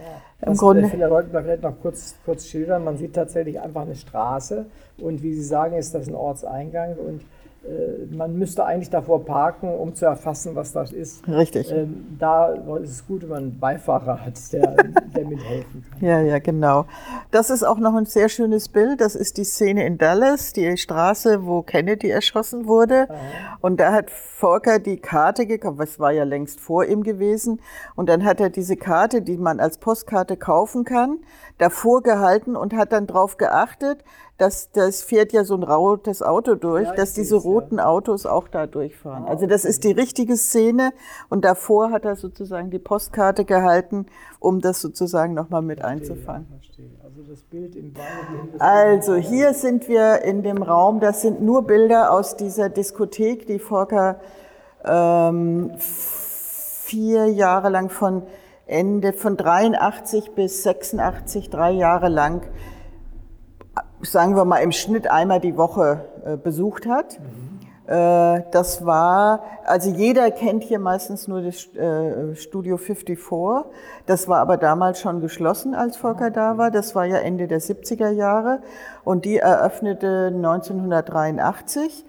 Ja, 0.41 0.47
Im 0.47 0.57
Grunde. 0.57 0.87
Viele 0.87 1.07
Leute 1.07 1.29
vielleicht 1.29 1.63
noch 1.63 1.79
kurz, 1.81 2.15
kurz 2.23 2.47
schildern. 2.47 2.83
Man 2.83 2.97
sieht 2.97 3.13
tatsächlich 3.13 3.59
einfach 3.59 3.81
eine 3.81 3.95
Straße 3.95 4.65
und 4.99 5.23
wie 5.23 5.33
Sie 5.33 5.43
sagen, 5.43 5.75
ist 5.75 5.93
das 5.95 6.07
ein 6.07 6.15
Ortseingang 6.15 6.95
und 6.95 7.21
man 8.11 8.37
müsste 8.37 8.65
eigentlich 8.65 8.89
davor 8.89 9.25
parken, 9.25 9.69
um 9.69 9.95
zu 9.95 10.05
erfassen, 10.05 10.55
was 10.55 10.71
das 10.71 10.91
ist. 10.91 11.27
Richtig. 11.27 11.71
Ähm, 11.71 12.17
da 12.19 12.53
ist 12.81 12.91
es 12.91 13.07
gut, 13.07 13.23
wenn 13.23 13.29
man 13.29 13.43
einen 13.43 13.59
Beifahrer 13.59 14.23
hat, 14.23 14.33
der, 14.53 14.75
der 15.15 15.25
mithelfen 15.25 15.83
kann. 15.89 16.07
Ja, 16.07 16.21
ja, 16.21 16.39
genau. 16.39 16.85
Das 17.31 17.49
ist 17.49 17.63
auch 17.63 17.79
noch 17.79 17.95
ein 17.95 18.05
sehr 18.05 18.29
schönes 18.29 18.69
Bild. 18.69 19.01
Das 19.01 19.15
ist 19.15 19.37
die 19.37 19.43
Szene 19.43 19.85
in 19.85 19.97
Dallas, 19.97 20.53
die 20.53 20.77
Straße, 20.77 21.45
wo 21.45 21.61
Kennedy 21.63 22.09
erschossen 22.09 22.67
wurde. 22.67 23.07
Aha. 23.09 23.15
Und 23.61 23.79
da 23.79 23.93
hat 23.93 24.11
Volker 24.11 24.79
die 24.79 24.97
Karte 24.97 25.47
gekauft, 25.47 25.77
was 25.77 25.99
war 25.99 26.11
ja 26.11 26.23
längst 26.23 26.59
vor 26.59 26.85
ihm 26.85 27.03
gewesen. 27.03 27.61
Und 27.95 28.09
dann 28.09 28.25
hat 28.25 28.39
er 28.39 28.49
diese 28.49 28.75
Karte, 28.75 29.21
die 29.21 29.37
man 29.37 29.59
als 29.59 29.77
Postkarte 29.77 30.37
kaufen 30.37 30.83
kann, 30.83 31.19
davor 31.57 32.01
gehalten 32.03 32.55
und 32.55 32.73
hat 32.73 32.91
dann 32.91 33.07
darauf 33.07 33.37
geachtet, 33.37 34.03
dass 34.37 34.71
das 34.71 35.01
fährt 35.01 35.31
ja 35.31 35.45
so 35.45 35.55
ein 35.55 35.63
rotes 35.63 36.21
Auto 36.21 36.55
durch, 36.55 36.87
ja, 36.87 36.93
dass 36.93 37.13
diese 37.13 37.37
roten 37.37 37.77
ja. 37.77 37.85
Autos 37.85 38.25
auch 38.25 38.49
da 38.49 38.67
durchfahren. 38.67 39.23
Ah, 39.25 39.29
also 39.29 39.47
das 39.47 39.61
okay. 39.61 39.69
ist 39.69 39.83
die 39.85 39.91
richtige 39.91 40.35
Szene 40.35 40.91
und 41.29 41.45
davor 41.45 41.91
hat 41.91 42.03
er 42.03 42.17
sozusagen 42.17 42.69
die 42.69 42.79
Postkarte 42.79 43.45
gehalten, 43.45 44.07
um 44.39 44.59
das 44.59 44.81
sozusagen 44.81 45.33
nochmal 45.33 45.61
mit 45.61 45.79
verstehe, 45.79 46.01
einzufangen. 46.01 46.47
Also 47.03 47.21
das 47.29 47.41
Bild 47.43 47.75
Beine, 47.93 48.59
Also 48.59 49.15
hier 49.15 49.53
sind 49.53 49.87
wir 49.87 50.23
in 50.23 50.43
dem 50.43 50.61
Raum, 50.61 50.99
das 50.99 51.21
sind 51.21 51.41
nur 51.41 51.63
Bilder 51.63 52.11
aus 52.11 52.35
dieser 52.35 52.67
Diskothek, 52.67 53.47
die 53.47 53.59
Volker 53.59 54.19
ähm, 54.83 55.71
vier 55.77 57.27
Jahre 57.27 57.69
lang 57.69 57.89
von 57.89 58.23
Ende 58.67 59.13
von 59.13 59.37
83 59.37 60.33
bis 60.33 60.63
86, 60.63 61.49
drei 61.49 61.71
Jahre 61.71 62.09
lang 62.09 62.41
sagen 64.01 64.35
wir 64.35 64.45
mal, 64.45 64.59
im 64.59 64.71
Schnitt 64.71 65.09
einmal 65.09 65.39
die 65.39 65.57
Woche 65.57 66.05
äh, 66.25 66.37
besucht 66.37 66.85
hat. 66.85 67.19
Mhm. 67.19 67.55
Das 67.87 68.83
war, 68.83 69.43
also 69.63 69.91
jeder 69.91 70.31
kennt 70.31 70.63
hier 70.63 70.79
meistens 70.79 71.27
nur 71.27 71.43
das 71.43 71.67
äh, 71.75 72.35
Studio 72.35 72.77
54. 72.77 73.15
Das 74.07 74.27
war 74.27 74.39
aber 74.39 74.57
damals 74.57 74.99
schon 74.99 75.21
geschlossen, 75.21 75.75
als 75.75 75.95
Volker 75.95 76.31
da 76.31 76.57
war. 76.57 76.71
Das 76.71 76.95
war 76.95 77.05
ja 77.05 77.17
Ende 77.17 77.47
der 77.47 77.61
70er 77.61 78.09
Jahre. 78.09 78.63
Und 79.03 79.23
die 79.25 79.37
eröffnete 79.37 80.31
1983. 80.33 82.05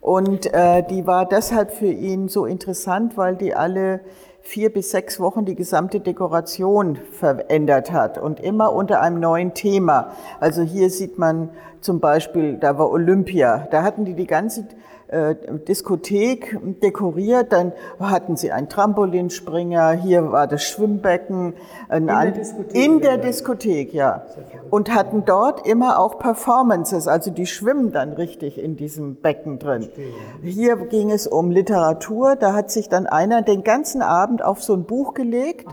Und 0.00 0.50
äh, 0.54 0.82
die 0.84 1.06
war 1.06 1.26
deshalb 1.26 1.72
für 1.72 1.90
ihn 1.90 2.28
so 2.28 2.46
interessant, 2.46 3.18
weil 3.18 3.36
die 3.36 3.54
alle 3.54 4.00
vier 4.48 4.72
bis 4.72 4.90
sechs 4.92 5.20
Wochen 5.20 5.44
die 5.44 5.54
gesamte 5.54 6.00
Dekoration 6.00 6.96
verändert 7.12 7.92
hat 7.92 8.16
und 8.16 8.40
immer 8.40 8.72
unter 8.72 9.02
einem 9.02 9.20
neuen 9.20 9.52
Thema. 9.52 10.12
Also 10.40 10.62
hier 10.62 10.88
sieht 10.88 11.18
man 11.18 11.50
zum 11.82 12.00
Beispiel, 12.00 12.56
da 12.56 12.78
war 12.78 12.90
Olympia, 12.90 13.68
da 13.70 13.82
hatten 13.82 14.06
die 14.06 14.14
die 14.14 14.26
ganze 14.26 14.66
äh, 15.08 15.34
Diskothek 15.66 16.58
dekoriert, 16.82 17.52
dann 17.52 17.72
hatten 17.98 18.36
sie 18.36 18.52
einen 18.52 18.68
Trampolinspringer, 18.68 19.92
hier 19.92 20.32
war 20.32 20.46
das 20.46 20.64
Schwimmbecken. 20.64 21.54
in 21.90 22.06
der 22.06 22.30
Diskothek, 22.30 22.74
in 22.74 23.00
der 23.00 23.18
Diskothek 23.18 23.94
ja. 23.94 24.26
Und 24.70 24.94
hatten 24.94 25.24
dort 25.24 25.66
immer 25.66 25.98
auch 25.98 26.18
Performances, 26.18 27.08
also 27.08 27.30
die 27.30 27.46
schwimmen 27.46 27.90
dann 27.90 28.12
richtig 28.12 28.58
in 28.58 28.76
diesem 28.76 29.16
Becken 29.16 29.58
drin. 29.58 29.88
Hier 30.42 30.76
ging 30.76 31.10
es 31.10 31.26
um 31.26 31.50
Literatur, 31.50 32.36
da 32.36 32.52
hat 32.52 32.70
sich 32.70 32.88
dann 32.90 33.06
einer 33.06 33.40
den 33.40 33.64
ganzen 33.64 34.02
Abend 34.02 34.44
auf 34.44 34.62
so 34.62 34.74
ein 34.74 34.84
Buch 34.84 35.14
gelegt. 35.14 35.66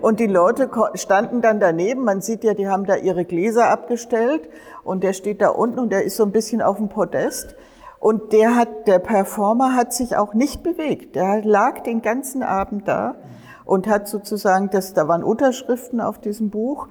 Und 0.00 0.18
die 0.18 0.26
Leute 0.26 0.70
standen 0.94 1.42
dann 1.42 1.60
daneben, 1.60 2.04
man 2.04 2.22
sieht 2.22 2.42
ja, 2.42 2.54
die 2.54 2.68
haben 2.68 2.86
da 2.86 2.96
ihre 2.96 3.24
Gläser 3.24 3.68
abgestellt. 3.68 4.48
Und 4.82 5.04
der 5.04 5.12
steht 5.12 5.42
da 5.42 5.50
unten 5.50 5.78
und 5.78 5.92
der 5.92 6.04
ist 6.04 6.16
so 6.16 6.24
ein 6.24 6.32
bisschen 6.32 6.62
auf 6.62 6.78
dem 6.78 6.88
Podest 6.88 7.54
und 8.00 8.32
der 8.32 8.54
hat, 8.54 8.86
der 8.86 8.98
Performer 8.98 9.74
hat 9.74 9.92
sich 9.92 10.16
auch 10.16 10.34
nicht 10.34 10.62
bewegt. 10.62 11.16
Der 11.16 11.42
lag 11.44 11.80
den 11.80 12.02
ganzen 12.02 12.42
Abend 12.42 12.86
da 12.86 13.16
und 13.64 13.86
hat 13.86 14.08
sozusagen, 14.08 14.70
das, 14.70 14.94
da 14.94 15.08
waren 15.08 15.24
Unterschriften 15.24 16.00
auf 16.00 16.18
diesem 16.18 16.50
Buch 16.50 16.88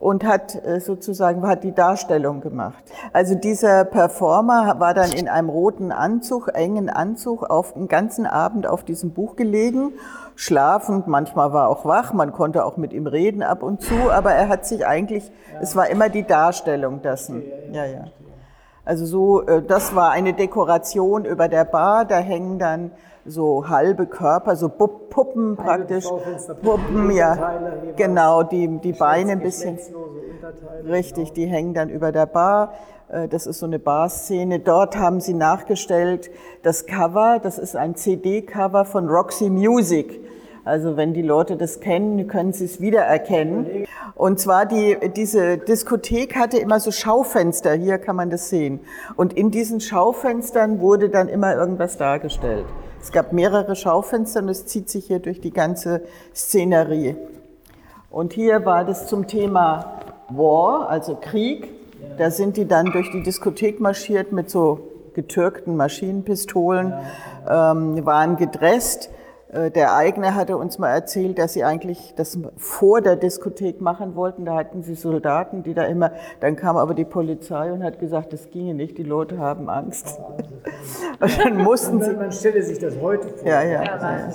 und 0.00 0.24
hat 0.24 0.54
äh, 0.64 0.80
sozusagen 0.80 1.46
hat 1.46 1.64
die 1.64 1.72
Darstellung 1.72 2.40
gemacht. 2.40 2.84
Also 3.12 3.34
dieser 3.34 3.84
Performer 3.84 4.78
war 4.78 4.94
dann 4.94 5.12
in 5.12 5.28
einem 5.28 5.48
roten 5.48 5.92
Anzug, 5.92 6.50
engen 6.54 6.88
Anzug, 6.88 7.44
auf 7.44 7.74
den 7.74 7.88
ganzen 7.88 8.26
Abend 8.26 8.66
auf 8.66 8.84
diesem 8.84 9.12
Buch 9.12 9.36
gelegen, 9.36 9.92
schlafend, 10.36 11.08
manchmal 11.08 11.52
war 11.52 11.68
auch 11.68 11.84
wach, 11.84 12.12
man 12.12 12.32
konnte 12.32 12.64
auch 12.64 12.76
mit 12.76 12.92
ihm 12.92 13.06
reden 13.06 13.42
ab 13.42 13.62
und 13.62 13.80
zu, 13.80 14.10
aber 14.12 14.32
er 14.32 14.48
hat 14.48 14.66
sich 14.66 14.86
eigentlich, 14.86 15.32
es 15.60 15.74
war 15.74 15.88
immer 15.88 16.08
die 16.08 16.24
Darstellung 16.24 17.02
dessen. 17.02 17.42
Ja, 17.72 17.84
ja. 17.84 18.04
Also 18.88 19.04
so, 19.04 19.42
äh, 19.46 19.60
das 19.60 19.94
war 19.94 20.12
eine 20.12 20.32
Dekoration 20.32 21.26
über 21.26 21.48
der 21.48 21.66
Bar, 21.66 22.06
da 22.06 22.16
hängen 22.16 22.58
dann 22.58 22.90
so 23.26 23.68
halbe 23.68 24.06
Körper, 24.06 24.56
so 24.56 24.70
Puppen 24.70 25.56
praktisch. 25.56 26.06
Puppen, 26.62 27.10
ja. 27.10 27.52
Genau, 27.96 28.44
die, 28.44 28.78
die 28.78 28.94
Beine 28.94 29.32
ein 29.32 29.40
bisschen. 29.40 29.78
Richtig, 30.86 31.34
die 31.34 31.44
hängen 31.44 31.74
dann 31.74 31.90
über 31.90 32.12
der 32.12 32.24
Bar. 32.24 32.72
Äh, 33.10 33.28
das 33.28 33.46
ist 33.46 33.58
so 33.58 33.66
eine 33.66 33.78
Barszene. 33.78 34.58
Dort 34.58 34.96
haben 34.96 35.20
sie 35.20 35.34
nachgestellt 35.34 36.30
das 36.62 36.86
Cover. 36.86 37.40
Das 37.42 37.58
ist 37.58 37.76
ein 37.76 37.94
CD-Cover 37.94 38.86
von 38.86 39.06
Roxy 39.10 39.50
Music. 39.50 40.18
Also 40.68 40.98
wenn 40.98 41.14
die 41.14 41.22
Leute 41.22 41.56
das 41.56 41.80
kennen, 41.80 42.28
können 42.28 42.52
sie 42.52 42.66
es 42.66 42.78
wiedererkennen. 42.78 43.86
Und 44.14 44.38
zwar 44.38 44.66
die, 44.66 44.98
diese 45.16 45.56
Diskothek 45.56 46.36
hatte 46.36 46.58
immer 46.58 46.78
so 46.78 46.90
Schaufenster, 46.90 47.72
hier 47.72 47.96
kann 47.96 48.16
man 48.16 48.28
das 48.28 48.50
sehen. 48.50 48.80
Und 49.16 49.32
in 49.32 49.50
diesen 49.50 49.80
Schaufenstern 49.80 50.80
wurde 50.80 51.08
dann 51.08 51.28
immer 51.28 51.54
irgendwas 51.54 51.96
dargestellt. 51.96 52.66
Es 53.00 53.12
gab 53.12 53.32
mehrere 53.32 53.76
Schaufenster 53.76 54.42
und 54.42 54.50
es 54.50 54.66
zieht 54.66 54.90
sich 54.90 55.06
hier 55.06 55.20
durch 55.20 55.40
die 55.40 55.52
ganze 55.52 56.02
Szenerie. 56.34 57.16
Und 58.10 58.34
hier 58.34 58.66
war 58.66 58.84
das 58.84 59.06
zum 59.06 59.26
Thema 59.26 60.02
War, 60.28 60.90
also 60.90 61.16
Krieg. 61.18 61.70
Da 62.18 62.30
sind 62.30 62.58
die 62.58 62.68
dann 62.68 62.92
durch 62.92 63.10
die 63.10 63.22
Diskothek 63.22 63.80
marschiert 63.80 64.32
mit 64.32 64.50
so 64.50 64.80
getürkten 65.14 65.76
Maschinenpistolen, 65.76 66.92
ähm, 67.48 68.04
waren 68.04 68.36
gedresst 68.36 69.08
der 69.50 69.94
Eigner 69.94 70.34
hatte 70.34 70.58
uns 70.58 70.78
mal 70.78 70.90
erzählt, 70.90 71.38
dass 71.38 71.54
sie 71.54 71.64
eigentlich 71.64 72.12
das 72.16 72.38
vor 72.56 73.00
der 73.00 73.16
Diskothek 73.16 73.80
machen 73.80 74.14
wollten. 74.14 74.44
Da 74.44 74.54
hatten 74.54 74.82
sie 74.82 74.94
Soldaten, 74.94 75.62
die 75.62 75.72
da 75.72 75.84
immer, 75.84 76.12
dann 76.40 76.54
kam 76.54 76.76
aber 76.76 76.92
die 76.92 77.06
Polizei 77.06 77.72
und 77.72 77.82
hat 77.82 77.98
gesagt, 77.98 78.34
das 78.34 78.50
ginge 78.50 78.74
nicht, 78.74 78.98
die 78.98 79.04
Leute 79.04 79.38
haben 79.38 79.70
Angst. 79.70 80.18
Und 81.20 81.44
dann 81.44 81.56
mussten 81.56 82.02
sie. 82.02 82.12
Man 82.12 82.30
stelle 82.30 82.62
sich 82.62 82.78
das 82.78 82.94
heute 83.00 83.28
vor. 83.28 83.48
Ja, 83.48 83.62
ja. 83.62 83.82
ja. 83.82 84.30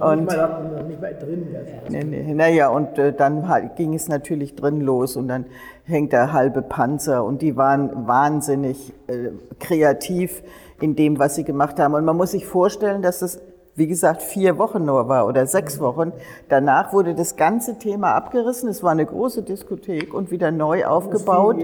Und, 0.00 0.26
nicht 0.26 0.36
mal, 0.36 0.84
nicht 0.86 1.00
mal 1.00 1.14
drin. 1.14 1.48
Nee, 1.88 2.04
nee. 2.04 2.34
Naja, 2.34 2.68
und 2.68 2.96
äh, 2.96 3.12
dann 3.12 3.44
ging 3.74 3.94
es 3.94 4.08
natürlich 4.08 4.54
drin 4.54 4.80
los 4.80 5.16
und 5.16 5.26
dann 5.26 5.46
hängt 5.84 6.12
der 6.12 6.32
halbe 6.32 6.62
Panzer 6.62 7.24
und 7.24 7.42
die 7.42 7.56
waren 7.56 8.06
wahnsinnig 8.06 8.94
äh, 9.08 9.30
kreativ 9.58 10.44
in 10.80 10.94
dem, 10.94 11.18
was 11.18 11.34
sie 11.34 11.42
gemacht 11.42 11.80
haben. 11.80 11.94
Und 11.94 12.04
man 12.04 12.16
muss 12.16 12.30
sich 12.30 12.46
vorstellen, 12.46 13.02
dass 13.02 13.18
das 13.18 13.40
wie 13.76 13.86
gesagt, 13.86 14.22
vier 14.22 14.58
Wochen 14.58 14.84
nur 14.84 15.08
war 15.08 15.26
oder 15.26 15.46
sechs 15.46 15.80
Wochen. 15.80 16.12
Danach 16.48 16.92
wurde 16.92 17.14
das 17.14 17.36
ganze 17.36 17.78
Thema 17.78 18.14
abgerissen. 18.14 18.68
Es 18.68 18.82
war 18.82 18.90
eine 18.90 19.06
große 19.06 19.42
Diskothek 19.42 20.12
und 20.12 20.30
wieder 20.30 20.50
neu 20.50 20.84
aufgebaut. 20.84 21.56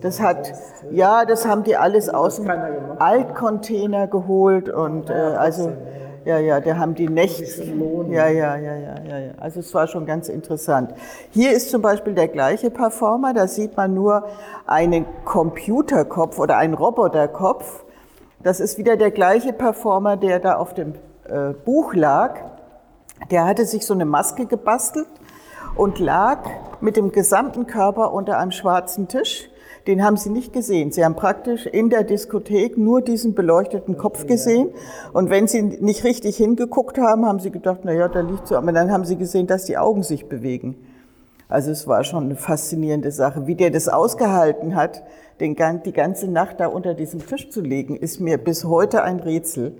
Das 0.00 0.20
hat, 0.20 0.52
ja, 0.90 1.24
das 1.24 1.46
haben 1.46 1.64
die 1.64 1.76
alles 1.76 2.08
aus 2.08 2.36
dem 2.36 2.50
Altcontainer 2.98 4.06
geholt 4.06 4.68
und 4.68 5.10
äh, 5.10 5.14
also, 5.14 5.72
ja, 6.24 6.38
ja, 6.38 6.60
da 6.60 6.76
haben 6.76 6.94
die 6.94 7.08
Nächte. 7.08 7.64
Ja, 8.10 8.28
ja, 8.28 8.56
ja, 8.56 8.76
ja, 8.76 8.94
ja, 9.08 9.18
ja. 9.18 9.32
Also 9.40 9.60
es 9.60 9.72
war 9.72 9.86
schon 9.86 10.04
ganz 10.04 10.28
interessant. 10.28 10.92
Hier 11.30 11.52
ist 11.52 11.70
zum 11.70 11.80
Beispiel 11.80 12.14
der 12.14 12.28
gleiche 12.28 12.70
Performer. 12.70 13.32
Da 13.32 13.48
sieht 13.48 13.76
man 13.76 13.94
nur 13.94 14.24
einen 14.66 15.06
Computerkopf 15.24 16.38
oder 16.38 16.58
einen 16.58 16.74
Roboterkopf. 16.74 17.84
Das 18.42 18.60
ist 18.60 18.76
wieder 18.76 18.96
der 18.96 19.10
gleiche 19.10 19.54
Performer, 19.54 20.18
der 20.18 20.40
da 20.40 20.56
auf 20.56 20.74
dem 20.74 20.94
äh, 21.30 21.54
Buch 21.64 21.94
lag, 21.94 22.36
der 23.30 23.46
hatte 23.46 23.64
sich 23.64 23.86
so 23.86 23.94
eine 23.94 24.04
Maske 24.04 24.46
gebastelt 24.46 25.08
und 25.76 25.98
lag 25.98 26.40
mit 26.80 26.96
dem 26.96 27.12
gesamten 27.12 27.66
Körper 27.66 28.12
unter 28.12 28.38
einem 28.38 28.50
schwarzen 28.50 29.08
Tisch. 29.08 29.48
Den 29.86 30.04
haben 30.04 30.16
sie 30.16 30.30
nicht 30.30 30.52
gesehen. 30.52 30.92
Sie 30.92 31.04
haben 31.04 31.16
praktisch 31.16 31.66
in 31.66 31.88
der 31.88 32.04
Diskothek 32.04 32.76
nur 32.76 33.00
diesen 33.00 33.34
beleuchteten 33.34 33.96
Kopf 33.96 34.26
gesehen. 34.26 34.68
Und 35.12 35.30
wenn 35.30 35.46
sie 35.48 35.62
nicht 35.62 36.04
richtig 36.04 36.36
hingeguckt 36.36 36.98
haben, 36.98 37.24
haben 37.24 37.40
sie 37.40 37.50
gedacht, 37.50 37.80
na 37.84 37.92
ja, 37.92 38.08
da 38.08 38.20
liegt 38.20 38.46
so. 38.46 38.56
Aber 38.56 38.72
dann 38.72 38.92
haben 38.92 39.04
sie 39.04 39.16
gesehen, 39.16 39.46
dass 39.46 39.64
die 39.64 39.78
Augen 39.78 40.02
sich 40.02 40.28
bewegen. 40.28 40.76
Also 41.48 41.70
es 41.70 41.88
war 41.88 42.04
schon 42.04 42.24
eine 42.24 42.36
faszinierende 42.36 43.10
Sache. 43.10 43.46
Wie 43.46 43.54
der 43.54 43.70
das 43.70 43.88
ausgehalten 43.88 44.76
hat, 44.76 45.02
den, 45.40 45.56
die 45.84 45.92
ganze 45.92 46.28
Nacht 46.28 46.60
da 46.60 46.66
unter 46.66 46.94
diesem 46.94 47.26
Tisch 47.26 47.50
zu 47.50 47.60
legen, 47.60 47.96
ist 47.96 48.20
mir 48.20 48.38
bis 48.38 48.64
heute 48.64 49.02
ein 49.02 49.18
Rätsel. 49.18 49.72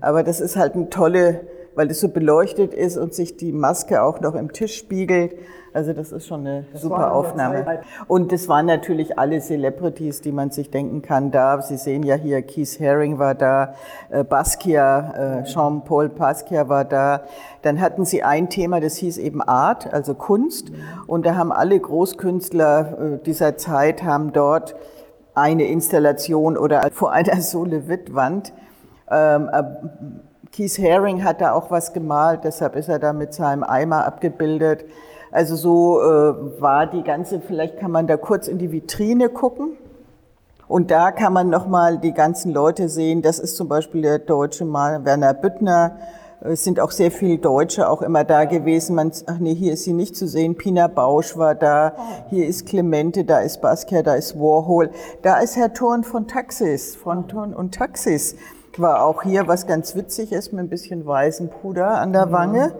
Aber 0.00 0.22
das 0.22 0.40
ist 0.40 0.56
halt 0.56 0.74
eine 0.74 0.90
tolle, 0.90 1.42
weil 1.74 1.90
es 1.90 2.00
so 2.00 2.08
beleuchtet 2.08 2.74
ist 2.74 2.96
und 2.96 3.14
sich 3.14 3.36
die 3.36 3.52
Maske 3.52 4.02
auch 4.02 4.20
noch 4.20 4.34
im 4.34 4.52
Tisch 4.52 4.76
spiegelt. 4.76 5.34
Also 5.74 5.92
das 5.92 6.12
ist 6.12 6.28
schon 6.28 6.46
eine 6.46 6.66
das 6.72 6.82
super 6.82 7.12
Aufnahme. 7.12 7.80
Und 8.06 8.30
das 8.30 8.46
waren 8.46 8.66
natürlich 8.66 9.18
alle 9.18 9.40
Celebrities, 9.40 10.20
die 10.20 10.30
man 10.30 10.52
sich 10.52 10.70
denken 10.70 11.02
kann 11.02 11.32
da. 11.32 11.60
Sie 11.62 11.76
sehen 11.76 12.04
ja 12.04 12.14
hier, 12.14 12.42
Keith 12.42 12.78
Haring 12.78 13.18
war 13.18 13.34
da, 13.34 13.74
äh, 14.08 14.22
Basquiat, 14.22 15.16
äh, 15.16 15.42
Jean-Paul 15.42 16.10
Basquiat 16.10 16.68
war 16.68 16.84
da. 16.84 17.24
Dann 17.62 17.80
hatten 17.80 18.04
sie 18.04 18.22
ein 18.22 18.50
Thema, 18.50 18.80
das 18.80 18.94
hieß 18.98 19.18
eben 19.18 19.42
Art, 19.42 19.92
also 19.92 20.14
Kunst. 20.14 20.70
Und 21.08 21.26
da 21.26 21.34
haben 21.34 21.50
alle 21.50 21.80
Großkünstler 21.80 23.16
äh, 23.16 23.24
dieser 23.24 23.56
Zeit 23.56 24.04
haben 24.04 24.32
dort 24.32 24.76
eine 25.34 25.64
Installation 25.64 26.56
oder 26.56 26.88
vor 26.92 27.10
einer 27.10 27.40
Solevit-Wand 27.40 28.50
äh, 28.50 28.63
Keith 29.06 30.78
Haring 30.78 31.24
hat 31.24 31.40
da 31.40 31.52
auch 31.52 31.70
was 31.70 31.92
gemalt, 31.92 32.40
deshalb 32.44 32.76
ist 32.76 32.88
er 32.88 32.98
da 32.98 33.12
mit 33.12 33.34
seinem 33.34 33.64
Eimer 33.64 34.06
abgebildet. 34.06 34.84
Also 35.32 35.56
so 35.56 36.00
äh, 36.00 36.60
war 36.60 36.86
die 36.86 37.02
ganze, 37.02 37.40
vielleicht 37.40 37.80
kann 37.80 37.90
man 37.90 38.06
da 38.06 38.16
kurz 38.16 38.46
in 38.46 38.58
die 38.58 38.70
Vitrine 38.70 39.30
gucken. 39.30 39.76
Und 40.68 40.92
da 40.92 41.10
kann 41.10 41.32
man 41.32 41.50
nochmal 41.50 41.98
die 41.98 42.12
ganzen 42.12 42.52
Leute 42.52 42.88
sehen. 42.88 43.20
Das 43.20 43.40
ist 43.40 43.56
zum 43.56 43.68
Beispiel 43.68 44.02
der 44.02 44.20
deutsche 44.20 44.64
Mal 44.64 45.04
Werner 45.04 45.34
Büttner. 45.34 45.96
Es 46.40 46.62
sind 46.62 46.78
auch 46.78 46.92
sehr 46.92 47.10
viele 47.10 47.38
Deutsche 47.38 47.88
auch 47.88 48.00
immer 48.00 48.22
da 48.22 48.44
gewesen. 48.44 48.94
Man, 48.94 49.10
ach 49.26 49.38
nee, 49.40 49.54
hier 49.54 49.72
ist 49.72 49.82
sie 49.82 49.92
nicht 49.92 50.14
zu 50.14 50.28
sehen. 50.28 50.54
Pina 50.54 50.86
Bausch 50.86 51.36
war 51.36 51.56
da. 51.56 51.94
Hier 52.30 52.46
ist 52.46 52.66
Clemente, 52.66 53.24
da 53.24 53.40
ist 53.40 53.60
Basquiat, 53.60 54.06
da 54.06 54.14
ist 54.14 54.38
Warhol. 54.38 54.90
Da 55.22 55.40
ist 55.40 55.56
Herr 55.56 55.72
Thorn 55.72 56.04
von 56.04 56.28
Taxis, 56.28 56.94
von 56.94 57.26
Thorn 57.26 57.54
und 57.54 57.74
Taxis 57.74 58.36
war 58.78 59.04
auch 59.04 59.22
hier, 59.22 59.46
was 59.46 59.66
ganz 59.66 59.94
witzig 59.94 60.32
ist, 60.32 60.52
mit 60.52 60.64
ein 60.64 60.68
bisschen 60.68 61.06
weißem 61.06 61.48
Puder 61.48 62.00
an 62.00 62.12
der 62.12 62.32
Wange. 62.32 62.72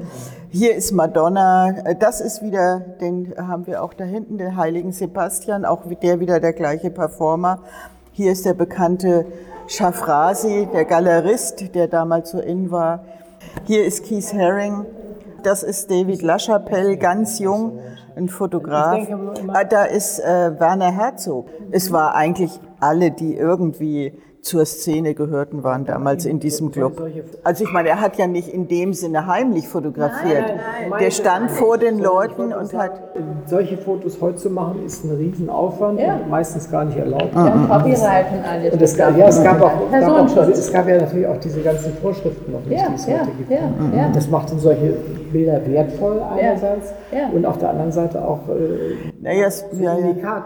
Hier 0.50 0.74
ist 0.74 0.92
Madonna. 0.92 1.72
Das 1.98 2.20
ist 2.20 2.42
wieder, 2.42 2.80
den 3.00 3.34
haben 3.36 3.66
wir 3.66 3.82
auch 3.82 3.94
da 3.94 4.04
hinten, 4.04 4.38
den 4.38 4.56
heiligen 4.56 4.92
Sebastian, 4.92 5.64
auch 5.64 5.82
der 6.02 6.20
wieder 6.20 6.40
der 6.40 6.52
gleiche 6.52 6.90
Performer. 6.90 7.60
Hier 8.12 8.32
ist 8.32 8.44
der 8.46 8.54
bekannte 8.54 9.26
Schafrasi, 9.66 10.68
der 10.72 10.84
Galerist, 10.84 11.74
der 11.74 11.88
damals 11.88 12.30
so 12.30 12.38
in 12.38 12.70
war. 12.70 13.04
Hier 13.64 13.84
ist 13.84 14.04
Keith 14.04 14.32
Haring. 14.34 14.86
Das 15.42 15.62
ist 15.62 15.90
David 15.90 16.22
LaChapelle, 16.22 16.96
ganz 16.96 17.38
jung, 17.38 17.78
ein 18.16 18.28
Fotograf. 18.28 19.06
Ah, 19.48 19.64
da 19.64 19.84
ist 19.84 20.18
äh, 20.20 20.58
Werner 20.58 20.90
Herzog. 20.90 21.48
Es 21.70 21.92
war 21.92 22.14
eigentlich 22.14 22.58
alle, 22.80 23.10
die 23.10 23.36
irgendwie 23.36 24.14
zur 24.44 24.66
Szene 24.66 25.14
gehörten, 25.14 25.64
waren 25.64 25.86
damals 25.86 26.26
in 26.26 26.38
diesem 26.38 26.70
Club. 26.70 27.02
Also 27.42 27.64
ich 27.64 27.72
meine, 27.72 27.88
er 27.88 28.00
hat 28.00 28.16
ja 28.16 28.26
nicht 28.26 28.48
in 28.48 28.68
dem 28.68 28.92
Sinne 28.92 29.26
heimlich 29.26 29.68
fotografiert. 29.68 30.46
Nein, 30.46 30.56
nein, 30.56 30.90
nein. 30.90 30.98
Der 31.00 31.10
stand 31.10 31.50
vor 31.50 31.78
den 31.78 31.98
Leuten 31.98 32.52
und 32.52 32.74
hat... 32.74 32.92
Solche 33.46 33.78
Fotos 33.78 34.20
heute 34.20 34.36
zu 34.36 34.50
machen, 34.50 34.84
ist 34.84 35.04
ein 35.04 35.16
Riesenaufwand 35.16 35.98
ja. 35.98 36.16
und 36.16 36.28
meistens 36.28 36.70
gar 36.70 36.84
nicht 36.84 36.98
erlaubt. 36.98 37.34
Ja, 37.34 37.50
Copyright 37.68 38.26
und 38.32 38.44
alles. 38.44 38.72
Und 38.74 38.82
es, 38.82 38.96
ja, 38.96 39.08
es 39.08 39.42
gab, 39.42 39.62
auch, 39.62 39.90
gab 39.90 40.08
auch, 40.10 40.48
es 40.48 40.72
gab 40.72 40.88
ja 40.88 40.98
natürlich 40.98 41.26
auch 41.26 41.38
diese 41.38 41.60
ganzen 41.62 41.94
Vorschriften 41.94 42.52
noch 42.52 42.64
nicht, 42.64 42.80
ja, 42.80 42.88
die 42.88 42.94
es 42.94 43.06
heute 43.06 43.30
gibt. 43.38 43.50
Ja, 43.50 43.70
ja. 43.96 44.10
Das 44.12 44.28
macht 44.28 44.50
dann 44.50 44.58
solche 44.58 44.94
Bilder 45.32 45.60
wertvoll 45.66 46.22
einerseits 46.22 46.92
und 47.32 47.46
auf 47.46 47.58
der 47.58 47.70
anderen 47.70 47.92
Seite 47.92 48.22
auch 48.22 48.48
äh, 48.48 48.94
naja, 49.20 49.46
es, 49.46 49.64
ja, 49.80 49.96
ja. 49.98 50.44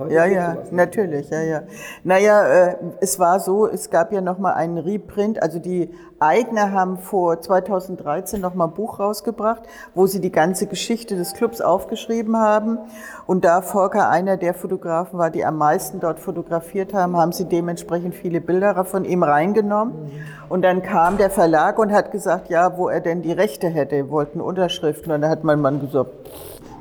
Heute 0.00 0.14
ja, 0.14 0.24
ja, 0.24 0.56
natürlich, 0.70 1.28
ja, 1.28 1.42
ja. 1.42 1.62
Naja, 2.04 2.46
äh, 2.46 2.76
es 3.00 3.18
war 3.18 3.38
so, 3.38 3.66
es 3.66 3.90
gab 3.90 4.12
ja 4.12 4.22
nochmal 4.22 4.54
einen 4.54 4.78
Reprint, 4.78 5.42
also 5.42 5.58
die 5.58 5.90
Eigner 6.18 6.72
haben 6.72 6.96
vor 6.96 7.38
2013 7.38 8.40
nochmal 8.40 8.68
ein 8.68 8.74
Buch 8.74 8.98
rausgebracht, 8.98 9.62
wo 9.94 10.06
sie 10.06 10.22
die 10.22 10.32
ganze 10.32 10.66
Geschichte 10.66 11.16
des 11.16 11.34
Clubs 11.34 11.60
aufgeschrieben 11.60 12.38
haben. 12.38 12.78
Und 13.26 13.44
da 13.44 13.60
Volker 13.60 14.08
einer 14.08 14.38
der 14.38 14.54
Fotografen 14.54 15.18
war, 15.18 15.28
die 15.28 15.44
am 15.44 15.58
meisten 15.58 16.00
dort 16.00 16.18
fotografiert 16.18 16.94
haben, 16.94 17.14
haben 17.18 17.32
sie 17.32 17.44
dementsprechend 17.44 18.14
viele 18.14 18.40
Bilder 18.40 18.86
von 18.86 19.04
ihm 19.04 19.22
reingenommen. 19.22 20.10
Und 20.48 20.62
dann 20.62 20.80
kam 20.82 21.18
der 21.18 21.28
Verlag 21.28 21.78
und 21.78 21.92
hat 21.92 22.10
gesagt, 22.10 22.48
ja, 22.48 22.78
wo 22.78 22.88
er 22.88 23.00
denn 23.00 23.20
die 23.20 23.32
Rechte 23.32 23.68
hätte, 23.68 24.08
wollten 24.08 24.40
Unterschriften. 24.40 25.12
Und 25.12 25.20
da 25.20 25.28
hat 25.28 25.44
mein 25.44 25.60
Mann 25.60 25.80
gesagt, 25.80 26.10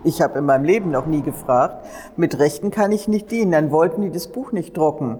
ich 0.03 0.21
habe 0.21 0.39
in 0.39 0.45
meinem 0.45 0.63
Leben 0.63 0.91
noch 0.91 1.05
nie 1.05 1.21
gefragt. 1.21 1.85
Mit 2.15 2.39
Rechten 2.39 2.71
kann 2.71 2.91
ich 2.91 3.07
nicht 3.07 3.31
dienen. 3.31 3.51
Dann 3.51 3.71
wollten 3.71 4.01
die 4.01 4.11
das 4.11 4.27
Buch 4.27 4.51
nicht 4.51 4.75
drucken. 4.77 5.19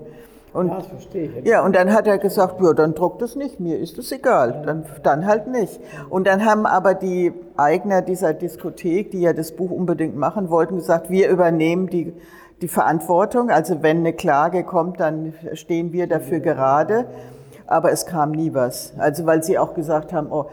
Und, 0.54 0.70
ja, 0.70 0.76
das 0.78 0.88
verstehe 0.88 1.30
ich. 1.38 1.48
Ja, 1.48 1.64
und 1.64 1.76
dann 1.76 1.94
hat 1.94 2.08
er 2.08 2.18
gesagt, 2.18 2.62
ja, 2.62 2.74
dann 2.74 2.96
druckt 2.96 3.22
es 3.22 3.36
nicht, 3.36 3.60
mir 3.60 3.78
ist 3.78 3.98
es 4.00 4.12
egal, 4.12 4.64
dann, 4.66 4.86
dann 5.04 5.28
halt 5.28 5.48
nicht. 5.48 5.80
Und 6.10 6.26
dann 6.26 6.44
haben 6.44 6.66
aber 6.66 6.96
die 6.96 7.34
Eigner 7.56 8.02
dieser 8.02 8.34
Diskothek, 8.34 9.12
die 9.12 9.22
ja 9.22 9.34
das 9.34 9.52
Buch 9.52 9.70
unbedingt 9.70 10.16
machen 10.16 10.50
wollten, 10.50 10.78
gesagt, 10.78 11.10
wir 11.12 11.30
übernehmen 11.30 11.88
die, 11.88 12.14
die 12.62 12.68
Verantwortung. 12.68 13.52
Also 13.52 13.84
wenn 13.84 13.98
eine 13.98 14.14
Klage 14.14 14.64
kommt, 14.64 15.00
dann 15.00 15.34
stehen 15.54 15.94
wir 15.94 16.08
dafür 16.08 16.40
gerade. 16.40 17.06
Aber 17.68 17.92
es 17.92 18.08
kam 18.08 18.32
nie 18.32 18.52
was. 18.56 18.94
Also 18.98 19.28
weil 19.28 19.44
sie 19.44 19.60
auch 19.60 19.76
gesagt 19.76 20.14
haben, 20.14 20.32
oh, 20.32 20.48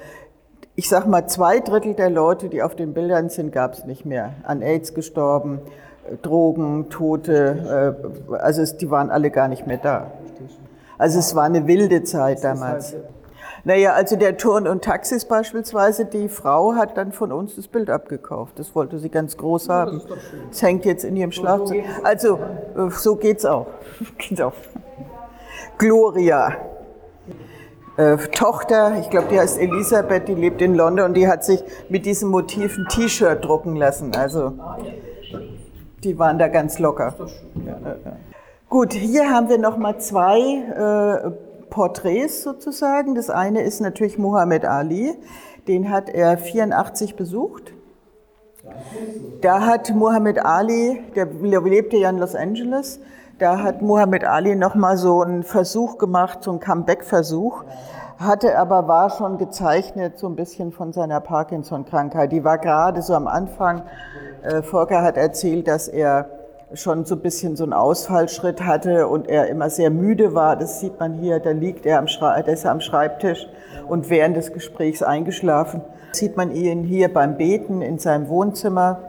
ich 0.77 0.91
sag 0.91 1.07
mal, 1.07 1.27
zwei 1.27 1.61
Drittel 1.61 1.95
der 1.95 2.11
Leute, 2.11 2.51
die 2.51 2.63
auf 2.63 2.77
den 2.77 2.93
Bildern 2.93 3.31
sind, 3.31 3.51
gab 3.51 3.73
es 3.73 3.87
nicht 3.87 4.05
mehr. 4.05 4.35
An 4.43 4.61
AIDS 4.61 4.93
gestorben, 4.93 5.61
äh, 6.09 6.17
Drogen, 6.17 6.91
Tote, 6.91 7.97
äh, 8.31 8.35
also 8.35 8.61
es, 8.61 8.77
die 8.77 8.91
waren 8.91 9.11
alle 9.11 9.31
gar 9.31 9.49
nicht 9.49 9.67
mehr 9.67 9.79
da. 9.79 10.13
Also 10.99 11.19
es 11.19 11.35
war 11.35 11.45
eine 11.45 11.67
wilde 11.67 12.05
Zeit 12.05 12.45
damals. 12.45 12.95
Naja, 13.65 13.95
also 13.95 14.17
der 14.17 14.37
Turn 14.37 14.69
und 14.69 14.85
Taxis 14.85 15.25
beispielsweise, 15.25 16.05
die 16.05 16.29
Frau 16.29 16.75
hat 16.75 16.97
dann 16.97 17.11
von 17.11 17.33
uns 17.33 17.57
das 17.57 17.67
Bild 17.67 17.91
abgekauft. 17.91 18.59
Das 18.59 18.75
wollte 18.75 18.99
sie 18.99 19.09
ganz 19.09 19.37
groß 19.37 19.69
haben. 19.69 20.03
Es 20.51 20.63
hängt 20.63 20.85
jetzt 20.85 21.05
in 21.05 21.17
ihrem 21.17 21.33
Schlafzimmer. 21.33 21.85
Also 22.05 22.39
äh, 22.77 22.91
so 22.91 23.17
geht's 23.17 23.45
auch. 23.45 23.67
geht's 24.19 24.41
auch. 24.41 24.53
Gloria 25.79 26.55
äh, 27.97 28.17
Tochter, 28.33 28.99
ich 29.01 29.11
glaube, 29.11 29.29
die 29.31 29.39
heißt 29.39 29.59
Elisabeth, 29.59 30.29
die 30.29 30.35
lebt 30.35 30.61
in 30.63 30.75
London 30.75 31.07
und 31.07 31.15
die 31.15 31.29
hat 31.29 31.45
sich 31.45 31.63
mit 31.89 32.07
diesem 32.07 32.31
Motiv 32.31 32.77
ein 32.77 32.87
T-Shirt 32.89 33.45
drucken 33.45 33.77
lassen. 33.77 34.15
Also 34.15 34.53
die 36.05 36.19
waren 36.19 36.39
da 36.39 36.49
ganz 36.49 36.79
locker. 36.79 37.15
Ja, 37.65 37.97
Gut, 38.69 38.93
hier 38.93 39.31
haben 39.31 39.49
wir 39.49 39.59
noch 39.59 39.77
mal 39.77 39.99
zwei 39.99 40.39
äh, 40.39 41.31
Porträts 41.71 42.43
sozusagen. 42.43 43.15
Das 43.15 43.31
eine 43.31 43.63
ist 43.63 43.81
natürlich 43.81 44.19
Muhammad 44.19 44.65
Ali. 44.65 45.15
Den 45.69 45.91
hat 45.91 46.09
er 46.09 46.37
84 46.37 47.17
besucht. 47.17 47.73
Da 49.41 49.65
hat 49.65 49.95
Muhammad 49.95 50.45
Ali, 50.45 51.01
der 51.15 51.27
lebte 51.27 51.97
ja 51.97 52.11
in 52.11 52.19
Los 52.19 52.35
Angeles, 52.35 53.01
da 53.39 53.63
hat 53.63 53.83
Muhammad 53.83 54.25
Ali 54.25 54.55
nochmal 54.55 54.97
so 54.97 55.23
einen 55.23 55.43
Versuch 55.43 55.99
gemacht, 55.99 56.43
so 56.43 56.51
einen 56.51 56.61
Comeback-Versuch. 56.61 57.65
hatte 58.19 58.59
aber, 58.59 58.89
war 58.89 59.11
schon 59.11 59.37
gezeichnet 59.37 60.19
so 60.19 60.27
ein 60.27 60.37
bisschen 60.37 60.73
von 60.73 60.95
seiner 60.95 61.21
Parkinson-Krankheit. 61.21 62.33
Die 62.33 62.45
war 62.45 62.57
gerade 62.57 63.03
so 63.03 63.15
am 63.15 63.27
Anfang. 63.27 63.83
Äh, 64.43 64.63
Volker 64.63 65.03
hat 65.03 65.19
erzählt, 65.19 65.69
dass 65.69 65.87
er 65.87 66.31
schon 66.73 67.05
so 67.05 67.15
ein 67.15 67.21
bisschen 67.21 67.57
so 67.57 67.65
einen 67.65 67.75
Ausfallschritt 67.75 68.65
hatte 68.65 69.07
und 69.07 69.29
er 69.29 69.49
immer 69.49 69.69
sehr 69.69 69.91
müde 69.91 70.35
war. 70.35 70.57
Das 70.57 70.81
sieht 70.81 70.99
man 70.99 71.13
hier, 71.13 71.41
da 71.41 71.51
liegt 71.51 71.85
er 71.85 71.99
am, 71.99 72.09
Schrei 72.09 72.41
ist 72.41 72.65
am 72.65 72.81
Schreibtisch 72.81 73.47
und 73.87 74.09
während 74.09 74.37
des 74.37 74.53
Gesprächs 74.53 75.03
eingeschlafen. 75.03 75.83
Sieht 76.13 76.39
man 76.39 76.51
ihn 76.51 76.85
hier 76.85 77.13
beim 77.13 77.37
Beten 77.37 77.83
in 77.83 77.99
seinem 77.99 78.29
Wohnzimmer. 78.31 79.01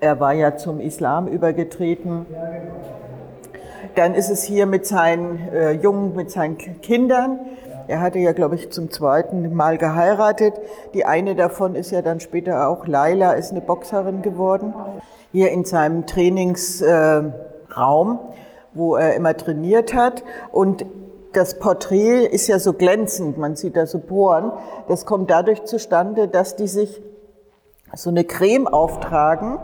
Er 0.00 0.20
war 0.20 0.34
ja 0.34 0.56
zum 0.56 0.80
Islam 0.80 1.26
übergetreten. 1.26 2.26
Dann 3.94 4.14
ist 4.14 4.28
es 4.28 4.42
hier 4.42 4.66
mit 4.66 4.86
seinen 4.86 5.48
äh, 5.52 5.72
Jungen, 5.72 6.14
mit 6.14 6.30
seinen 6.30 6.58
Kindern. 6.58 7.40
Er 7.88 8.00
hatte 8.00 8.18
ja, 8.18 8.32
glaube 8.32 8.56
ich, 8.56 8.70
zum 8.70 8.90
zweiten 8.90 9.54
Mal 9.54 9.78
geheiratet. 9.78 10.54
Die 10.92 11.06
eine 11.06 11.34
davon 11.34 11.74
ist 11.74 11.92
ja 11.92 12.02
dann 12.02 12.20
später 12.20 12.68
auch, 12.68 12.86
Laila, 12.86 13.32
ist 13.32 13.52
eine 13.52 13.62
Boxerin 13.62 14.22
geworden 14.22 14.74
hier 15.32 15.50
in 15.50 15.64
seinem 15.64 16.06
Trainingsraum, 16.06 17.32
wo 18.74 18.96
er 18.96 19.14
immer 19.14 19.36
trainiert 19.36 19.94
hat. 19.94 20.24
Und 20.52 20.84
das 21.32 21.58
Porträt 21.58 22.26
ist 22.26 22.48
ja 22.48 22.58
so 22.58 22.72
glänzend, 22.72 23.38
man 23.38 23.56
sieht 23.56 23.76
da 23.76 23.86
so 23.86 23.98
Poren. 23.98 24.52
Das 24.88 25.06
kommt 25.06 25.30
dadurch 25.30 25.64
zustande, 25.64 26.28
dass 26.28 26.56
die 26.56 26.68
sich 26.68 27.02
so 27.96 28.10
eine 28.10 28.24
Creme 28.24 28.66
auftragen 28.66 29.58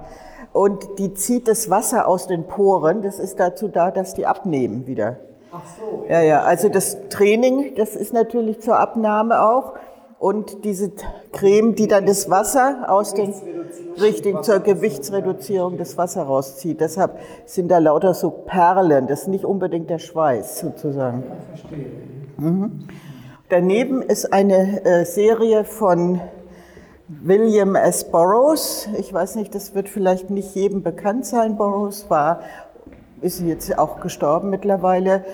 und 0.52 0.98
die 0.98 1.14
zieht 1.14 1.48
das 1.48 1.70
Wasser 1.70 2.08
aus 2.08 2.26
den 2.26 2.46
Poren. 2.46 3.02
Das 3.02 3.18
ist 3.18 3.38
dazu 3.38 3.68
da, 3.68 3.90
dass 3.90 4.14
die 4.14 4.26
abnehmen 4.26 4.86
wieder. 4.86 5.16
Ach 5.52 5.60
so. 5.78 6.04
Ja, 6.08 6.22
ja, 6.22 6.42
also 6.42 6.68
das 6.68 6.96
Training, 7.10 7.74
das 7.76 7.94
ist 7.94 8.12
natürlich 8.12 8.60
zur 8.60 8.78
Abnahme 8.78 9.42
auch 9.42 9.74
und 10.18 10.64
diese 10.64 10.92
Creme, 11.32 11.74
die 11.74 11.88
dann 11.88 12.06
das 12.06 12.30
Wasser 12.30 12.84
aus 12.88 13.12
den 13.12 13.34
richtig 14.00 14.42
zur 14.44 14.60
Gewichtsreduzierung 14.60 15.78
das 15.78 15.98
Wasser 15.98 16.22
rauszieht. 16.22 16.80
Deshalb 16.80 17.18
sind 17.44 17.68
da 17.68 17.78
lauter 17.78 18.14
so 18.14 18.30
Perlen. 18.30 19.08
Das 19.08 19.22
ist 19.22 19.28
nicht 19.28 19.44
unbedingt 19.44 19.90
der 19.90 19.98
Schweiß 19.98 20.60
sozusagen. 20.60 21.24
Mhm. 22.38 22.88
Daneben 23.48 24.00
ist 24.00 24.32
eine 24.32 24.84
äh, 24.84 25.04
Serie 25.04 25.64
von 25.64 26.20
William 27.20 27.74
S. 27.76 28.04
Burroughs. 28.04 28.88
Ich 28.98 29.12
weiß 29.12 29.36
nicht, 29.36 29.54
das 29.54 29.74
wird 29.74 29.88
vielleicht 29.88 30.30
nicht 30.30 30.54
jedem 30.54 30.82
bekannt 30.82 31.26
sein. 31.26 31.56
Burroughs 31.56 32.06
war, 32.08 32.40
ist 33.20 33.40
jetzt 33.40 33.78
auch 33.78 34.00
gestorben 34.00 34.50
mittlerweile, 34.50 35.24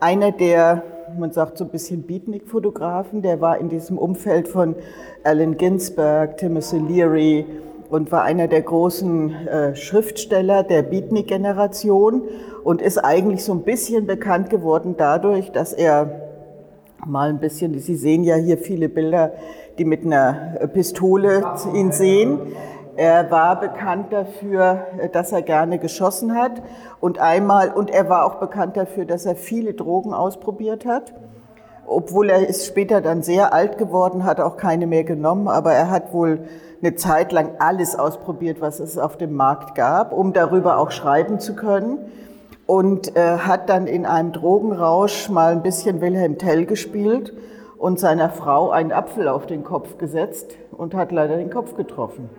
einer 0.00 0.32
der 0.32 0.82
man 1.18 1.32
sagt 1.32 1.58
so 1.58 1.64
ein 1.64 1.70
bisschen 1.70 2.04
Beatnik-Fotografen, 2.04 3.20
der 3.20 3.40
war 3.40 3.58
in 3.58 3.68
diesem 3.68 3.98
Umfeld 3.98 4.46
von 4.46 4.76
Allen 5.24 5.56
Ginsberg, 5.56 6.36
Timothy 6.36 6.78
Leary 6.78 7.46
und 7.90 8.12
war 8.12 8.22
einer 8.22 8.46
der 8.46 8.62
großen 8.62 9.48
äh, 9.48 9.74
Schriftsteller 9.74 10.62
der 10.62 10.82
Beatnik-Generation 10.82 12.22
und 12.62 12.80
ist 12.80 12.98
eigentlich 12.98 13.42
so 13.42 13.52
ein 13.52 13.62
bisschen 13.62 14.06
bekannt 14.06 14.50
geworden 14.50 14.94
dadurch, 14.96 15.50
dass 15.50 15.72
er 15.72 16.29
mal 17.06 17.28
ein 17.28 17.38
bisschen, 17.38 17.78
Sie 17.78 17.94
sehen 17.94 18.24
ja 18.24 18.36
hier 18.36 18.58
viele 18.58 18.88
Bilder, 18.88 19.32
die 19.78 19.84
mit 19.84 20.04
einer 20.04 20.58
Pistole 20.72 21.54
ihn 21.74 21.92
sehen. 21.92 22.38
Er 22.96 23.30
war 23.30 23.58
bekannt 23.58 24.12
dafür, 24.12 24.86
dass 25.12 25.32
er 25.32 25.42
gerne 25.42 25.78
geschossen 25.78 26.34
hat 26.34 26.62
und 27.00 27.18
einmal 27.18 27.70
und 27.70 27.90
er 27.90 28.08
war 28.08 28.26
auch 28.26 28.34
bekannt 28.34 28.76
dafür, 28.76 29.04
dass 29.04 29.24
er 29.24 29.36
viele 29.36 29.74
Drogen 29.74 30.12
ausprobiert 30.12 30.84
hat. 30.84 31.14
Obwohl 31.86 32.30
er 32.30 32.46
ist 32.46 32.66
später 32.66 33.00
dann 33.00 33.22
sehr 33.22 33.54
alt 33.54 33.78
geworden, 33.78 34.24
hat 34.24 34.38
auch 34.40 34.56
keine 34.56 34.86
mehr 34.86 35.04
genommen, 35.04 35.48
aber 35.48 35.72
er 35.72 35.90
hat 35.90 36.12
wohl 36.12 36.40
eine 36.82 36.94
Zeit 36.94 37.32
lang 37.32 37.52
alles 37.58 37.98
ausprobiert, 37.98 38.60
was 38.60 38.80
es 38.80 38.98
auf 38.98 39.16
dem 39.16 39.34
Markt 39.34 39.74
gab, 39.74 40.12
um 40.12 40.32
darüber 40.32 40.78
auch 40.78 40.90
schreiben 40.90 41.40
zu 41.40 41.54
können. 41.56 41.98
Und 42.70 43.16
äh, 43.16 43.38
hat 43.38 43.68
dann 43.68 43.88
in 43.88 44.06
einem 44.06 44.30
Drogenrausch 44.30 45.28
mal 45.28 45.50
ein 45.50 45.60
bisschen 45.60 46.00
Wilhelm 46.00 46.38
Tell 46.38 46.66
gespielt 46.66 47.32
und 47.78 47.98
seiner 47.98 48.30
Frau 48.30 48.70
einen 48.70 48.92
Apfel 48.92 49.26
auf 49.26 49.44
den 49.44 49.64
Kopf 49.64 49.98
gesetzt 49.98 50.54
und 50.70 50.94
hat 50.94 51.10
leider 51.10 51.36
den 51.36 51.50
Kopf 51.50 51.74
getroffen 51.74 52.30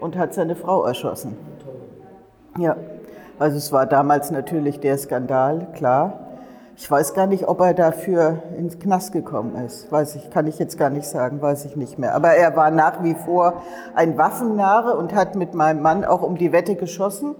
und 0.00 0.18
hat 0.18 0.34
seine 0.34 0.54
Frau 0.54 0.84
erschossen. 0.84 1.34
Ja, 2.58 2.76
also 3.38 3.56
es 3.56 3.72
war 3.72 3.86
damals 3.86 4.30
natürlich 4.30 4.80
der 4.80 4.98
Skandal, 4.98 5.68
klar. 5.74 6.28
Ich 6.76 6.90
weiß 6.90 7.14
gar 7.14 7.26
nicht, 7.26 7.48
ob 7.48 7.62
er 7.62 7.72
dafür 7.72 8.42
ins 8.58 8.78
Knast 8.78 9.12
gekommen 9.12 9.56
ist. 9.64 9.90
Weiß 9.90 10.14
ich, 10.16 10.30
kann 10.30 10.46
ich 10.46 10.58
jetzt 10.58 10.76
gar 10.76 10.90
nicht 10.90 11.08
sagen, 11.08 11.40
weiß 11.40 11.64
ich 11.64 11.74
nicht 11.74 11.98
mehr. 11.98 12.14
Aber 12.14 12.34
er 12.34 12.54
war 12.54 12.70
nach 12.70 13.02
wie 13.02 13.14
vor 13.14 13.62
ein 13.94 14.18
Waffennarre 14.18 14.94
und 14.94 15.14
hat 15.14 15.36
mit 15.36 15.54
meinem 15.54 15.80
Mann 15.80 16.04
auch 16.04 16.20
um 16.20 16.36
die 16.36 16.52
Wette 16.52 16.74
geschossen. 16.74 17.34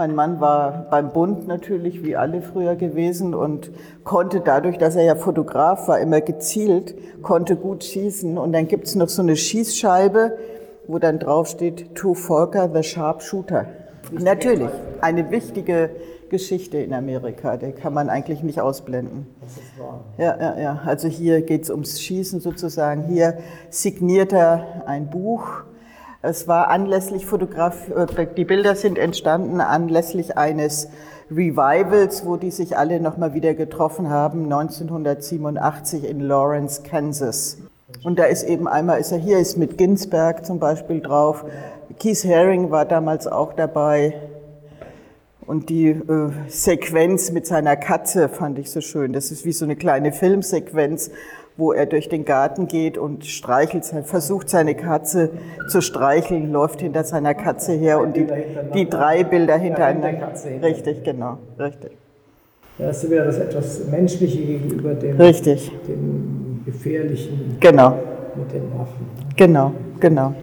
Mein 0.00 0.14
Mann 0.14 0.40
war 0.40 0.86
beim 0.88 1.12
Bund 1.12 1.46
natürlich 1.46 2.02
wie 2.02 2.16
alle 2.16 2.40
früher 2.40 2.74
gewesen 2.74 3.34
und 3.34 3.70
konnte 4.02 4.40
dadurch, 4.40 4.78
dass 4.78 4.96
er 4.96 5.02
ja 5.02 5.14
Fotograf 5.14 5.88
war, 5.88 6.00
immer 6.00 6.22
gezielt, 6.22 6.94
konnte 7.20 7.54
gut 7.54 7.84
schießen. 7.84 8.38
Und 8.38 8.54
dann 8.54 8.66
gibt's 8.66 8.94
noch 8.94 9.10
so 9.10 9.20
eine 9.20 9.36
Schießscheibe, 9.36 10.38
wo 10.86 10.98
dann 10.98 11.18
drauf 11.18 11.48
steht, 11.48 11.94
To 11.96 12.14
Volker 12.14 12.70
the 12.72 12.82
Sharpshooter. 12.82 13.66
Natürlich, 14.10 14.70
eine 15.02 15.30
wichtige 15.30 15.90
Geschichte 16.30 16.78
in 16.78 16.94
Amerika, 16.94 17.58
die 17.58 17.72
kann 17.72 17.92
man 17.92 18.08
eigentlich 18.08 18.42
nicht 18.42 18.62
ausblenden. 18.62 19.26
Ja, 20.16 20.34
ja, 20.40 20.58
ja. 20.58 20.80
Also 20.86 21.08
hier 21.08 21.42
geht 21.42 21.64
es 21.64 21.70
ums 21.70 22.00
Schießen 22.00 22.40
sozusagen. 22.40 23.02
Hier 23.02 23.34
signiert 23.68 24.32
er 24.32 24.82
ein 24.86 25.10
Buch. 25.10 25.64
Es 26.22 26.46
war 26.46 26.68
anlässlich 26.68 27.24
Fotograf, 27.24 27.88
äh, 27.88 28.26
die 28.36 28.44
Bilder 28.44 28.74
sind 28.74 28.98
entstanden 28.98 29.62
anlässlich 29.62 30.36
eines 30.36 30.88
Revivals, 31.30 32.26
wo 32.26 32.36
die 32.36 32.50
sich 32.50 32.76
alle 32.76 33.00
nochmal 33.00 33.32
wieder 33.32 33.54
getroffen 33.54 34.10
haben, 34.10 34.44
1987 34.44 36.04
in 36.04 36.20
Lawrence, 36.20 36.82
Kansas. 36.82 37.56
Und 38.04 38.18
da 38.18 38.24
ist 38.24 38.42
eben 38.42 38.68
einmal, 38.68 39.00
ist 39.00 39.12
er 39.12 39.18
hier, 39.18 39.38
ist 39.38 39.56
mit 39.56 39.78
Ginsberg 39.78 40.44
zum 40.44 40.58
Beispiel 40.58 41.00
drauf. 41.00 41.46
Keith 41.98 42.22
Haring 42.24 42.70
war 42.70 42.84
damals 42.84 43.26
auch 43.26 43.54
dabei. 43.54 44.14
Und 45.46 45.70
die 45.70 45.88
äh, 45.88 46.30
Sequenz 46.48 47.32
mit 47.32 47.46
seiner 47.46 47.76
Katze 47.76 48.28
fand 48.28 48.58
ich 48.58 48.70
so 48.70 48.82
schön. 48.82 49.14
Das 49.14 49.30
ist 49.30 49.46
wie 49.46 49.52
so 49.52 49.64
eine 49.64 49.74
kleine 49.74 50.12
Filmsequenz, 50.12 51.10
wo 51.56 51.72
er 51.72 51.86
durch 51.86 52.08
den 52.08 52.24
Garten 52.24 52.68
geht 52.68 52.96
und 52.96 53.26
streichelt, 53.26 53.84
versucht 53.84 54.48
seine 54.48 54.74
Katze 54.74 55.30
zu 55.68 55.80
streicheln, 55.80 56.52
läuft 56.52 56.80
hinter 56.80 57.04
seiner 57.04 57.34
Katze 57.34 57.72
her 57.72 58.00
und 58.00 58.16
die, 58.16 58.26
die 58.74 58.88
drei 58.88 59.24
Bilder 59.24 59.58
hintereinander. 59.58 60.32
Richtig, 60.62 61.04
genau, 61.04 61.38
richtig. 61.58 61.92
Da 62.78 62.86
hast 62.86 63.04
du 63.04 63.10
wieder 63.10 63.26
das 63.26 63.38
etwas 63.38 63.86
Menschliche 63.90 64.38
gegenüber 64.38 64.94
dem, 64.94 65.16
richtig. 65.18 65.70
dem 65.86 66.62
gefährlichen 66.64 67.56
genau. 67.60 67.94
mit 68.36 68.52
den 68.52 68.62
Waffen. 68.78 69.06
Genau, 69.36 69.72
genau. 70.00 70.34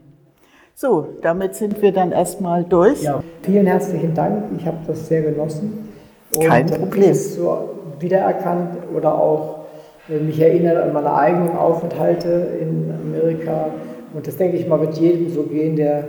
So, 0.75 1.07
damit 1.23 1.55
sind 1.55 1.81
wir 1.81 1.91
dann 1.91 2.11
erstmal 2.11 2.63
durch. 2.63 3.01
Ja, 3.01 3.23
vielen 3.41 3.65
herzlichen 3.65 4.13
Dank. 4.13 4.43
Ich 4.55 4.67
habe 4.67 4.77
das 4.85 5.07
sehr 5.07 5.23
genossen. 5.23 5.89
Und 6.35 6.45
Kein 6.45 6.67
Problem. 6.67 7.11
Ich 7.11 7.33
so 7.33 7.69
wiedererkannt 7.99 8.77
oder 8.95 9.15
auch 9.15 9.66
mich 10.07 10.39
erinnert 10.39 10.77
an 10.77 10.93
meine 10.93 11.13
eigenen 11.13 11.51
Aufenthalte 11.51 12.47
in 12.61 12.91
Amerika. 12.91 13.71
Und 14.13 14.25
das 14.25 14.37
denke 14.37 14.57
ich 14.57 14.67
mal, 14.67 14.79
wird 14.79 14.97
jedem 14.97 15.29
so 15.29 15.43
gehen, 15.43 15.75
der 15.75 16.05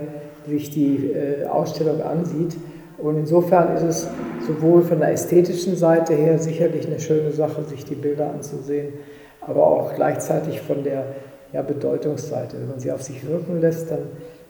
sich 0.47 0.71
die 0.71 1.11
äh, 1.11 1.45
Ausstellung 1.45 2.01
ansieht. 2.01 2.55
Und 2.97 3.17
insofern 3.17 3.75
ist 3.75 3.83
es 3.83 4.09
sowohl 4.45 4.81
von 4.81 4.99
der 4.99 5.11
ästhetischen 5.11 5.75
Seite 5.75 6.13
her 6.13 6.37
sicherlich 6.39 6.87
eine 6.87 6.99
schöne 6.99 7.31
Sache, 7.31 7.63
sich 7.63 7.85
die 7.85 7.95
Bilder 7.95 8.31
anzusehen, 8.31 8.93
aber 9.41 9.65
auch 9.65 9.95
gleichzeitig 9.95 10.61
von 10.61 10.83
der 10.83 11.05
ja, 11.53 11.61
Bedeutungsseite. 11.61 12.57
Wenn 12.59 12.67
man 12.67 12.79
sie 12.79 12.91
auf 12.91 13.01
sich 13.01 13.25
wirken 13.27 13.61
lässt, 13.61 13.89
dann 13.91 13.99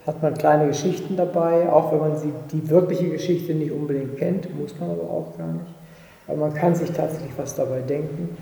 hat 0.06 0.24
man 0.24 0.34
kleine 0.34 0.68
Geschichten 0.68 1.16
dabei, 1.16 1.70
auch 1.72 1.92
wenn 1.92 2.00
man 2.00 2.18
sie, 2.18 2.34
die 2.52 2.70
wirkliche 2.70 3.10
Geschichte 3.10 3.54
nicht 3.54 3.72
unbedingt 3.72 4.18
kennt, 4.18 4.60
muss 4.60 4.80
man 4.80 4.90
aber 4.90 5.04
auch 5.04 5.38
gar 5.38 5.54
nicht. 5.54 5.76
Aber 6.28 6.38
man 6.38 6.54
kann 6.54 6.74
sich 6.74 6.92
tatsächlich 6.92 7.32
was 7.38 7.56
dabei 7.56 7.82
denken. 7.82 8.38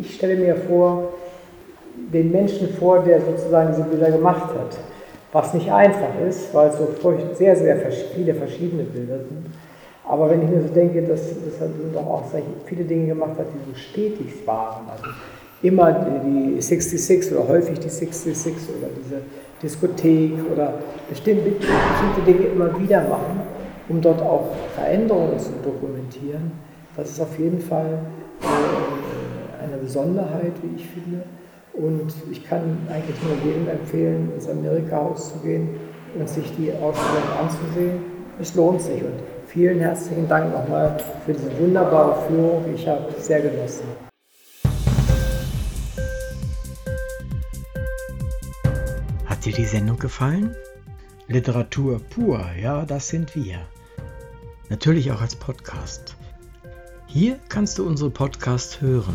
Ich 0.00 0.14
stelle 0.14 0.36
mir 0.36 0.56
vor, 0.56 1.10
den 2.12 2.30
Menschen 2.30 2.68
vor, 2.74 3.00
der 3.00 3.20
sozusagen 3.20 3.70
diese 3.70 3.88
Bilder 3.88 4.10
gemacht 4.10 4.54
hat, 4.54 4.76
was 5.32 5.54
nicht 5.54 5.70
einfach 5.72 6.10
ist, 6.28 6.52
weil 6.54 6.68
es 6.68 6.78
so 6.78 6.88
sehr, 7.34 7.56
sehr 7.56 7.76
viele 8.14 8.34
verschiedene 8.34 8.84
Bilder 8.84 9.18
sind. 9.18 9.46
Aber 10.04 10.28
wenn 10.28 10.42
ich 10.42 10.48
mir 10.48 10.62
so 10.62 10.68
denke, 10.68 11.02
dass, 11.02 11.20
dass 11.20 11.60
er 11.60 11.68
doch 11.94 12.06
auch 12.06 12.24
viele 12.66 12.84
Dinge 12.84 13.06
gemacht 13.06 13.38
hat, 13.38 13.46
die 13.54 13.70
so 13.70 13.76
stetig 13.76 14.46
waren, 14.46 14.82
also 14.90 15.04
immer 15.62 15.92
die 15.92 16.60
66 16.60 17.32
oder 17.32 17.48
häufig 17.48 17.78
die 17.78 17.88
66 17.88 18.52
oder 18.78 18.88
diese 18.96 19.22
Diskothek 19.62 20.32
oder 20.52 20.74
bestimmte, 21.08 21.50
bestimmte 21.50 22.20
Dinge 22.26 22.46
immer 22.48 22.78
wieder 22.80 23.00
machen, 23.02 23.40
um 23.88 24.00
dort 24.00 24.20
auch 24.20 24.48
Veränderungen 24.74 25.38
zu 25.38 25.50
dokumentieren. 25.64 26.50
Das 26.96 27.10
ist 27.10 27.20
auf 27.20 27.38
jeden 27.38 27.60
Fall 27.60 28.00
äh, 28.42 29.21
eine 29.62 29.76
Besonderheit, 29.76 30.52
wie 30.62 30.76
ich 30.76 30.88
finde. 30.88 31.24
Und 31.72 32.12
ich 32.30 32.44
kann 32.44 32.78
eigentlich 32.90 33.16
nur 33.22 33.34
jedem 33.44 33.68
empfehlen, 33.68 34.30
ins 34.34 34.48
Amerika-Haus 34.48 35.32
zu 35.32 35.38
gehen 35.38 35.70
und 36.18 36.28
sich 36.28 36.54
die 36.56 36.72
Ausstellung 36.72 37.28
anzusehen. 37.40 38.00
Es 38.40 38.54
lohnt 38.54 38.80
sich. 38.80 39.02
Und 39.02 39.14
vielen 39.46 39.80
herzlichen 39.80 40.28
Dank 40.28 40.52
nochmal 40.52 40.96
für 41.24 41.32
diese 41.32 41.58
wunderbare 41.58 42.26
Führung. 42.26 42.64
Ich 42.74 42.86
habe 42.86 43.06
sehr 43.18 43.40
genossen. 43.40 43.84
Hat 49.24 49.44
dir 49.44 49.52
die 49.52 49.64
Sendung 49.64 49.98
gefallen? 49.98 50.54
Literatur 51.28 52.00
pur, 52.10 52.44
ja, 52.60 52.84
das 52.84 53.08
sind 53.08 53.34
wir. 53.34 53.60
Natürlich 54.68 55.10
auch 55.10 55.20
als 55.20 55.34
Podcast. 55.34 56.16
Hier 57.06 57.38
kannst 57.48 57.78
du 57.78 57.86
unsere 57.86 58.10
Podcasts 58.10 58.80
hören. 58.80 59.14